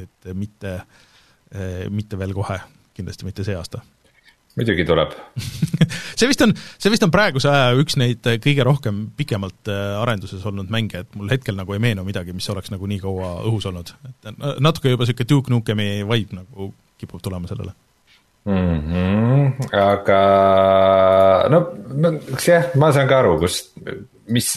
[0.00, 0.76] et mitte,
[1.92, 2.60] mitte veel kohe,
[2.96, 3.80] kindlasti mitte see aasta
[4.58, 5.14] muidugi tuleb
[6.18, 10.44] see vist on, see vist on praeguse aja üks neid kõige rohkem pikemalt äh, arenduses
[10.48, 13.68] olnud mänge, et mul hetkel nagu ei meenu midagi, mis oleks nagu nii kaua õhus
[13.70, 13.94] olnud.
[14.08, 14.32] et
[14.62, 17.72] natuke juba niisugune Duke Nukemi vibe nagu kipub tulema sellele
[18.44, 18.80] mm.
[18.80, 20.20] -hmm, aga
[21.48, 21.62] no,
[22.34, 23.60] eks jah, ma saan ka aru, kus,
[24.28, 24.50] mis,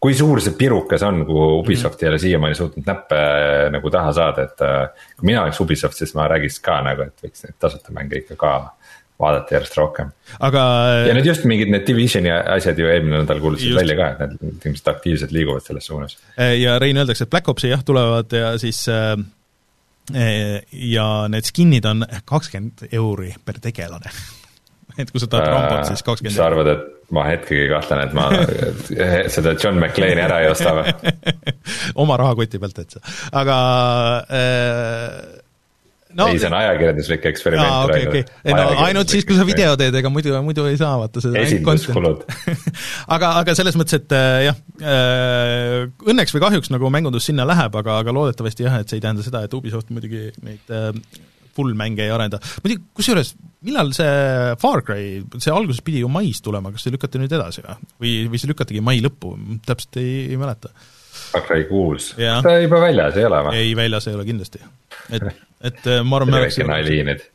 [0.00, 3.20] kui suur see pirukas on, kuhu Ubisoft ei ole siiamaani suutnud näppe
[3.74, 7.26] nagu taha saada, et äh, kui mina oleks Ubisoft, siis ma räägiks ka nagu, et
[7.26, 8.54] võiks neid tasuta mänge ikka ka
[9.20, 10.12] vaadata järjest rohkem.
[10.40, 10.62] aga.
[11.08, 14.68] ja need just mingid need Divisioni asjad ju eelmine nädal kuulutasid välja ka, et need
[14.70, 16.18] ilmselt aktiivselt liiguvad selles suunas.
[16.36, 19.16] ja Rein öeldakse, et Black Opsi jah, tulevad ja siis äh,
[20.72, 24.12] ja need skin'id on kakskümmend euri per tegelane
[25.00, 26.32] et kui sa tahad Rambot, siis kakskümmend.
[26.32, 28.28] mis sa arvad, et ma hetkegi kahtlen, et ma
[29.34, 30.94] seda John McClane'i ära ei osta või
[32.02, 33.02] oma rahakoti pealt, et sa,
[33.42, 33.58] aga
[34.38, 35.44] äh,
[36.16, 38.24] no, ei, see on ajakirjanduslik eksperiment aa, okay, okay.
[38.44, 41.42] Ei, no ainult siis, kui sa video teed, ega muidu, muidu ei saa vaata seda
[41.44, 42.24] esinduskulud
[43.14, 47.76] aga, aga selles mõttes, et äh, jah äh,, õnneks või kahjuks nagu mängundus sinna läheb,
[47.82, 50.92] aga, aga loodetavasti jah, et see ei tähenda seda, et Ubisoft muidugi neid äh,
[51.58, 52.40] full mänge ei arenda.
[52.62, 53.34] muidugi, kusjuures,
[53.66, 57.64] millal see Far Cry, see alguses pidi ju mais tulema, kas see lükati nüüd edasi
[57.64, 57.76] või?
[57.98, 59.34] või, või see lükatigi mai lõppu,
[59.66, 60.72] täpselt ei, ei mäleta.
[61.28, 63.62] Far Cry kuus, ta juba väljas ei ole või?
[63.62, 64.62] ei, väljas ei ole kindlasti.
[65.10, 65.26] et,
[65.70, 67.26] et äh, ma arvan, me oleks nali nüüd.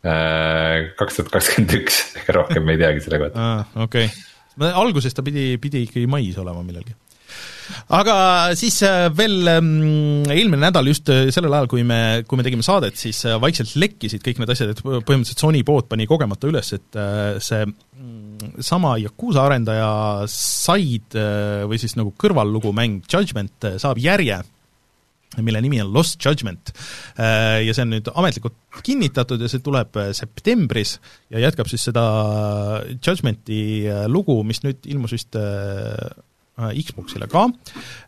[0.00, 3.52] Äh, kaks tuhat kakskümmend üks, ega rohkem ei teagi selle kohta.
[3.84, 4.08] okei
[4.60, 6.96] alguses ta pidi, pidi ikkagi mais olema millalgi
[7.96, 8.14] aga
[8.58, 12.66] siis äh, veel mm, eelmine nädal just äh, sellel ajal, kui me, kui me tegime
[12.66, 16.72] saadet, siis äh, vaikselt lekkisid kõik need asjad, et põhimõtteliselt Sony pood pani kogemata üles,
[16.76, 17.00] et
[17.44, 19.90] see mm, sama Yakuusa arendaja
[20.30, 21.26] side
[21.70, 24.40] või siis nagu kõrvallugumäng Judgment saab järje
[25.38, 26.72] mille nimi on Lost Judgment.
[27.14, 30.96] Ja see on nüüd ametlikult kinnitatud ja see tuleb septembris
[31.30, 32.02] ja jätkab siis seda
[32.96, 33.60] Judgmenti
[34.10, 35.38] lugu, mis nüüd ilmus vist
[36.76, 37.46] Xboxile ka.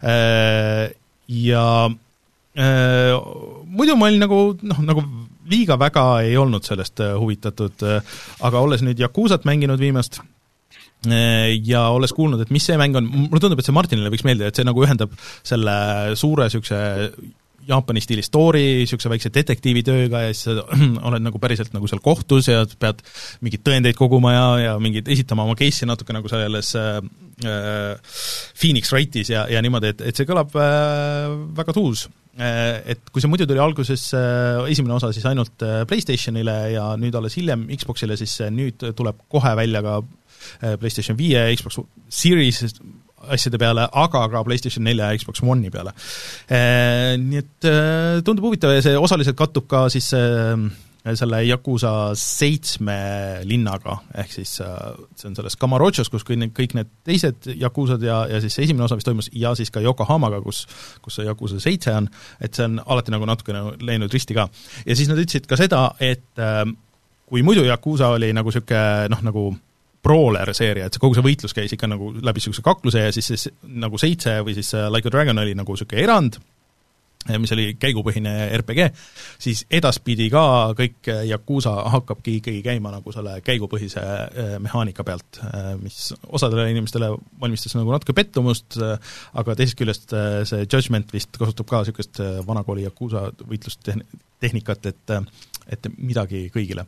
[0.04, 0.92] Äh,
[1.32, 3.16] ja äh,
[3.66, 5.06] muidu ma olin nagu noh, nagu
[5.52, 7.82] liiga väga ei olnud sellest huvitatud,
[8.46, 10.20] aga olles nüüd Yakuusat mänginud viimast,
[11.66, 14.52] ja olles kuulnud, et mis see mäng on, mulle tundub, et see Martinile võiks meeldida,
[14.52, 15.10] et see nagu ühendab
[15.42, 15.74] selle
[16.16, 16.78] suure niisuguse
[17.68, 20.64] Jaapani stiili story, niisuguse väikse detektiivitööga ja siis sa
[21.08, 23.02] oled nagu päriselt nagu seal kohtus ja pead
[23.44, 26.98] mingeid tõendeid koguma ja, ja mingeid, esitama oma case'i natuke nagu selles äh,
[27.46, 28.16] äh,
[28.58, 32.08] Phoenix Wrightis ja, ja niimoodi, et, et see kõlab äh, väga tuus.
[32.34, 37.14] Äh, et kui see muidu tuli alguses äh, esimene osa siis ainult PlayStationile ja nüüd
[37.18, 40.00] alles hiljem Xboxile, siis nüüd tuleb kohe välja ka
[40.80, 41.78] PlayStation viie, Xbox
[42.10, 42.74] Series
[43.30, 45.94] asjade peale, aga ka PlayStation nelja ja Xbox One'i peale.
[46.48, 50.54] Eh, nii et eh, tundub huvitav ja see osaliselt kattub ka siis eh,
[51.18, 52.96] selle Yakuusa seitsme
[53.48, 58.60] linnaga, ehk siis see on selles Kamarochos, kus kõik need, teised Yakuusad ja, ja siis
[58.62, 60.62] esimene osa, mis toimus, ja siis ka Yokohamaga, kus
[61.02, 62.06] kus see Yakuusa seitse on,
[62.38, 64.46] et see on alati nagu natukene läinud risti ka.
[64.86, 66.46] ja siis nad ütlesid ka seda, et
[67.32, 69.46] kui muidu Yakuusa oli nagu niisugune noh, nagu
[70.02, 73.30] brawler seeria, et see kogu see võitlus käis ikka nagu läbi niisuguse kakluse ja siis
[73.34, 73.52] see
[73.82, 76.40] nagu seitse või siis Like a Dragon oli nagu niisugune erand,
[77.38, 78.88] mis oli käigupõhine RPG,
[79.42, 80.42] siis edaspidi ka
[80.78, 85.38] kõik Yakuusa hakkabki ikkagi käima nagu selle käigupõhise eh, mehaanika pealt,
[85.82, 88.80] mis osadele inimestele valmistas nagu natuke pettumust,
[89.38, 90.16] aga teisest küljest
[90.50, 92.18] see Judgment vist kasutab ka niisugust
[92.48, 95.18] vanakooli Yakuusa võitlustehnikat, et
[95.70, 96.82] et midagi kõigile.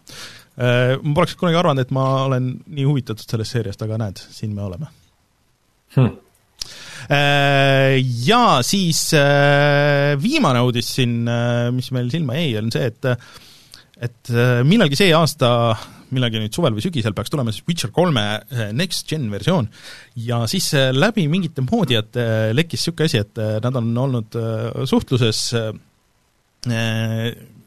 [0.54, 4.52] Äh, ma poleks kunagi arvanud, et ma olen nii huvitatud sellest seeriast, aga näed, siin
[4.54, 4.90] me oleme.
[5.96, 6.20] Hmm..
[8.24, 11.26] Ja siis äh, viimane uudis siin,
[11.74, 13.10] mis meil silma jäi, on see, et
[14.04, 14.30] et
[14.66, 15.48] millalgi see aasta,
[16.14, 18.24] millalgi nüüd suvel või sügisel peaks tulema siis Witcher kolme
[18.74, 19.68] next gen versioon.
[20.16, 22.24] Ja siis läbi mingite moodijate
[22.56, 24.40] lekkis niisugune asi, et nad on olnud
[24.90, 25.44] suhtluses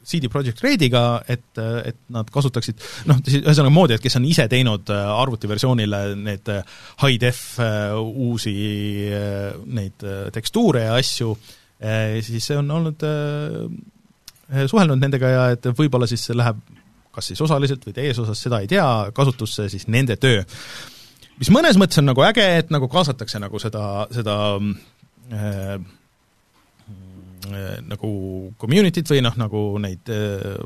[0.08, 2.80] CD Projekt Rediga, et, et nad kasutaksid
[3.10, 8.54] noh, ühesõnaga moodijad, kes on ise teinud äh, arvutiversioonile need äh, high-def äh, uusi
[9.68, 11.34] neid tekstuure ja asju,
[12.26, 13.04] siis see on olnud,
[14.70, 16.58] suhelnud nendega ja et võib-olla siis see läheb
[17.14, 20.42] kas siis osaliselt või täies osas, seda ei tea, kasutusse siis nende töö.
[21.38, 24.38] mis mõnes mõttes on nagu äge, et nagu kaasatakse nagu seda, seda
[25.28, 25.78] Äh,
[27.88, 28.12] nagu
[28.60, 30.56] community't või noh, nagu neid äh,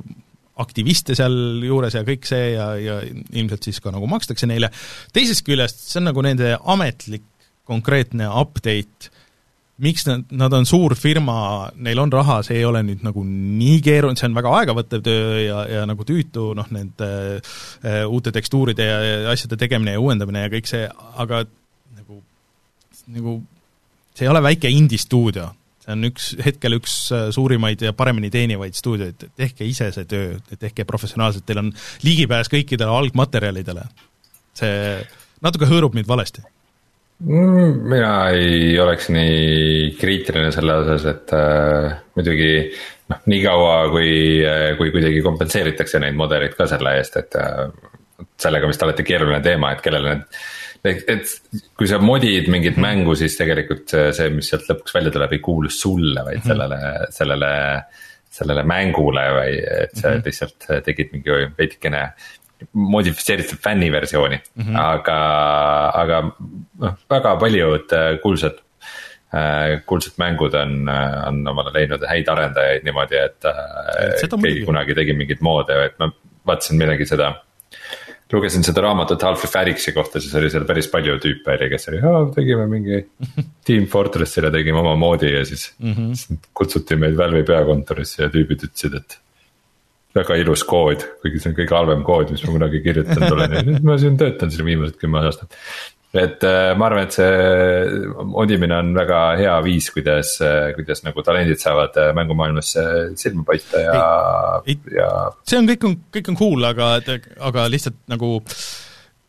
[0.62, 4.68] aktiviste sealjuures ja kõik see ja, ja ilmselt siis ka nagu makstakse neile,
[5.14, 7.24] teisest küljest see on nagu nende ametlik
[7.68, 9.10] konkreetne update,
[9.82, 13.78] miks nad, nad on suur firma, neil on raha, see ei ole nüüd nagu nii
[13.84, 18.86] keeruline, see on väga aegavõttev töö ja, ja nagu tüütu noh, nende äh, uute tekstuuride
[18.86, 20.84] ja, ja asjade tegemine ja uuendamine ja kõik see,
[21.22, 21.44] aga
[21.96, 22.20] nagu,
[23.14, 23.38] nagu
[24.12, 25.48] see ei ole väike indie-stuudio,
[25.94, 30.86] on üks, hetkel üks äh, suurimaid ja paremini teenivaid stuudioid, tehke ise see töö, tehke
[30.88, 31.70] professionaalselt, teil on
[32.06, 33.86] ligipääs kõikidele algmaterjalidele.
[34.56, 34.98] see
[35.42, 36.42] natuke hõõrub mind valesti
[37.24, 37.78] mm,?
[37.92, 42.52] mina ei oleks nii kriitiline selle osas, et äh, muidugi
[43.12, 44.12] noh, niikaua kui,
[44.46, 47.68] äh, kui kuidagi kompenseeritakse neid mudeleid ka selle eest, et äh,
[48.42, 50.42] sellega vist alati keeruline teema, et kellele need
[50.84, 52.86] et, et kui sa modid mingit -hmm.
[52.86, 56.48] mängu, siis tegelikult see, mis sealt lõpuks välja tuleb, ei kuulu sulle, vaid -hmm.
[56.48, 57.52] sellele, sellele,
[58.30, 60.24] sellele mängule või et sa mm -hmm.
[60.24, 62.06] lihtsalt tegid mingi veidikene
[62.72, 64.80] modifitseeritud fänniversiooni mm, -hmm.
[64.80, 65.18] aga,
[65.94, 66.22] aga
[66.78, 68.58] noh, väga paljud äh, kuulsad
[69.34, 73.48] äh, kuldsed mängud on, äh, on omale leidnud häid arendajaid niimoodi, et
[74.42, 76.12] keegi kunagi tegi mingeid moode, et ma
[76.46, 77.32] vaatasin midagi seda
[78.32, 82.00] lugesin seda raamatut Half-Life Alyxi kohta, siis oli seal päris palju tüüpe oli, kes oli,
[82.34, 83.02] tegime mingi
[83.66, 86.38] Team Fortressile tegime oma moodi ja siis mm -hmm.
[86.54, 89.18] kutsuti meid Valve'i peakontorisse ja tüübid ütlesid, et.
[90.14, 93.62] väga ilus kood, kuigi see on kõige halvem kood, mis ma kunagi kirjutanud olen ja
[93.64, 95.56] nüüd ma siin töötan siin viimased kümme aastat.
[96.12, 100.34] Et äh, ma arvan, et see modimine on väga hea viis, kuidas,
[100.76, 102.74] kuidas nagu talendid saavad mängumaailmas
[103.20, 104.06] silma paista ja,
[104.92, 105.10] ja.
[105.48, 106.94] see on, kõik on, kõik on cool, aga,
[107.50, 108.38] aga lihtsalt nagu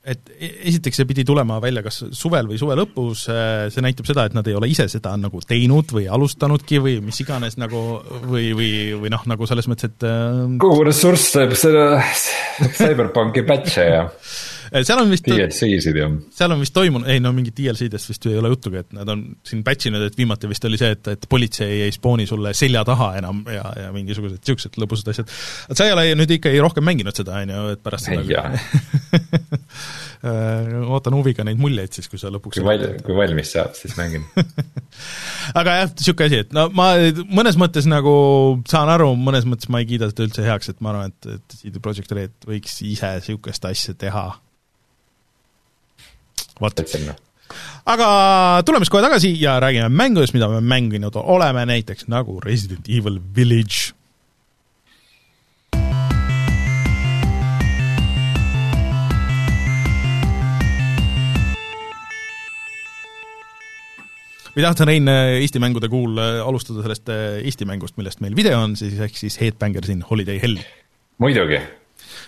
[0.04, 4.08] et e-, esiteks see pidi tulema välja kas suvel või suve lõpus, äh, see näitab
[4.10, 7.84] seda, et nad ei ole ise seda nagu teinud või alustanudki või mis iganes nagu
[8.28, 12.02] või, või, või noh, nagu selles mõttes, et äh, kogu ressurss teeb seda
[12.60, 14.04] CyberPunki patch'e ja
[14.82, 18.34] seal on vist DLC-sid ja seal on vist toimunud, ei no mingit DLC-dest vist ju
[18.34, 21.12] ei ole juttugi, et nad on siin patch inud, et viimati vist oli see, et,
[21.14, 25.36] et politsei ei spooni sulle selja taha enam ja, ja mingisugused niisugused lõbusad asjad.
[25.78, 28.44] sa ei ole nüüd ikka ei rohkem mänginud seda, on ju, et pärast seda
[30.24, 34.24] ootan huviga neid muljeid siis, kui sa lõpuks kui val-, kui valmis saab, siis mängin.
[35.60, 36.94] Aga jah, niisugune asi, et no ma
[37.28, 38.14] mõnes mõttes nagu
[38.70, 41.58] saan aru, mõnes mõttes ma ei kiida seda üldse heaks, et ma arvan, et, et
[41.60, 44.30] CD Projekt Red võiks ise niisugust asja teha
[46.62, 46.84] vot.
[47.86, 48.08] aga
[48.66, 53.20] tuleme siis kohe tagasi ja räägime mängudest, mida me mänginud oleme, näiteks nagu Resident Evil
[53.36, 53.94] Village
[64.54, 67.10] või tahtsin, Rein, Eesti mängude kuul alustada sellest
[67.42, 70.62] Eesti mängust, millest meil video on, siis ehk siis Headbangers in Holiday Hell?
[71.22, 71.60] muidugi,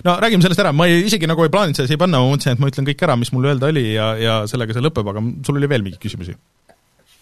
[0.03, 2.57] no räägime sellest ära, ma ei, isegi nagu ei plaaninud seda siia panna, ma mõtlesin,
[2.57, 5.23] et ma ütlen kõik ära, mis mul öelda oli ja, ja sellega see lõpeb, aga
[5.47, 6.37] sul oli veel mingeid küsimusi?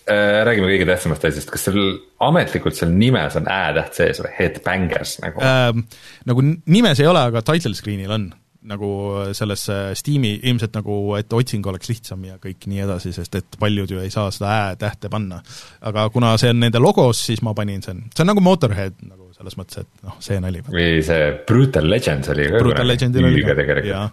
[0.04, 1.82] Äh, räägime kõige tähtsamast asjast, kas sul
[2.24, 6.00] ametlikult seal nimes on ä-täht sees või, Headbangers nagu äh,?
[6.28, 8.32] Nagu nimes ei ole, aga title screen'il on
[8.68, 8.90] nagu
[9.36, 9.66] selles
[10.00, 14.00] Steam'i ilmselt nagu, et otsing oleks lihtsam ja kõik nii edasi, sest et paljud ju
[14.04, 15.42] ei saa seda ä-tähte panna.
[15.82, 19.23] aga kuna see on nende logos, siis ma panin sen, see on nagu Motorhead nagu
[19.44, 20.64] selles mõttes, et noh, see nali.
[20.70, 24.08] või see Brutal Legends oli ka Brutal Legendil oli ka,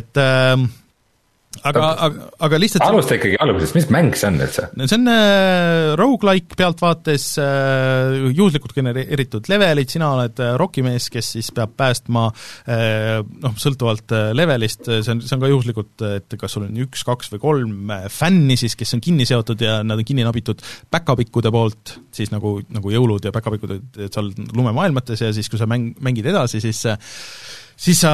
[0.00, 0.56] et äh,
[1.66, 4.66] aga, aga, aga lihtsalt alusta ikkagi algusest, mis mäng see on üldse?
[4.76, 11.32] no see on äh, rogu-like pealtvaates äh, juhuslikult genereeritud levelid, sina oled äh, rokimees, kes
[11.36, 16.38] siis peab päästma äh, noh, sõltuvalt äh, levelist, see on, see on ka juhuslikult, et
[16.40, 19.78] kas sul on üks, kaks või kolm äh, fänni siis, kes on kinni seotud ja
[19.86, 24.56] nad on kinni nabitud päkapikkude poolt, siis nagu, nagu jõulud ja päkapikud, et sa oled
[24.56, 26.98] lumemaailmates ja siis, kui sa mäng, mängid edasi, siis äh,
[27.76, 28.12] siis sa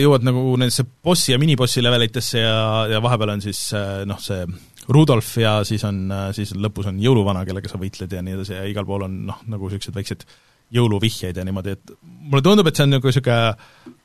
[0.00, 2.60] jõuad nagu nendesse bossi ja minibossi levelitesse ja,
[2.90, 4.44] ja vahepeal on siis äh, noh, see
[4.92, 8.56] Rudolf ja siis on, äh, siis lõpus on jõuluvana, kellega sa võitled ja nii edasi
[8.56, 10.26] ja igal pool on noh, nagu niisugused väiksed
[10.72, 13.54] jõuluvihjeid ja niimoodi, et mulle tundub, et see on nagu niisugune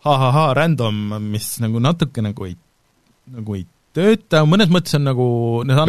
[0.06, 1.02] ha-ha-ha random,
[1.32, 2.58] mis nagu natuke nagu ei,
[3.34, 3.66] nagu ei
[3.98, 5.28] tööta, mõnes mõttes on nagu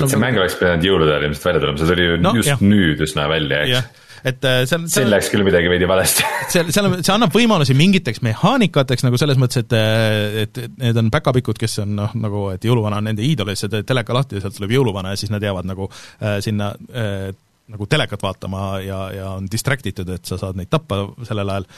[0.08, 2.62] see mäng oleks pidanud jõulude ajal ilmselt välja tulema, see tuli ju no, just jah.
[2.74, 4.04] nüüd üsna välja, eks.
[4.26, 6.24] Et äh, seal siin läks küll midagi veidi valesti.
[6.52, 10.98] Seal, seal on, see annab võimalusi mingiteks mehaanikateks nagu selles mõttes, et äh, et need
[10.98, 14.16] on päkapikud, kes on noh, nagu et jõuluvana on nende iidol ja sa teed teleka
[14.16, 17.28] lahti ja sealt tuleb jõuluvana ja siis nad jäävad nagu äh, sinna äh,
[17.68, 21.68] nagu telekat vaatama ja, ja on distract itud, et sa saad neid tappa sellel ajal.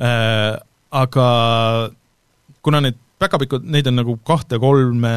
[0.00, 0.54] Äh,,
[1.04, 1.28] aga
[2.64, 5.14] kuna need päkapikud, neid on nagu kahte-kolme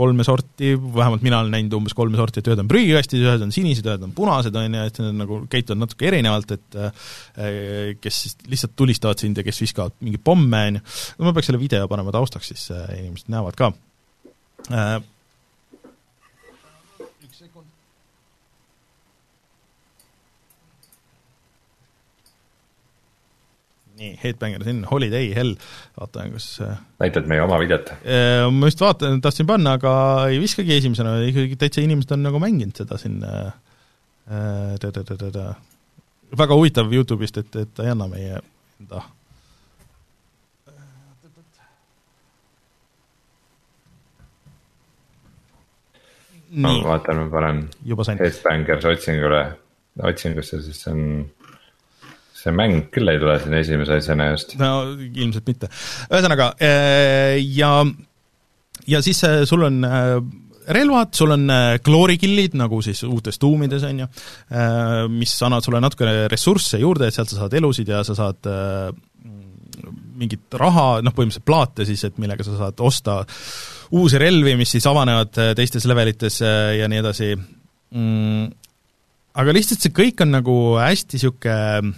[0.00, 3.52] kolme sorti, vähemalt mina olen näinud umbes kolme sorti, et ühed on prügikastis, ühed on
[3.54, 7.06] sinised, ühed on punased, on ju, et need nagu käituvad natuke erinevalt, et äh,
[8.00, 10.84] kes siis lihtsalt tulistavad sind ja kes viskavad mingeid pomme, on ju.
[11.26, 13.72] ma peaks selle video panema taustaks, siis äh, inimesed näevad ka.
[24.00, 25.56] Nii, Headbanger siin, Holiday Hell,
[25.98, 26.48] vaatame, kas
[27.02, 27.92] näitad meie oma videot?
[28.00, 29.92] Äh, ma just vaatan, tahtsin panna, aga
[30.30, 33.52] ei viskagi esimesena, ikkagi täitsa inimesed on nagu mänginud seda siin äh,
[34.30, 35.56] äh
[36.38, 38.38] väga huvitav Youtube'ist, et, et ta ei anna meie
[38.80, 39.02] enda.
[46.50, 47.60] Ma vaatan, ma panen
[48.18, 49.42] Headbangers otsingule,
[50.02, 51.04] otsingusse, siis see on
[52.40, 54.54] see mäng küll ei tule siin esimese asjana just.
[54.60, 55.70] no ilmselt mitte.
[56.08, 57.72] ühesõnaga äh, ja,
[58.88, 60.14] ja siis äh, sul on äh,
[60.70, 61.50] relvad, sul on
[61.82, 64.06] glory kill'id, nagu siis uutes tuumides, on ju,
[65.10, 68.46] mis annavad sulle natukene ressursse juurde, et sealt sa saad elusid ja sa saad
[70.20, 73.16] mingit raha, noh põhimõtteliselt plaate siis, et millega sa saad osta
[73.98, 78.46] uusi relvi, mis siis avanevad teistes levelites ja nii edasi mm,.
[79.42, 81.96] aga lihtsalt see kõik on nagu hästi niisugune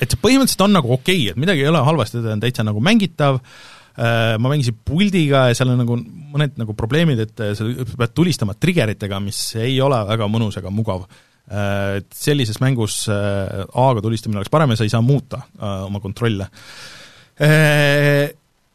[0.00, 2.66] et see põhimõtteliselt on nagu okei okay,, et midagi ei ole halvasti, ta on täitsa
[2.66, 5.98] nagu mängitav, äh, ma mängisin puldiga ja seal on nagu
[6.34, 10.72] mõned nagu probleemid, et sa pead tulistama trigger itega, mis ei ole väga mõnus ega
[10.74, 11.06] mugav.
[11.44, 16.46] et sellises mängus A-ga tulistamine oleks parem ja sa ei saa muuta oma kontrolle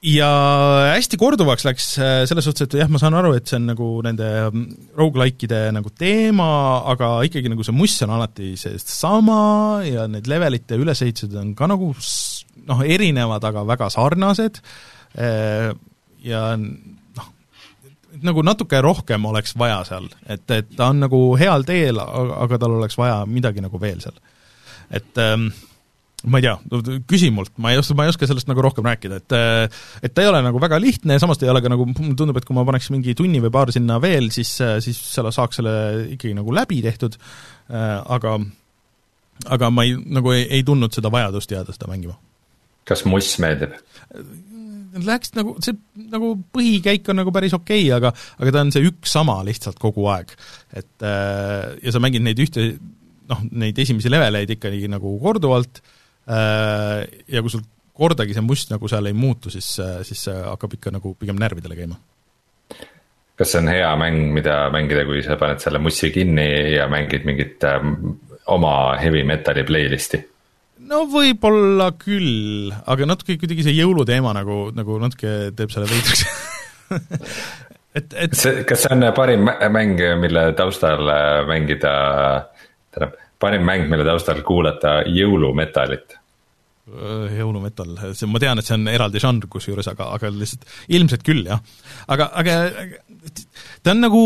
[0.05, 0.29] ja
[0.93, 3.89] hästi korduvaks läks äh, selles suhtes, et jah, ma saan aru, et see on nagu
[4.05, 6.49] nende mm, rogu-like'ide nagu teema,
[6.93, 9.41] aga ikkagi nagu see must on alati seesama
[9.87, 11.91] ja need levelite ülesehitused on ka nagu
[12.69, 14.61] noh, erinevad, aga väga sarnased
[15.19, 15.73] äh,
[16.23, 17.31] ja noh,
[18.23, 22.79] nagu natuke rohkem oleks vaja seal, et, et ta on nagu heal teel, aga tal
[22.79, 24.15] oleks vaja midagi nagu veel seal.
[24.95, 25.51] et ähm,
[26.27, 26.55] ma ei tea,
[27.07, 29.35] küsi mult, ma ei oska, ma ei oska sellest nagu rohkem rääkida, et
[30.03, 32.15] et ta ei ole nagu väga lihtne ja samas ta ei ole ka nagu, mulle
[32.19, 34.51] tundub, et kui ma paneks mingi tunni või paar sinna veel, siis,
[34.83, 35.73] siis selle saaks selle
[36.17, 37.15] ikkagi nagu läbi tehtud,
[37.69, 38.35] aga
[39.55, 42.17] aga ma ei, nagu ei, ei tundnud seda vajadust jääda seda mängima.
[42.89, 43.77] kas muss meeldib?
[45.05, 45.77] Läks nagu, see
[46.09, 49.79] nagu põhikäik on nagu päris okei okay,, aga aga ta on see üks sama lihtsalt
[49.79, 50.33] kogu aeg.
[50.75, 52.73] et ja sa mängid neid ühte,
[53.31, 55.98] noh, neid esimesi leveleid ikkagi nagu korduvalt äh,, Äh,
[56.29, 57.63] ja kui sul
[57.99, 59.67] kordagi see must nagu seal ei muutu, siis,
[60.07, 61.99] siis see hakkab ikka nagu pigem närvidele käima.
[63.39, 67.27] kas see on hea mäng, mida mängida, kui sa paned selle mussi kinni ja mängid
[67.27, 67.95] mingit ähm,
[68.51, 70.21] oma heavy metal'i playlist'i?
[70.89, 76.23] no võib-olla küll, aga natuke kuidagi see jõuluteema nagu, nagu natuke teeb selle veidraks
[77.97, 81.91] et, et see, kas see on parim mäng, mille taustal äh, mängida,
[82.93, 86.18] tähendab, parim mäng, mille taustal kuulata jõulumetalit?
[86.89, 90.65] Äh, jõulumetall, see, ma tean, et see on eraldi žanr kusjuures, aga, aga lihtsalt
[90.97, 91.61] ilmselt küll, jah.
[92.09, 92.55] aga, aga
[93.85, 94.21] ta on nagu,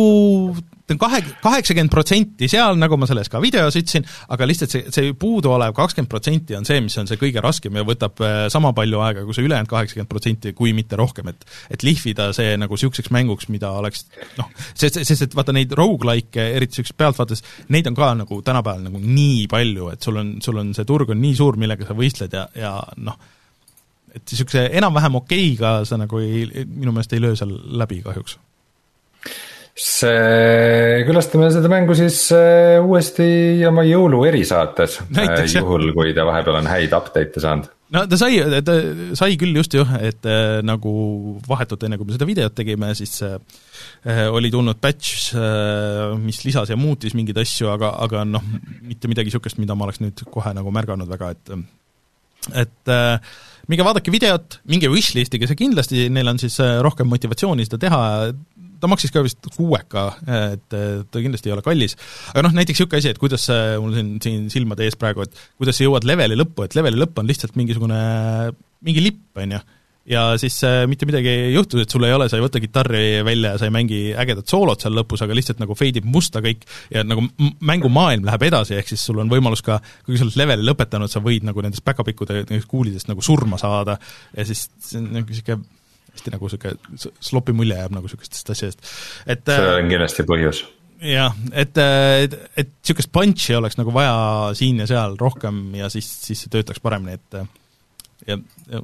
[0.84, 4.04] ta on kahe, kaheksakümmend protsenti seal, nagu ma selles ka videos ütlesin,
[4.36, 7.86] aga lihtsalt see, see puuduolev kakskümmend protsenti on see, mis on see kõige raskem ja
[7.88, 11.86] võtab äh, sama palju aega kui see ülejäänud kaheksakümmend protsenti, kui mitte rohkem, et et
[11.88, 14.04] lihvida see nagu niisuguseks mänguks, mida oleks
[14.40, 18.84] noh, sest, sest et vaata neid rogu-like'e, eriti niisugusest pealtvaates, neid on ka nagu tänapäeval
[18.90, 21.96] nagu nii palju, et sul on, sul on see turg on nii suur, millega sa
[21.96, 22.76] võistled ja, ja
[23.08, 23.16] noh,
[24.12, 28.36] et niisuguse enam-vähem okeiga sa nagu ei, minu meelest ei löö seal läbi kahjuks
[29.74, 33.26] see, külastame seda mängu siis äh, uuesti
[33.66, 37.72] oma jõulu erisaates, äh, juhul kui ta vahepeal on häid update'e saanud.
[37.94, 38.76] No ta sai, ta
[39.18, 40.94] sai küll just ju, et äh, nagu
[41.46, 43.38] vahetult enne, kui me seda videot tegime, siis äh,
[44.34, 48.46] oli tulnud patch äh,, mis lisas ja muutis mingeid asju, aga, aga noh,
[48.82, 51.58] mitte midagi niisugust, mida ma oleks nüüd kohe nagu märganud väga, et
[52.64, 53.34] et äh,
[53.72, 58.02] minge vaadake videot, minge wishlist'ige see kindlasti, neil on siis rohkem motivatsiooni seda teha,
[58.84, 60.06] ta maksis ka vist kuueka,
[60.52, 61.96] et ta kindlasti ei ole kallis.
[62.34, 63.48] aga noh, näiteks niisugune asi, et kuidas
[63.80, 67.22] mul siin, siin silmade ees praegu, et kuidas sa jõuad leveli lõppu, et leveli lõpp
[67.22, 68.02] on lihtsalt mingisugune,
[68.84, 69.64] mingi lipp, on ju
[70.10, 73.22] ja siis äh, mitte midagi ei juhtu, et sul ei ole, sa ei võta kitarri
[73.26, 76.42] välja ja sa ei mängi ägedat soolot seal lõpus, aga lihtsalt nagu fade ib musta
[76.44, 77.24] kõik ja nagu
[77.64, 81.24] mängumaailm läheb edasi, ehk siis sul on võimalus ka, kui sa oled leveli lõpetanud, sa
[81.24, 83.98] võid nagu nendest päkapikkude kuulidest nagu surma saada
[84.36, 85.64] ja siis see on nagu niisugune
[86.14, 88.94] hästi nagu niisugune sloppy mulje jääb nagu niisugustest asjadest,
[89.26, 90.66] et see on kindlasti põhjus.
[91.00, 96.12] jah, et, et, et niisugust punch'i oleks nagu vaja siin ja seal rohkem ja siis,
[96.28, 97.63] siis see töötaks paremini, et
[98.28, 98.38] ja,
[98.72, 98.82] ja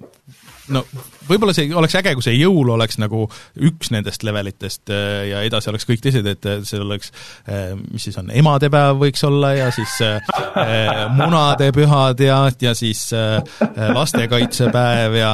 [0.73, 0.83] no
[1.29, 3.25] võib-olla see oleks äge, kui see jõul oleks nagu
[3.67, 7.13] üks nendest levelitest äh, ja edasi oleks kõik teised, et see oleks,
[7.49, 10.19] äh, mis siis on, emadepäev võiks olla ja siis äh,
[11.17, 13.07] munadepühad ja, ja siis
[13.99, 15.33] lastekaitsepäev ja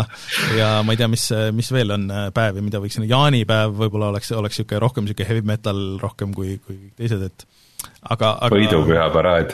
[0.58, 4.60] ja ma ei tea, mis, mis veel on päevi, mida võiks, jaanipäev võib-olla oleks, oleks
[4.60, 7.48] niisugune rohkem niisugune heavy metal rohkem kui, kui teised, et
[8.14, 9.54] aga, aga võidupüha paraad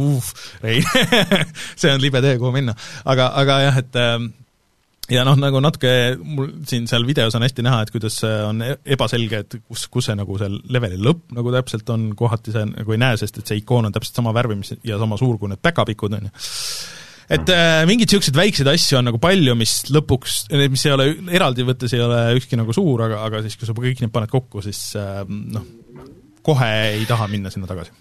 [0.70, 0.82] ei
[1.80, 2.76] see on libe tee, kuhu minna.
[3.04, 4.00] aga, aga jah, et
[5.10, 5.90] ja noh, nagu natuke
[6.22, 10.10] mul siin seal videos on hästi näha, et kuidas on e-, ebaselge, et kus, kus
[10.10, 13.50] see nagu see leveli lõpp nagu täpselt on, kohati sa nagu ei näe, sest et
[13.50, 16.34] see ikoon on täpselt sama värvi, mis ja sama suur kui need päkapikud, on ju
[17.30, 20.40] et äh, mingeid niisuguseid väikseid asju on nagu palju, mis lõpuks,
[20.72, 23.76] mis ei ole, eraldi võttes ei ole ükski nagu suur, aga, aga siis, kui sa
[23.76, 25.66] kõik need paned kokku, siis äh, noh,
[26.50, 27.94] kohe ei taha minna sinna tagasi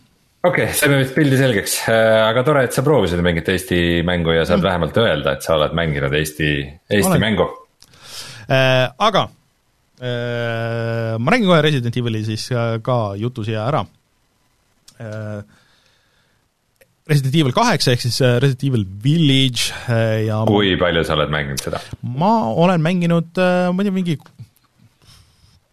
[0.43, 4.35] okei okay,, saime vist pildi selgeks, äh, aga tore, et sa proovisid mingit Eesti mängu
[4.35, 4.67] ja saad mm.
[4.69, 6.51] vähemalt öelda, et sa oled mänginud Eesti,
[6.87, 7.25] Eesti Olen.
[7.25, 7.47] mängu
[8.47, 8.87] äh,.
[8.97, 9.27] aga
[9.99, 12.49] äh, ma räägin kohe Resident Evil'i siis
[12.83, 13.83] ka jutu siia ära.
[17.09, 19.71] Resident Evil kaheksa ehk siis Resident Evil Village
[20.27, 21.79] ja kui palju sa oled mänginud seda?
[22.03, 24.17] ma olen mänginud, ma ei tea, mingi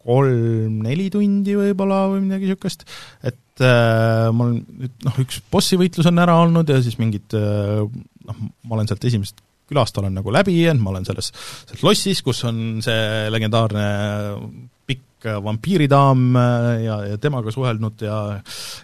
[0.07, 2.87] kolm-neli tundi võib-olla või midagi niisugust,
[3.27, 7.37] et äh, ma olen nüüd noh, üks bossi võitlus on ära olnud ja siis mingid
[7.39, 11.33] äh, noh, ma olen sealt esimesest külast olen nagu läbi jäänud, ma olen selles,
[11.67, 13.87] selles lossis, kus on see legendaarne
[14.87, 16.39] pikk vampiiridaam
[16.85, 18.21] ja, ja temaga suhelnud ja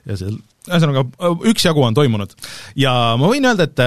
[0.09, 1.05] ja seal, ühesõnaga
[1.53, 2.35] üksjagu on toimunud.
[2.75, 3.85] ja ma võin öelda, et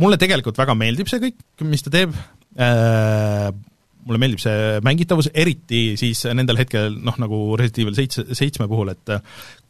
[0.00, 3.50] mulle tegelikult väga meeldib see kõik, mis ta teeb äh,,
[4.10, 8.90] mulle meeldib see mängitavus, eriti siis nendel hetkel noh, nagu Resident Evil seitse, seitsme puhul,
[8.92, 9.14] et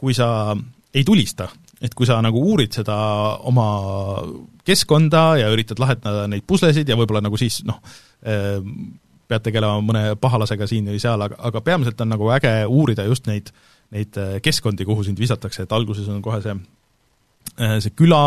[0.00, 0.56] kui sa
[0.96, 1.46] ei tulista,
[1.80, 2.96] et kui sa nagu uurid seda
[3.46, 3.68] oma
[4.66, 7.78] keskkonda ja üritad lahendada neid puslesid ja võib-olla nagu siis noh,
[9.30, 13.30] pead tegelema mõne pahalasega siin või seal, aga, aga peamiselt on nagu äge uurida just
[13.30, 13.52] neid,
[13.94, 16.56] neid keskkondi, kuhu sind visatakse, et alguses on kohe see
[17.60, 18.20] see küla,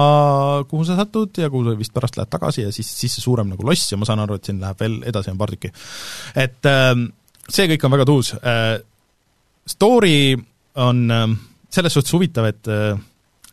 [0.70, 3.50] kuhu sa satud ja kuhu sa vist pärast lähed tagasi ja siis, siis see suurem
[3.50, 5.72] nagu loss ja ma saan aru, et siin läheb veel edasi, on paar tükki.
[6.38, 6.70] et
[7.50, 8.34] see kõik on väga tuus.
[9.74, 10.36] Story
[10.84, 11.02] on
[11.74, 12.70] selles suhtes huvitav, et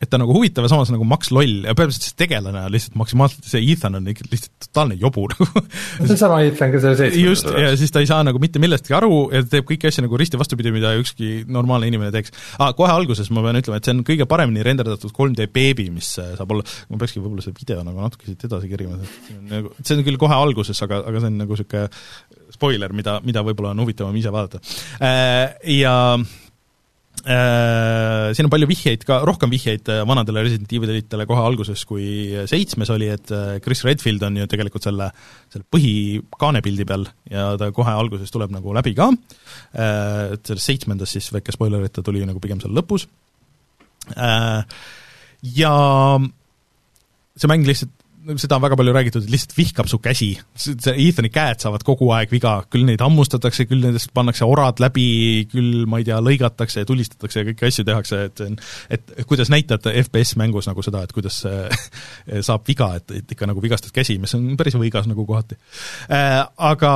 [0.01, 2.73] et ta on nagu huvitav ja samas nagu maks loll ja põhimõtteliselt see tegelane on
[2.73, 6.87] lihtsalt maksimaalselt, see Ethan on ikka lihtsalt totaalne jobu nagu see on sama Ethan, kes
[6.89, 7.29] oli seitsmendas.
[7.29, 10.19] just, ja siis ta ei saa nagu mitte millestki aru ja teeb kõiki asju nagu
[10.19, 12.73] risti vastupidi, mida ükski normaalne inimene teeks ah,.
[12.77, 16.33] kohe alguses ma pean ütlema, et see on kõige paremini renderdatud 3D beebi, mis äh,
[16.39, 19.73] saab olla, ma peakski võib-olla selle video nagu natuke siit edasi kerima, see on nagu,
[19.81, 21.87] see on küll kohe alguses, aga, aga see on nagu niisugune
[22.51, 24.61] spoiler, mida, mida võib-olla on huvitavam ise vaadata.
[25.01, 25.93] Äh, ja
[27.21, 32.89] siin on palju vihjeid ka, rohkem vihjeid äh, vanadele Resident Evilitele kohe alguses, kui seitsmes
[32.93, 35.11] oli, et äh, Chris Redfield on ju tegelikult selle,
[35.53, 39.11] selle põhikaanepildi peal ja ta kohe alguses tuleb nagu läbi ka,
[39.73, 43.05] et selles seitsmendas siis väike spoiler, et ta tuli nagu pigem seal lõpus,
[45.61, 45.73] ja
[47.37, 48.00] see mäng lihtsalt
[48.39, 52.11] seda on väga palju räägitud, et lihtsalt vihkab su käsi, see Ethani käed saavad kogu
[52.15, 55.07] aeg viga, küll neid hammustatakse, küll nendest pannakse orad läbi,
[55.51, 58.59] küll ma ei tea, lõigatakse ja tulistatakse ja kõiki asju tehakse, et see on,
[58.97, 61.41] et kuidas näitada FPS mängus nagu seda, et kuidas
[62.47, 65.59] saab viga, et, et ikka nagu vigastad käsi, mis on päris võigas nagu kohati
[66.09, 66.39] äh,.
[66.71, 66.91] Aga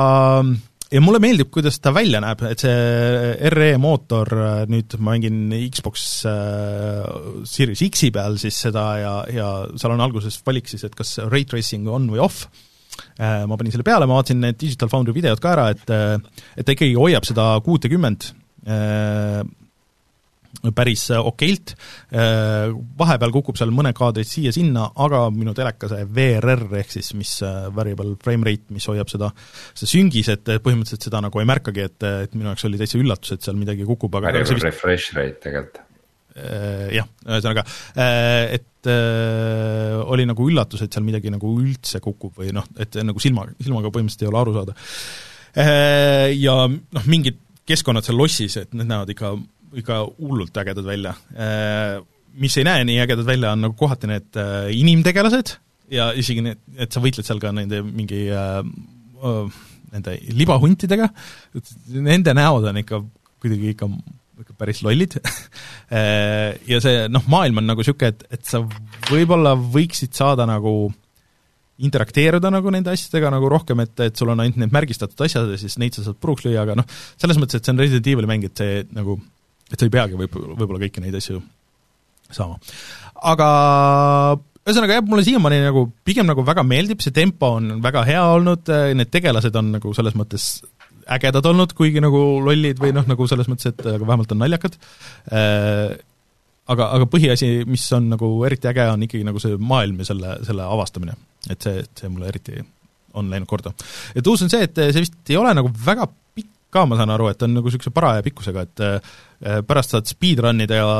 [0.92, 4.30] ja mulle meeldib, kuidas ta välja näeb, et see RE mootor,
[4.70, 7.02] nüüd ma mängin Xbox äh,
[7.48, 11.50] Series X-i peal siis seda ja, ja seal on alguses valik siis, et kas rate
[11.54, 12.46] tracing on või off.
[13.20, 16.64] Äh,, ma panin selle peale, ma vaatasin need Digital Foundry videod ka ära, et et
[16.64, 18.30] ta ikkagi hoiab seda kuutekümmet
[18.64, 19.42] äh,
[20.76, 21.74] päris äh, okeilt,
[22.12, 27.36] äh, vahepeal kukub seal mõne kaadrit siia-sinna, aga minu teleka see VRR ehk siis mis
[27.46, 29.32] äh, variable frame rate, mis hoiab seda,
[29.76, 33.36] seda süngis, et põhimõtteliselt seda nagu ei märkagi, et, et minu jaoks oli täitsa üllatus,
[33.36, 34.68] et seal midagi kukub, aga variable vist...
[34.70, 35.82] refresh rate tegelikult.
[36.36, 37.62] Jah, ühesõnaga,
[38.52, 38.88] et
[40.12, 43.88] oli nagu üllatus, et seal midagi nagu üldse kukub või noh, et nagu silma, silmaga
[43.88, 44.74] põhimõtteliselt ei ole aru saada.
[46.36, 49.32] Ja noh, mingid keskkonnad seal lossis, et need näevad ikka
[49.74, 51.14] ikka hullult ägedad välja.
[51.34, 52.00] Äh,
[52.40, 55.56] mis ei näe nii ägedad välja, on nagu kohati need äh, inimtegelased
[55.92, 58.60] ja isegi need, et sa võitled seal ka nende mingi äh,
[59.92, 61.08] nende libahuntidega,
[61.94, 63.00] nende näod on ikka
[63.40, 63.88] kuidagi ikka,
[64.42, 65.14] ikka päris lollid
[66.70, 68.60] ja see noh, maailm on nagu niisugune, et, et sa
[69.08, 70.90] võib-olla võiksid saada nagu
[71.86, 75.58] interakteeruda nagu nende asjadega nagu rohkem, et, et sul on ainult need märgistatud asjad ja
[75.60, 76.88] siis neid sa saad puruks lüüa, aga noh,
[77.20, 79.18] selles mõttes, et see on Resident Evil'i mäng, et see nagu
[79.70, 81.40] et sa ei peagi võib, võib-olla kõiki neid asju
[82.34, 82.58] saama.
[83.32, 83.48] aga
[84.66, 88.72] ühesõnaga jah, mulle siiamaani nagu pigem nagu väga meeldib, see tempo on väga hea olnud,
[88.98, 90.56] need tegelased on nagu selles mõttes
[91.14, 94.78] ägedad olnud, kuigi nagu lollid või noh, nagu selles mõttes, et aga vähemalt on naljakad
[95.30, 95.94] äh,,
[96.72, 100.38] aga, aga põhiasi, mis on nagu eriti äge, on ikkagi nagu see maailm ja selle,
[100.46, 101.14] selle avastamine.
[101.50, 102.58] et see, see mulle eriti
[103.16, 103.72] on läinud korda.
[104.14, 106.08] ja uus on see, et see vist ei ole nagu väga
[106.76, 110.64] ka, ma saan aru, et on nagu niisuguse paraja pikkusega, et äh, pärast saad speedrun
[110.64, 110.90] ida ja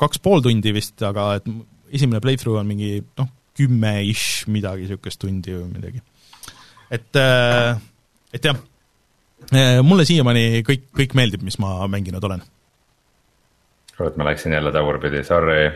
[0.00, 1.48] kaks pool tundi vist, aga et
[1.94, 6.04] esimene playthrough on mingi noh, kümme-ish midagi niisugust tundi või midagi.
[6.90, 7.72] et, äh,
[8.34, 8.60] et jah,
[9.52, 12.44] äh, mulle siiamaani kõik, kõik meeldib, mis ma mänginud olen
[13.98, 15.70] kurat, ma läksin jälle tagurpidi, sorry.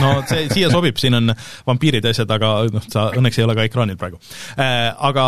[0.00, 1.32] no see siia sobib, siin on
[1.66, 4.18] vampiirid ja asjad, aga noh, sa õnneks ei ole ka ekraanil praegu.
[4.58, 4.88] Äh,.
[5.08, 5.24] Aga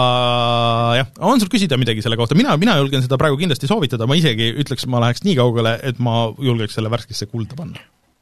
[0.99, 4.19] jah, on sul küsida midagi selle kohta, mina, mina julgen seda praegu kindlasti soovitada, ma
[4.19, 7.81] isegi ütleks, ma läheks nii kaugele, et ma julgeks selle värskesse kulda panna.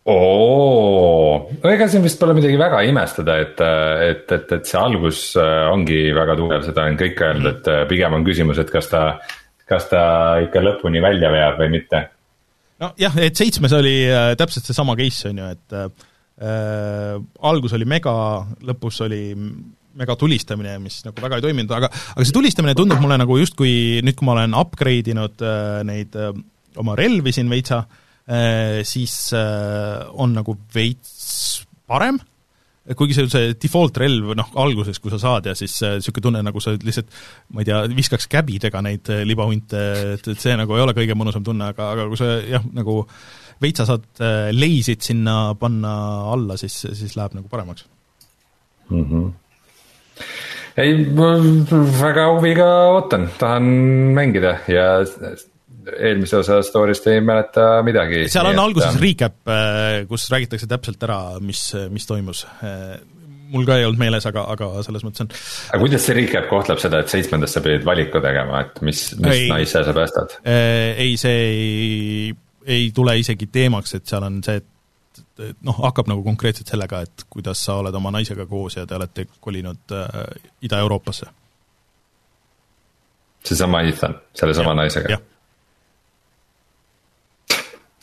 [0.08, 5.66] Oo, ega siin vist pole midagi väga imestada, et, et, et, et see algus äh,
[5.72, 9.02] ongi väga tugev, seda on kõik öelnud, et äh, pigem on küsimus, et kas ta,
[9.68, 10.04] kas ta
[10.44, 12.06] ikka lõpuni välja veab või mitte
[12.82, 17.18] nojah, et seitsmes oli äh, täpselt seesama case, on ju, et äh,
[17.50, 18.14] algus oli mega,
[18.66, 19.22] lõpus oli
[19.98, 23.98] mega tulistamine, mis nagu väga ei toiminud, aga aga see tulistamine tundub mulle nagu justkui
[24.04, 26.30] nüüd, kui ma olen upgrade inud äh, neid äh,
[26.78, 32.20] oma relvi siin veitsa äh,, siis äh, on nagu veits parem
[32.96, 36.44] kuigi see on see default relv, noh, alguses, kui sa saad ja siis niisugune tunne,
[36.46, 37.10] nagu sa lihtsalt
[37.54, 39.82] ma ei tea, viskaks käbidega neid libahunte,
[40.14, 43.02] et, et see nagu ei ole kõige mõnusam tunne, aga, aga kui sa jah, nagu
[43.60, 44.06] veitsa saad
[44.54, 45.92] leisid sinna panna
[46.32, 47.88] alla, siis, siis läheb nagu paremaks
[48.90, 49.04] mm.
[49.04, 49.28] -hmm
[50.78, 50.94] ei,
[51.98, 53.64] väga huviga ootan, tahan
[54.14, 54.84] mängida ja
[55.96, 58.26] eelmise osa story'st ei mäleta midagi.
[58.32, 59.02] seal on alguses et...
[59.02, 62.44] recap, äh, kus räägitakse täpselt ära, mis, mis toimus.
[62.62, 62.98] Äh,
[63.52, 65.30] mul ka ei olnud meeles, aga, aga selles mõttes on.
[65.72, 69.34] aga kuidas see recap kohtleb seda, et seitsmendas sa pidid valiku tegema, et mis, mis
[69.34, 70.38] ei, naise sa päästad?
[70.42, 72.34] Äh, ei, see ei,
[72.78, 77.26] ei tule isegi teemaks, et seal on see, et noh, hakkab nagu konkreetselt sellega, et
[77.30, 80.22] kuidas sa oled oma naisega koos ja te olete kolinud äh,
[80.68, 81.32] Ida-Euroopasse.
[83.48, 85.20] seesama Ethan, sellesama naisega?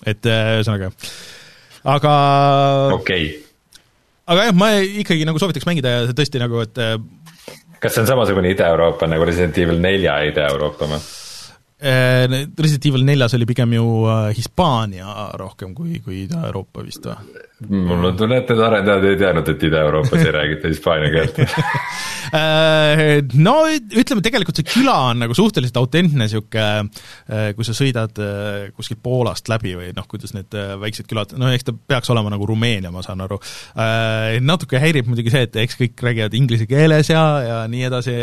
[0.06, 0.92] Et äh, ühesõnaga,
[1.96, 2.16] aga
[2.96, 3.84] okei okay.
[4.32, 4.72] aga jah, ma
[5.04, 6.98] ikkagi nagu soovitaks mängida ja see tõesti nagu, et äh,
[7.82, 11.02] kas see on samasugune Ida-Euroopa nagu Resident Evil nelja Ida-Euroopa või?
[11.86, 12.26] Äh,
[12.56, 17.36] Resident Evil neljas oli pigem ju äh, Hispaania rohkem kui, kui Ida-Euroopa vist või?
[17.70, 23.04] Mul on tunne, et need arendajad ei teadnud, et Ida-Euroopas ei räägita hispaania keelt äh,
[23.40, 26.90] no ütleme, tegelikult see küla on nagu suhteliselt autentne niisugune,
[27.56, 28.20] kui sa sõidad
[28.76, 32.48] kuskilt Poolast läbi või noh, kuidas need väiksed külad, no eks ta peaks olema nagu
[32.50, 33.38] Rumeenia, ma saan aru.
[34.46, 38.16] Natuke häirib muidugi see, et eks kõik räägivad inglise keeles ja, ja nii edasi,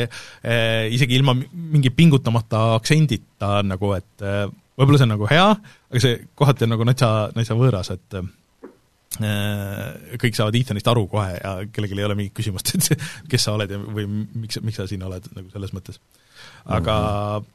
[0.93, 4.47] isegi ilma mingi pingutamata aktsendita nagu, et äh,
[4.79, 5.49] võib-olla see on nagu hea,
[5.91, 8.31] aga see kohati on nagu natsa, natsa võõras, et äh,
[10.23, 13.73] kõik saavad Ethanist aru kohe ja kellelgi ei ole mingit küsimust, et kes sa oled
[13.73, 16.01] ja või miks, miks sa siin oled, nagu selles mõttes.
[16.65, 17.53] aga mm, -hmm.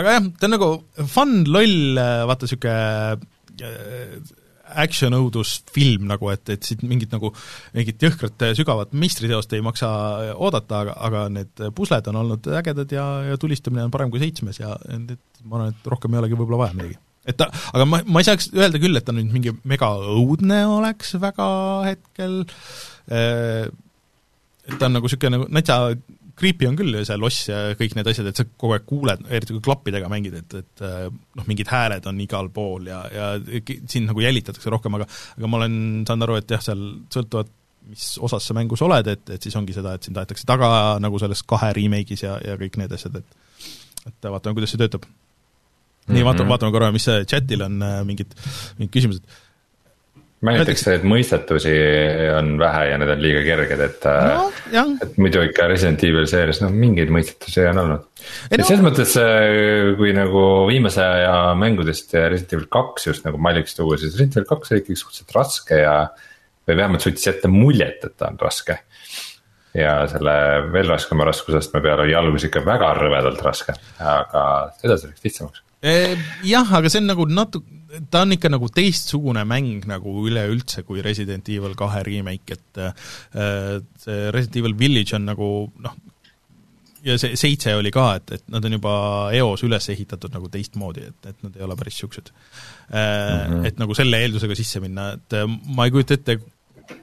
[0.00, 0.70] aga jah, ta on nagu
[1.16, 2.00] fun, loll,
[2.30, 4.42] vaata niisugune
[4.74, 7.30] action õudusfilm nagu, et, et siit mingit nagu,
[7.76, 9.88] mingit jõhkrat sügavat meistriteost ei maksa
[10.34, 14.60] oodata, aga, aga need pusled on olnud ägedad ja, ja tulistamine on parem kui seitsmes
[14.62, 16.98] ja et ma arvan, et rohkem ei olegi võib-olla vaja midagi.
[17.24, 20.64] Et ta, aga ma, ma ei saaks öelda küll, et ta nüüd mingi mega õudne
[20.78, 21.48] oleks väga
[21.88, 22.42] hetkel,
[23.08, 25.80] et ta on nagu niisugune nagu natsa
[26.34, 29.54] creepy on küll see loss ja kõik need asjad, et sa kogu aeg kuuled, eriti
[29.54, 34.08] kui klappidega mängid, et, et äh, noh, mingid hääled on igal pool ja, ja sind
[34.10, 35.06] nagu jälitatakse rohkem, aga
[35.38, 35.76] aga ma olen
[36.08, 36.82] saanud aru, et jah, seal
[37.14, 37.52] sõltuvalt
[37.84, 40.68] mis osas sa mängus oled, et, et siis ongi seda, et sind aetakse taga
[41.02, 43.40] nagu selles kahe remake'is ja, ja kõik need asjad, et
[44.04, 45.06] et vaatame, kuidas see töötab.
[46.08, 46.52] Nii, vaatame, mhm.
[46.52, 48.36] vaatame korra, mis chatil on äh, mingid,
[48.78, 49.42] mingid küsimused
[50.44, 51.72] ma ütleks, et mõistetusi
[52.34, 54.46] on vähe ja need on liiga kerged, et no,,
[55.04, 58.06] et muidu ikka Resident Evil seerias noh, mingeid mõistetusi on olnud.
[58.50, 58.66] et no.
[58.66, 63.98] selles mõttes, äh, kui nagu viimase aja mängudest Resident Evil kaks just nagu malliks tuua,
[64.00, 65.98] siis Resident Evil kaks oli ikkagi suhteliselt raske ja.
[66.68, 68.80] või vähemalt suutis jätta muljet, et ta on raske.
[69.74, 70.34] ja selle
[70.74, 74.44] veel raskema raskusastme peale oli algus ikka väga rõvedalt raske, aga
[74.84, 79.84] edasi läks lihtsamaks jah, aga see on nagu natuke, ta on ikka nagu teistsugune mäng
[79.90, 85.50] nagu üleüldse kui Resident Evil kahe remake, et äh, see Resident Evil Village on nagu
[85.84, 85.96] noh,
[87.04, 88.94] ja see seitse oli ka, et, et nad on juba
[89.36, 93.52] eos üles ehitatud nagu teistmoodi, et, et nad ei ole päris niisugused äh, mm.
[93.52, 93.66] -hmm.
[93.68, 95.40] Et nagu selle eeldusega sisse minna, et
[95.76, 96.38] ma ei kujuta ette,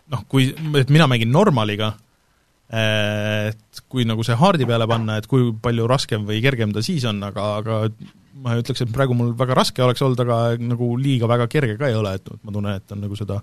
[0.09, 0.49] noh, kui,
[0.81, 1.93] et mina mängin normaliga,
[2.71, 7.03] et kui nagu see haardi peale panna, et kui palju raskem või kergem ta siis
[7.09, 7.79] on, aga, aga
[8.41, 11.89] ma ütleks, et praegu mul väga raske oleks olnud, aga nagu liiga väga kerge ka
[11.91, 13.41] ei ole, et ma tunnen, et on nagu seda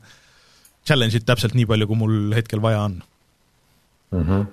[0.88, 2.98] challenge'it täpselt nii palju, kui mul hetkel vaja on
[4.16, 4.24] mm.
[4.24, 4.46] -hmm.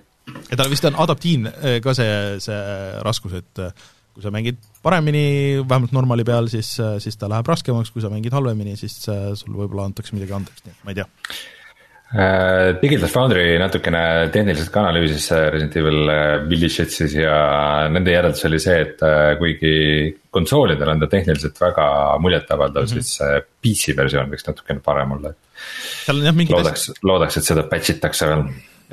[0.52, 2.62] ja tal vist on adaptiivne eh, ka see, see
[3.08, 3.72] raskus, et eh,
[4.14, 8.12] kui sa mängid paremini, vähemalt normali peal, siis, eh, siis ta läheb raskemaks, kui sa
[8.12, 11.08] mängid halvemini, siis sul võib-olla antakse midagi andeks, nii et ma ei tea
[12.14, 14.02] Digital Foundry natukene
[14.32, 17.40] tehniliselt ka analüüsis äh, Resident Evil äh, Village'it siis ja
[17.91, 19.02] nende järeldus oli see, et
[19.40, 21.88] kuigi konsoolidel on ta tehniliselt väga
[22.22, 23.02] muljetavaldav mm, -hmm.
[23.02, 25.34] siis see PC versioon võiks natukene parem olla.
[26.06, 28.45] seal on jah mingid loodaks, loodaks, et seda patch itakse veel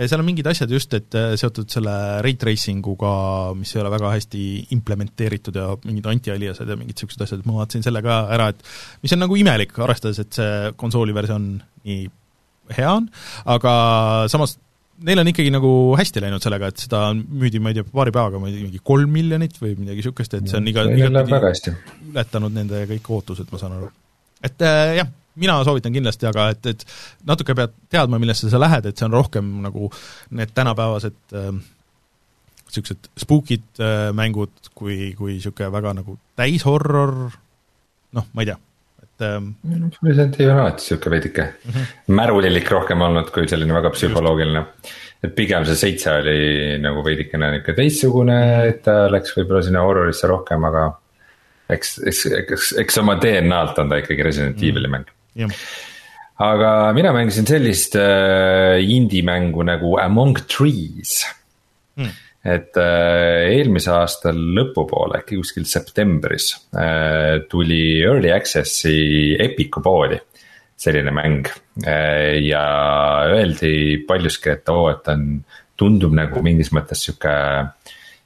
[0.08, 1.92] seal on mingid asjad just, et seotud selle
[2.24, 3.12] ray tracing uga,
[3.52, 7.84] mis ei ole väga hästi implementeeritud ja mingid anti-aliased ja mingid niisugused asjad, ma vaatasin
[7.84, 8.64] selle ka ära, et
[9.04, 11.52] mis on nagu imelik, arvestades, et see konsooli versioon
[11.84, 12.08] nii
[12.70, 13.08] hea on,
[13.50, 13.72] aga
[14.32, 14.58] samas
[15.06, 18.40] neil on ikkagi nagu hästi läinud sellega, et seda müüdi, ma ei tea, paari päevaga
[18.40, 21.74] ma ei tea, mingi kolm miljonit või midagi niisugust, et see on iga, igatpidi
[22.12, 23.90] ületanud nende kõik ootused, ma saan aru.
[24.46, 25.10] et äh, jah,
[25.42, 26.84] mina soovitan kindlasti, aga et, et
[27.28, 29.90] natuke pead teadma, millesse sa lähed, et see on rohkem nagu
[30.36, 37.16] need tänapäevased niisugused äh, spookid äh, mängud kui, kui niisugune väga nagu täishorror,
[38.18, 38.58] noh, ma ei tea,
[39.12, 39.54] et ähm,
[40.02, 42.14] Resident Evil on alati sihuke veidike mm -hmm.
[42.18, 44.64] märulilik rohkem olnud kui selline väga psühholoogiline.
[45.22, 50.26] et pigem see seitse oli nagu veidikene nihuke teistsugune, et ta läks võib-olla sinna horror'isse
[50.26, 50.98] rohkem, aga.
[51.68, 54.70] eks, eks, eks, eks oma DNA-lt on ta ikkagi Resident mm -hmm.
[54.70, 55.06] Evil'i mäng
[56.38, 61.22] aga mina mängisin sellist äh, indie-mängu nagu Among Trees
[61.96, 62.08] Hmm.
[62.42, 70.18] Et äh, eelmise aasta lõpupoole, äkki kuskil septembris äh, tuli early access'i Epic'u poodi
[70.82, 71.46] selline mäng
[71.86, 72.64] äh, ja
[73.30, 75.28] öeldi paljuski, et oo, et on,
[75.78, 77.34] tundub nagu mingis mõttes sihuke,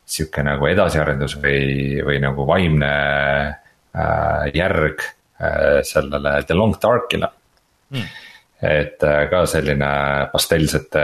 [0.05, 2.93] sihuke nagu edasiarendus või, või nagu vaimne
[3.53, 7.33] äh, järg äh, sellele The Long Dark'ile
[7.87, 8.03] Hmm.
[8.63, 9.89] Et äh, ka selline
[10.33, 11.03] pastellsete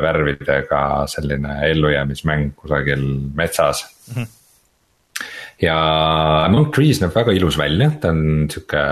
[0.00, 0.82] värvidega
[1.12, 3.02] selline ellujäämismäng kusagil
[3.36, 4.22] metsas mm.
[4.22, 4.28] -hmm.
[5.66, 5.76] ja
[6.46, 8.84] Among Trees näeb väga ilus välja, ta on sihuke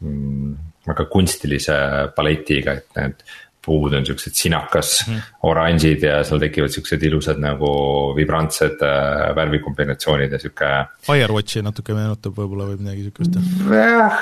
[0.00, 1.76] mm, väga kunstilise
[2.16, 3.24] paletiga, et need
[3.66, 7.68] puud on siuksed sinakas mm, oranžid ja seal tekivad siuksed ilusad nagu
[8.16, 10.72] vibrantsed äh, värvikombinatsioonid ja sihuke.
[11.06, 13.38] Firewatchi natuke meenutab võib-olla või midagi siukest.
[13.74, 14.20] jah,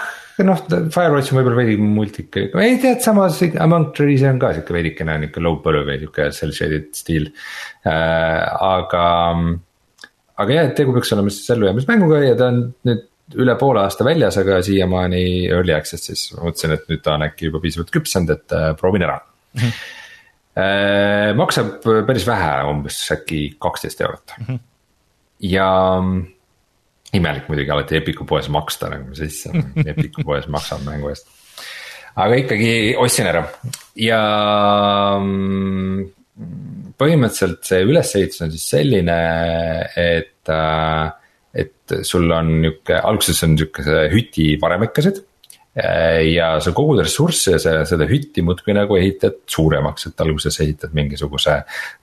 [0.49, 5.19] noh, Firewatch on võib-olla veidi multik, ei tead, samas Among Trees on ka sihuke veidikene
[5.27, 9.09] nihuke low poly või sihuke cell shaded stiil äh,, aga.
[10.41, 13.11] aga jah, et tegu peaks olema siis ellujäämismänguga ja ta on nüüd
[13.41, 17.63] üle poole aasta väljas, aga siiamaani early access'is, mõtlesin, et nüüd ta on äkki juba
[17.63, 19.21] piisavalt küpsenud, et äh, proovin ära
[19.55, 19.61] mm.
[19.65, 19.93] -hmm.
[20.55, 24.45] Äh, maksab päris vähe, umbes äkki kaksteist eurot mm.
[24.47, 24.59] -hmm.
[25.51, 25.71] ja
[27.15, 29.51] imelik muidugi alati Epic'u poes maksta nagu sisse,
[29.93, 31.27] Epic'u poes maksab mängu eest.
[32.15, 33.43] aga ikkagi ostsin ära
[33.99, 34.21] ja
[35.19, 36.07] mm,
[37.03, 39.19] põhimõtteliselt see ülesehitus on siis selline,
[39.99, 41.11] et, äh,
[41.65, 45.34] et sul on nihuke, alguses on sihuke hüti varemekesed äh,
[45.75, 50.95] ja sa kogud ressursse ja sa seda hütti muudkui nagu ehitad suuremaks, et alguses ehitad
[50.95, 51.57] mingisuguse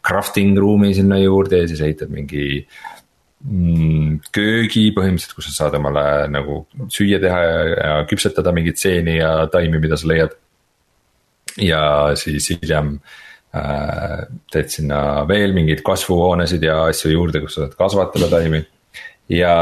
[0.03, 2.97] crafting ruumi sinna juurde ja siis ehitad mingi äh,
[3.41, 6.59] Mm, köögi põhimõtteliselt, kus sa saad omale nagu
[6.93, 10.35] süüa teha ja, ja küpsetada mingeid seeni ja taimi, mida sa leiad.
[11.57, 11.81] ja
[12.15, 12.93] siis hiljem
[13.57, 14.21] äh,
[14.53, 18.61] teed sinna veel mingeid kasvuhoonesid ja asju juurde, kus sa saad kasvatada taimi.
[19.33, 19.55] ja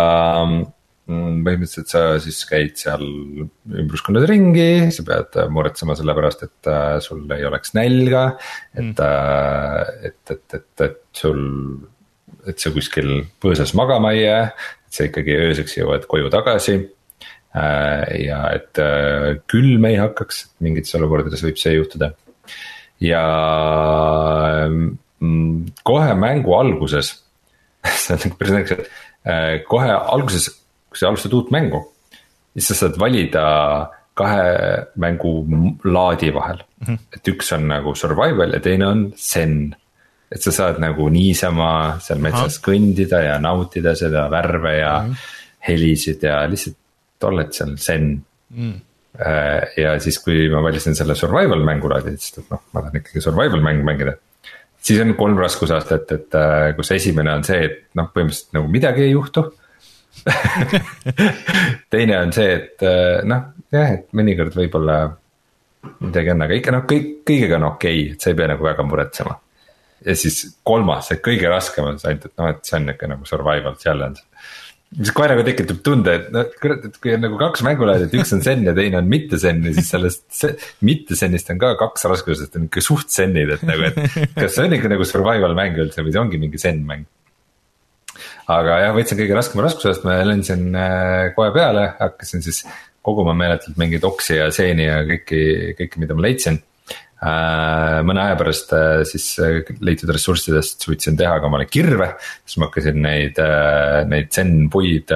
[0.43, 0.67] mm,
[1.09, 7.23] põhimõtteliselt sa siis käid seal ümbruskonnas ringi, sa pead muretsema selle pärast, et äh, sul
[7.33, 8.25] ei oleks nälga.
[8.75, 11.41] et mm., et, et, et, et sul
[12.47, 13.11] et sa kuskil
[13.41, 14.45] põõsas magama ei jää,
[14.87, 16.79] et sa ikkagi ööseks jõuad koju tagasi.
[17.49, 22.13] Äh, ja et äh, külm ei hakkaks, mingites olukordades võib see juhtuda.
[23.01, 23.23] ja
[24.69, 27.13] mm, kohe mängu alguses,
[28.03, 30.51] see on päris naljakas, et äh, kohe alguses,
[30.89, 31.83] kui sa alustad uut mängu,
[32.53, 33.45] siis sa saad valida
[34.19, 34.45] kahe
[34.99, 36.97] mängulaadi vahel mm, -hmm.
[37.15, 39.75] et üks on nagu survival ja teine on zen
[40.31, 41.71] et sa saad nagu niisama
[42.03, 42.65] seal metsas Aha.
[42.67, 45.33] kõndida ja nautida seda värve ja mm -hmm.
[45.69, 48.75] helisid ja lihtsalt oled seal zen mm..
[49.77, 53.61] ja siis, kui ma valisin selle survival mängulaadi, siis et noh, ma tahan ikkagi survival
[53.61, 54.13] mängu mängida.
[54.81, 59.03] siis on kolm raskusastet, et äh, kus esimene on see, et noh, põhimõtteliselt nagu midagi
[59.03, 59.43] ei juhtu
[61.93, 65.01] teine on see, et äh, noh, jah, et mõnikord võib-olla
[66.03, 68.65] midagi on, aga ikka noh, kõik, kõigega on okei okay,, et sa ei pea nagu
[68.65, 69.37] väga muretsema
[70.05, 73.11] ja siis kolmas, see kõige raskem on see ainult, et noh, et see on nihuke
[73.11, 74.23] nagu survival challenge.
[74.97, 78.15] mis kohe nagu tekitab tunde, et noh, kurat, et kui on nagu kaks mängulaadi, et
[78.17, 80.47] üks on zen ja teine on mitte zen ja siis sellest
[80.85, 83.99] mitte zenist on ka kaks raskusest on ikka suht zenid, et nagu, et.
[84.37, 87.05] kas see on ikka nagu survival mäng üldse või see ongi mingi zen mäng?
[88.49, 92.63] Aga jah, võtsin kõige raskema raskusest, ma lendasin äh, kohe peale, hakkasin siis
[93.05, 95.43] koguma meeletult mingeid oksi ja seeni ja kõiki,
[95.77, 96.59] kõike, mida ma leidsin
[97.19, 99.25] Äh, mõne aja pärast äh, siis
[99.83, 102.13] leitud ressurssidest suutsin teha ka omale kirve,
[102.47, 103.41] siis ma hakkasin neid,
[104.07, 105.11] neid zen puid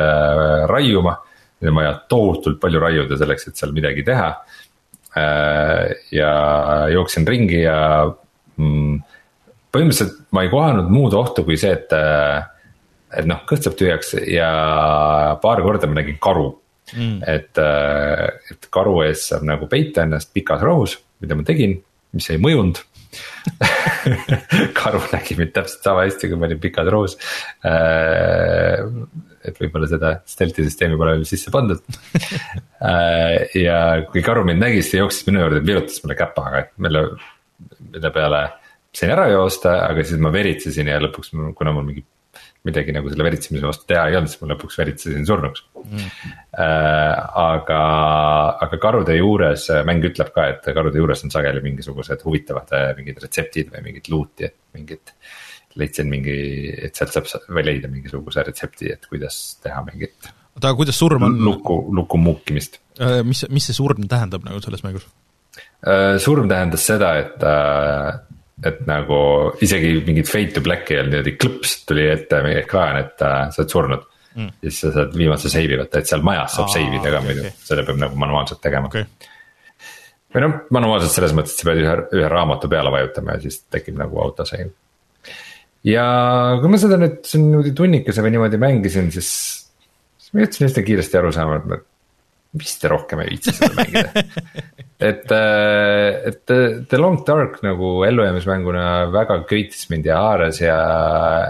[0.67, 1.15] raiuma.
[1.61, 4.33] Neid on vaja tohutult palju raiuda selleks, et seal midagi teha.
[6.11, 6.29] ja
[6.89, 7.77] jooksin ringi ja
[8.57, 8.95] mm,
[9.69, 11.93] põhimõtteliselt ma ei kohanud muud ohtu kui see, et,
[13.17, 14.49] et noh, kõht saab tühjaks ja
[15.43, 16.49] paar korda ma nägin karu
[16.95, 17.17] mm..
[17.29, 17.61] et,
[18.53, 21.79] et karu ees saab nagu peita ennast pikas rohus, mida ma tegin
[22.13, 22.79] mis ei mõjunud
[24.79, 27.13] karu nägi mind täpselt sama hästi, kui ma olin pikas roos.
[27.67, 28.81] Äh,
[29.43, 31.83] et võib-olla seda stealth'i süsteemi pole veel sisse pandud.
[32.83, 33.75] Äh, ja
[34.11, 37.03] kui karu mind nägi, siis ta jooksis minu juurde, virutas mulle käpaga, mille,
[37.93, 38.41] mille peale
[38.91, 42.03] sain ära joosta, aga siis ma veritsesin ja lõpuks, kuna mul mingi
[42.67, 46.11] midagi nagu selle veritsemise vastu teha ei olnud, siis ma lõpuks veritsesin surnuks mm..
[47.43, 47.79] aga,
[48.65, 53.73] aga karude juures mäng ütleb ka, et karude juures on sageli mingisugused huvitavad mingid retseptid
[53.73, 55.15] või mingid loot'i, et mingid.
[55.79, 56.37] leidsin mingi,
[56.85, 60.31] et sealt saab või leida mingisuguse retsepti, et kuidas teha mingit.
[60.55, 61.39] oota, aga kuidas surm on?
[61.43, 62.79] luku, luku muukimist.
[63.27, 65.09] mis, mis see surm tähendab nagu selles mängus?
[66.23, 67.43] surm tähendas seda, et
[68.61, 69.19] et nagu
[69.65, 73.63] isegi mingit fade to black'i ei olnud niimoodi klõps tuli ette ekraan, et äh, sa
[73.63, 74.09] oled surnud.
[74.33, 74.49] Mm..
[74.63, 77.41] siis sa saad viimase save'i võtta, et seal majas saab save ida ka okay, muidu.
[77.45, 78.89] okay., selle peab nagu manuaalselt tegema.
[78.89, 79.05] Okay..
[80.33, 83.59] või noh, manuaalselt selles mõttes, et sa pead ühe, ühe raamatu peale vajutama ja siis
[83.69, 84.71] tekib nagu auto save.
[85.85, 86.05] ja
[86.63, 89.29] kui ma seda nüüd siin niimoodi tunnikese või niimoodi mängisin, siis,
[90.17, 91.85] siis ma jõudsin üsna kiiresti aru saama, et
[92.59, 94.25] vist rohkem ei viitsi seda mängida.
[95.03, 96.51] Et, äh, et
[96.87, 100.77] The Long Dark nagu ellujäämismänguna väga köitis mind ja haaras ja,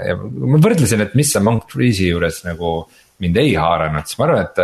[0.08, 2.80] ja ma võrdlesin, et mis Monk Freeze'i juures nagu
[3.22, 4.64] mind ei haaranud, siis ma arvan, et,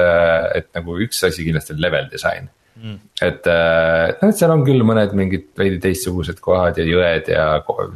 [0.62, 2.48] et nagu üks asi kindlasti on level disain
[2.80, 2.96] mm..
[3.28, 7.46] et noh, et seal on küll mõned mingid veidi teistsugused kohad ja jõed ja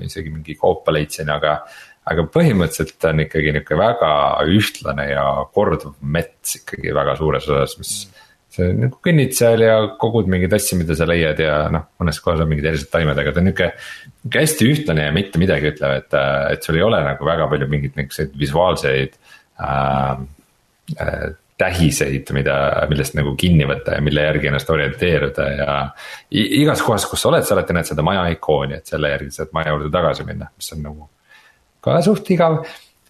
[0.05, 1.61] isegi mingi koopa leidsin, aga.
[2.03, 4.11] aga põhimõtteliselt on ikkagi nihuke väga
[4.51, 5.25] ühtlane ja
[5.55, 8.22] korduv mets ikkagi väga suures osas, mis mm
[8.53, 12.43] sa nagu kõnnid seal ja kogud mingeid asju, mida sa leiad ja noh, mõnes kohas
[12.43, 13.69] on mingid erilised taimed, aga ta on nihuke.
[14.23, 16.17] nihuke hästi ühtlane ja mitte midagi ütlev, et,
[16.53, 19.17] et sul ei ole nagu väga palju mingeid nihukeseid visuaalseid
[19.61, 20.27] äh,.
[20.99, 21.31] Äh,
[21.63, 22.53] tähiseid, mida,
[22.89, 25.75] millest nagu kinni võtta ja mille järgi ennast orienteeruda ja.
[26.33, 29.53] igas kohas, kus sa oled, sa alati näed seda maja ikooni, et selle järgi saad
[29.55, 31.07] maja juurde tagasi minna, mis on nagu
[31.85, 32.57] ka suht igav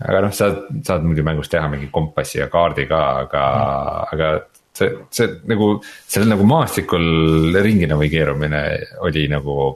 [0.02, 0.49] aga noh, sa
[0.84, 4.30] saad muidugi mängus teha mingi kompassi ja kaardi ka, aga mm., aga
[4.78, 5.70] see, see nagu,
[6.10, 8.64] seal nagu maastikul ringina või keerumine
[9.06, 9.74] oli nagu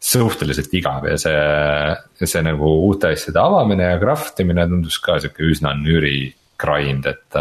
[0.00, 5.44] suhteliselt igav ja see, see nagu uute asjade avamine ja craft imine tundus ka sihuke
[5.52, 6.30] üsna nüri
[6.60, 7.36] grind, et.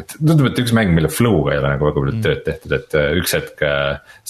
[0.00, 2.26] et tundub, et üks mäng, mille flow'ga ei ole nagu väga palju mm.
[2.26, 3.64] tööd tehtud, et üks hetk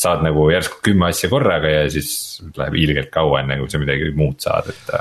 [0.05, 2.15] saad nagu järsku kümme asja korraga ja siis
[2.59, 4.95] läheb ilgelt kaua, enne kui sa midagi muud saad, et.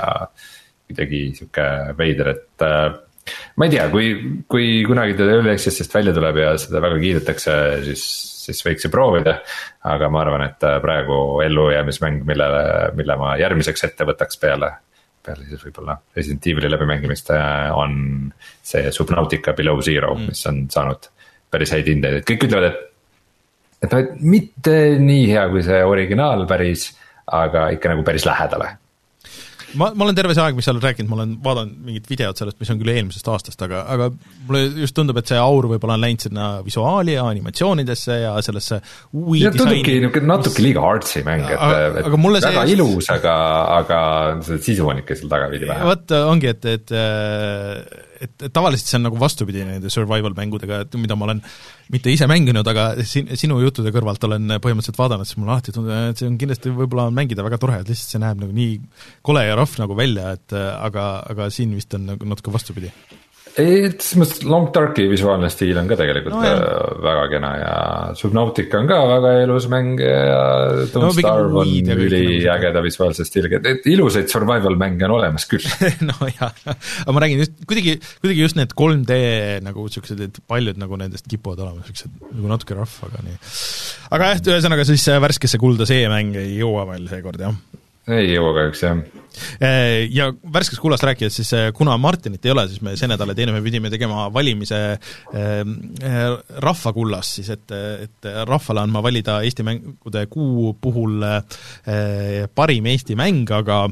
[0.91, 2.65] kuidagi sihuke veider, et
[3.55, 4.11] ma ei tea, kui,
[4.49, 8.05] kui kunagi ta Early Access'ist välja tuleb ja seda väga kiidetakse, siis,
[8.45, 9.39] siis võiks ju proovida.
[9.91, 12.63] aga ma arvan, et praegu ellujäämismäng, millele,
[12.97, 14.71] mille ma järgmiseks ette võtaks peale,
[15.25, 17.33] peale siis võib-olla Resident Evil'i läbimängimist
[17.77, 18.31] on
[18.61, 21.11] see Subnautica Below Zero mm., mis on saanud
[21.51, 22.83] päris häid hindeid, et kõik ütlevad, et.
[23.85, 26.91] et noh, et mitte nii hea kui see originaal päris,
[27.31, 28.80] aga ikka nagu päris lähedale
[29.79, 32.41] ma, ma olen terve see aeg, mis sa oled rääkinud, ma olen vaadanud mingit videot
[32.41, 34.09] sellest, mis on küll eelmisest aastast, aga, aga
[34.47, 38.81] mulle just tundub, et see aur võib-olla on läinud sinna visuaali ja animatsioonidesse ja sellesse
[39.15, 41.57] UI ja tundubki niisugune natuke liiga artsy mäng, et,
[42.01, 42.75] et aga väga see...
[42.75, 43.35] ilus, aga,
[43.81, 43.99] aga
[44.47, 45.89] see sisu on ikka seal taga veidi vähe.
[45.91, 46.95] vot ongi, et, et
[48.21, 51.41] et, et tavaliselt see on nagu vastupidi nende survival mängudega, et mida ma olen
[51.93, 55.95] mitte ise mänginud, aga sin-, sinu juttude kõrvalt olen põhimõtteliselt vaadanud, siis mulle alati tundub,
[56.11, 58.77] et see on kindlasti võib-olla mängida väga tore, et lihtsalt see näeb nagu nii
[59.25, 62.93] kole ja rohv nagu välja, et aga, aga siin vist on nagu natuke vastupidi
[63.59, 66.61] ei, selles mõttes Long Darki visuaalne stiil on ka tegelikult no, jah.
[66.61, 67.73] Äh, väga kena ja
[68.17, 70.39] Subnautica on ka väga ilus mäng ja
[70.93, 75.67] Don't no, Starve on üliägeda visuaalse stiiliga, et, ilusaid survival mänge on olemas küll.
[76.11, 79.19] No jaa, aga ma räägin just, kuidagi, kuidagi just need 3D
[79.65, 83.37] nagu siuksed, et paljud nagu nendest kipuvad olema siuksed nagu natuke rough, aga nii.
[84.15, 88.53] aga jah, ühesõnaga siis värskesse kulda see mäng ei jõua veel seekord, jah ei jõua
[88.57, 89.01] kahjuks jah.
[89.63, 93.31] Äh, ja värskest kullast rääkides, siis äh, kuna Martinit ei ole, siis me see nädal
[93.31, 95.61] ja teine me pidime tegema valimise äh,
[96.65, 97.71] rahvakullast siis, et,
[98.07, 101.23] et rahvale andma valida Eesti mängude kuu puhul
[102.55, 103.85] parim Eesti mäng, aga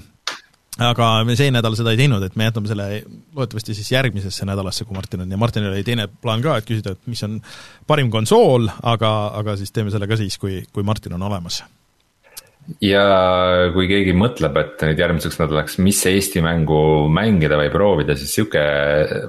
[0.79, 2.87] aga me see nädal seda ei teinud, et me jätame selle
[3.35, 6.95] loodetavasti siis järgmisesse nädalasse, kui Martin on ja Martinil oli teine plaan ka, et küsida,
[6.95, 7.39] et mis on
[7.87, 11.63] parim konsool, aga, aga siis teeme selle ka siis, kui, kui Martin on olemas
[12.83, 13.03] ja
[13.73, 16.79] kui keegi mõtleb, et nüüd järgmiseks nädalaks, mis Eesti mängu
[17.13, 18.63] mängida või proovida, siis sihuke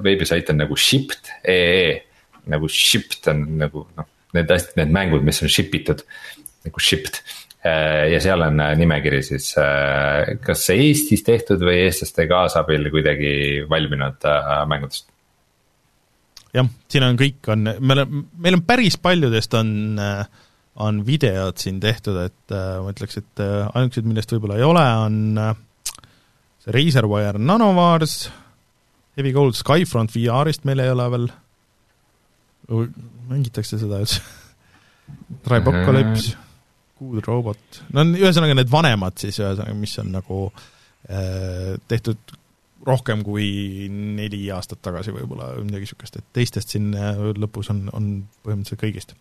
[0.05, 2.01] veebisait on nagu shipped.ee.
[2.51, 6.03] nagu shipped on nagu noh, need asjad, need mängud, mis on ship itud,
[6.65, 7.21] nagu shipped.
[7.61, 9.51] ja seal on nimekiri siis
[10.41, 13.33] kas Eestis tehtud või eestlaste kaasabil kuidagi
[13.69, 15.11] valminud äh, mängudest
[16.55, 20.40] jah, siin on kõik, on, meil on, meil on päris paljudest on äh,
[20.75, 24.83] on videod siin tehtud, et äh, ma ütleks, et äh, ainukesed, millest võib-olla ei ole,
[25.05, 25.55] on äh,
[26.63, 28.29] see Razerwire Nanovars,
[29.17, 31.27] Heavy Gold Skyfront VR-ist meil ei ole veel,
[33.31, 34.21] mängitakse seda üldse?
[35.45, 36.37] Tribocalypse,
[37.01, 42.37] Good Robot, no ühesõnaga need vanemad siis, ühesõnaga, mis on nagu äh, tehtud
[42.87, 47.83] rohkem kui neli aastat tagasi võib-olla või midagi niisugust, et teistest siin äh, lõpus on,
[47.97, 48.07] on
[48.45, 49.13] põhimõtteliselt kõigist.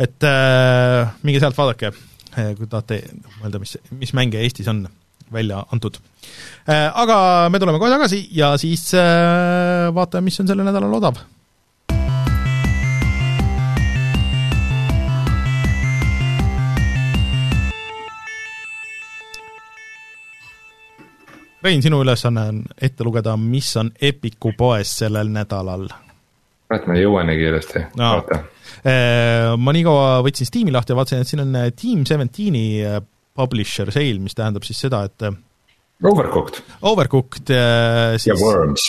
[0.00, 1.92] Et äh, minge sealt vaadake,
[2.30, 3.02] kui tahate
[3.40, 4.84] mõelda, mis, mis mänge Eestis on
[5.34, 5.98] välja antud.
[6.70, 7.16] Aga
[7.50, 8.90] me tuleme kohe tagasi ja siis
[9.94, 11.18] vaatame, mis on sellel nädalal odav
[21.62, 25.90] Rein, sinu ülesanne on ette lugeda, mis on Epiku poes sellel nädalal.
[26.68, 28.38] kurat, ma ei jõua nii kiiresti no., oota.
[28.80, 32.64] Äh, ma nii kaua võtsin Steam'i lahti ja vaatasin, et siin on äh, Team Seventeen'i
[32.86, 33.00] äh,
[33.36, 35.30] publisher sale, mis tähendab siis seda, et
[36.00, 36.62] Overcooked.
[36.88, 38.86] Overcooked siis ja Worms.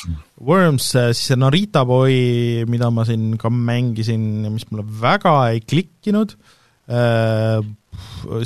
[0.47, 6.37] Worms, siis Narita Boy, mida ma siin ka mängisin ja mis mulle väga ei klikkinud,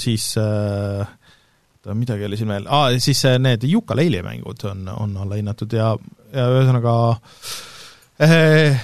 [0.02, 1.06] siis äh,
[1.86, 5.94] oota, midagi oli siin veel, aa, siis need Yooka-Layli mängud on, on allahinnatud ja,
[6.34, 6.96] ja ühesõnaga
[8.26, 8.82] eh,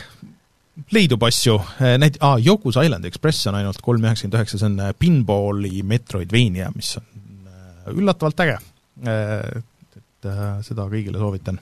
[0.91, 4.79] leidub asju, eh, need, aa, Yoku's Island Express on ainult kolm üheksakümmend üheksa, see on
[4.79, 7.07] eh, pinballi Metroidvania, mis on
[7.49, 8.59] eh, üllatavalt äge.
[9.01, 10.27] Et
[10.61, 11.55] seda kõigile soovitan.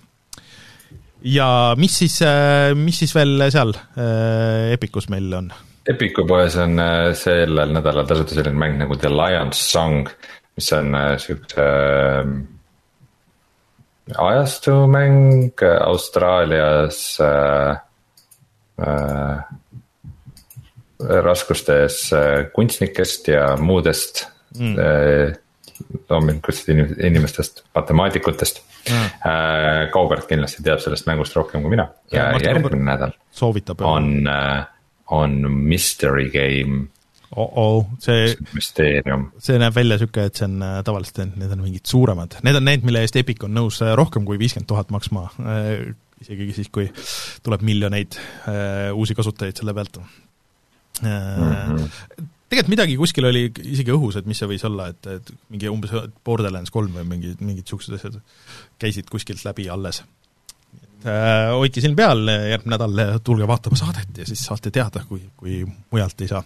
[1.24, 1.46] ja
[1.80, 2.18] mis siis,
[2.76, 3.72] mis siis veel seal
[4.74, 5.48] Epicus meil on?
[5.88, 6.76] Epicu poes on
[7.16, 10.10] sellel nädalal tasuta selline mäng nagu The Lion's Song
[10.60, 12.28] mis on siukse äh,
[14.18, 17.78] ajastumäng Austraalias äh,
[21.00, 24.28] raskustes äh, kunstnikest ja muudest
[24.60, 24.76] mm.
[24.80, 25.38] äh,
[26.10, 28.62] loomulikust inimestest, matemaatikutest.
[28.90, 28.96] Mm..
[29.30, 31.90] Äh, Kaubert kindlasti teab sellest mängust rohkem kui mina.
[32.12, 33.16] Ja, ja järgmine nädal
[33.84, 34.28] on,
[35.08, 36.88] on mystery game.
[37.30, 42.40] Oh-oh, see see näeb välja niisugune, et see on äh, tavaliselt, need on mingid suuremad,
[42.46, 45.92] need on need, mille eest Epic on nõus äh, rohkem kui viiskümmend tuhat maksma, äh,
[46.24, 46.90] isegi siis, kui
[47.46, 48.18] tuleb miljoneid
[48.96, 51.08] uusi kasutajaid selle pealt mm.
[51.08, 52.28] -hmm.
[52.50, 55.92] Tegelikult midagi kuskil oli isegi õhus, et mis see võis olla, et, et mingi umbes
[56.26, 58.16] Borderlands kolm või mingi, mingid niisugused asjad
[58.82, 60.02] käisid kuskilt läbi alles
[61.06, 65.62] äh, hoidke silm peal, järgmine nädal tulge vaatama saadet ja siis saate teada, kui, kui
[65.92, 66.42] mujalt ei saa.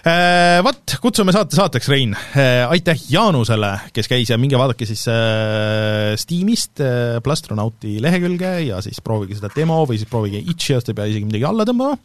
[0.00, 2.14] Äh, vot, kutsume saate saateks, Rein.
[2.32, 6.80] Äh, aitäh Jaanusele, kes käis ja minge vaadake siis äh, Steamist
[7.24, 11.44] Plastronauti lehekülge ja siis proovige seda demo või siis proovige Itšiast, ei pea isegi midagi
[11.44, 11.98] alla tõmbama,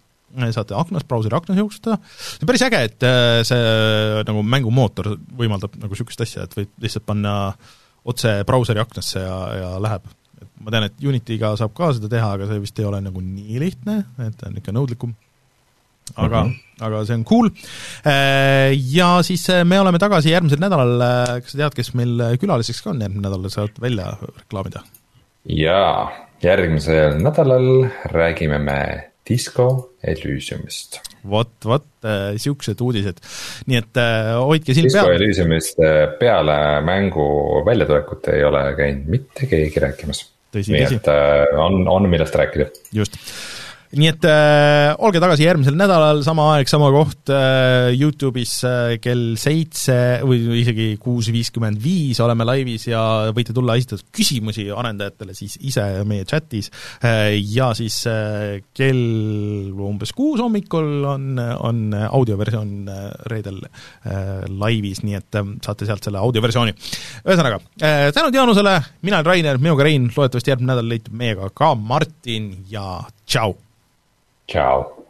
[0.52, 3.06] saate aknast, brauseri aknas jooksutada, see on päris äge, et
[3.48, 3.62] see
[4.28, 7.38] nagu mängumootor võimaldab nagu niisugust asja, et võib lihtsalt panna
[8.04, 10.12] otse brauseri aknasse ja, ja läheb.
[10.42, 13.24] et ma tean, et Unity'ga saab ka seda teha, aga see vist ei ole nagu
[13.24, 15.16] nii lihtne, et ta on ikka nõudlikum
[16.14, 16.86] aga mm, -hmm.
[16.86, 17.50] aga see on cool.
[18.06, 22.22] Äh, ja siis äh, me oleme tagasi järgmisel nädalal, äh, kas sa tead, kes meil
[22.42, 24.86] külaliseks ka on järgmine nädal, saad välja reklaamida?
[25.46, 26.12] jaa,
[26.42, 28.80] järgmisel nädalal räägime me
[29.30, 31.00] Disco Elysiumist.
[31.30, 32.38] vot, vot äh,
[32.82, 33.22] uudised,
[33.66, 35.10] nii et äh, hoidke silm peal.
[35.10, 35.82] Disco Elysiumist
[36.20, 37.26] peale mängu
[37.66, 40.26] väljatulekut ei ole käinud mitte keegi rääkimas.
[40.56, 42.70] nii et äh, on, on millest rääkida.
[42.94, 43.18] just
[43.96, 49.36] nii et äh, olge tagasi järgmisel nädalal, sama aeg, sama koht äh, Youtube'is äh, kell
[49.40, 49.96] seitse
[50.28, 53.02] või isegi kuus viiskümmend viis oleme laivis ja
[53.36, 56.72] võite tulla esitada küsimusi arendajatele siis ise meie chatis
[57.06, 65.06] äh, ja siis äh, kell umbes kuus hommikul on, on audioversioon äh, reedel äh, laivis,
[65.06, 66.76] nii et äh, saate sealt selle audioversiooni.
[67.24, 71.76] ühesõnaga äh,, tänud Jaanusele, mina olen Rainer, minuga Rein, loodetavasti järgmine nädal leitub meiega ka
[71.80, 73.56] Martin ja tšau!
[74.48, 75.06] Ciao.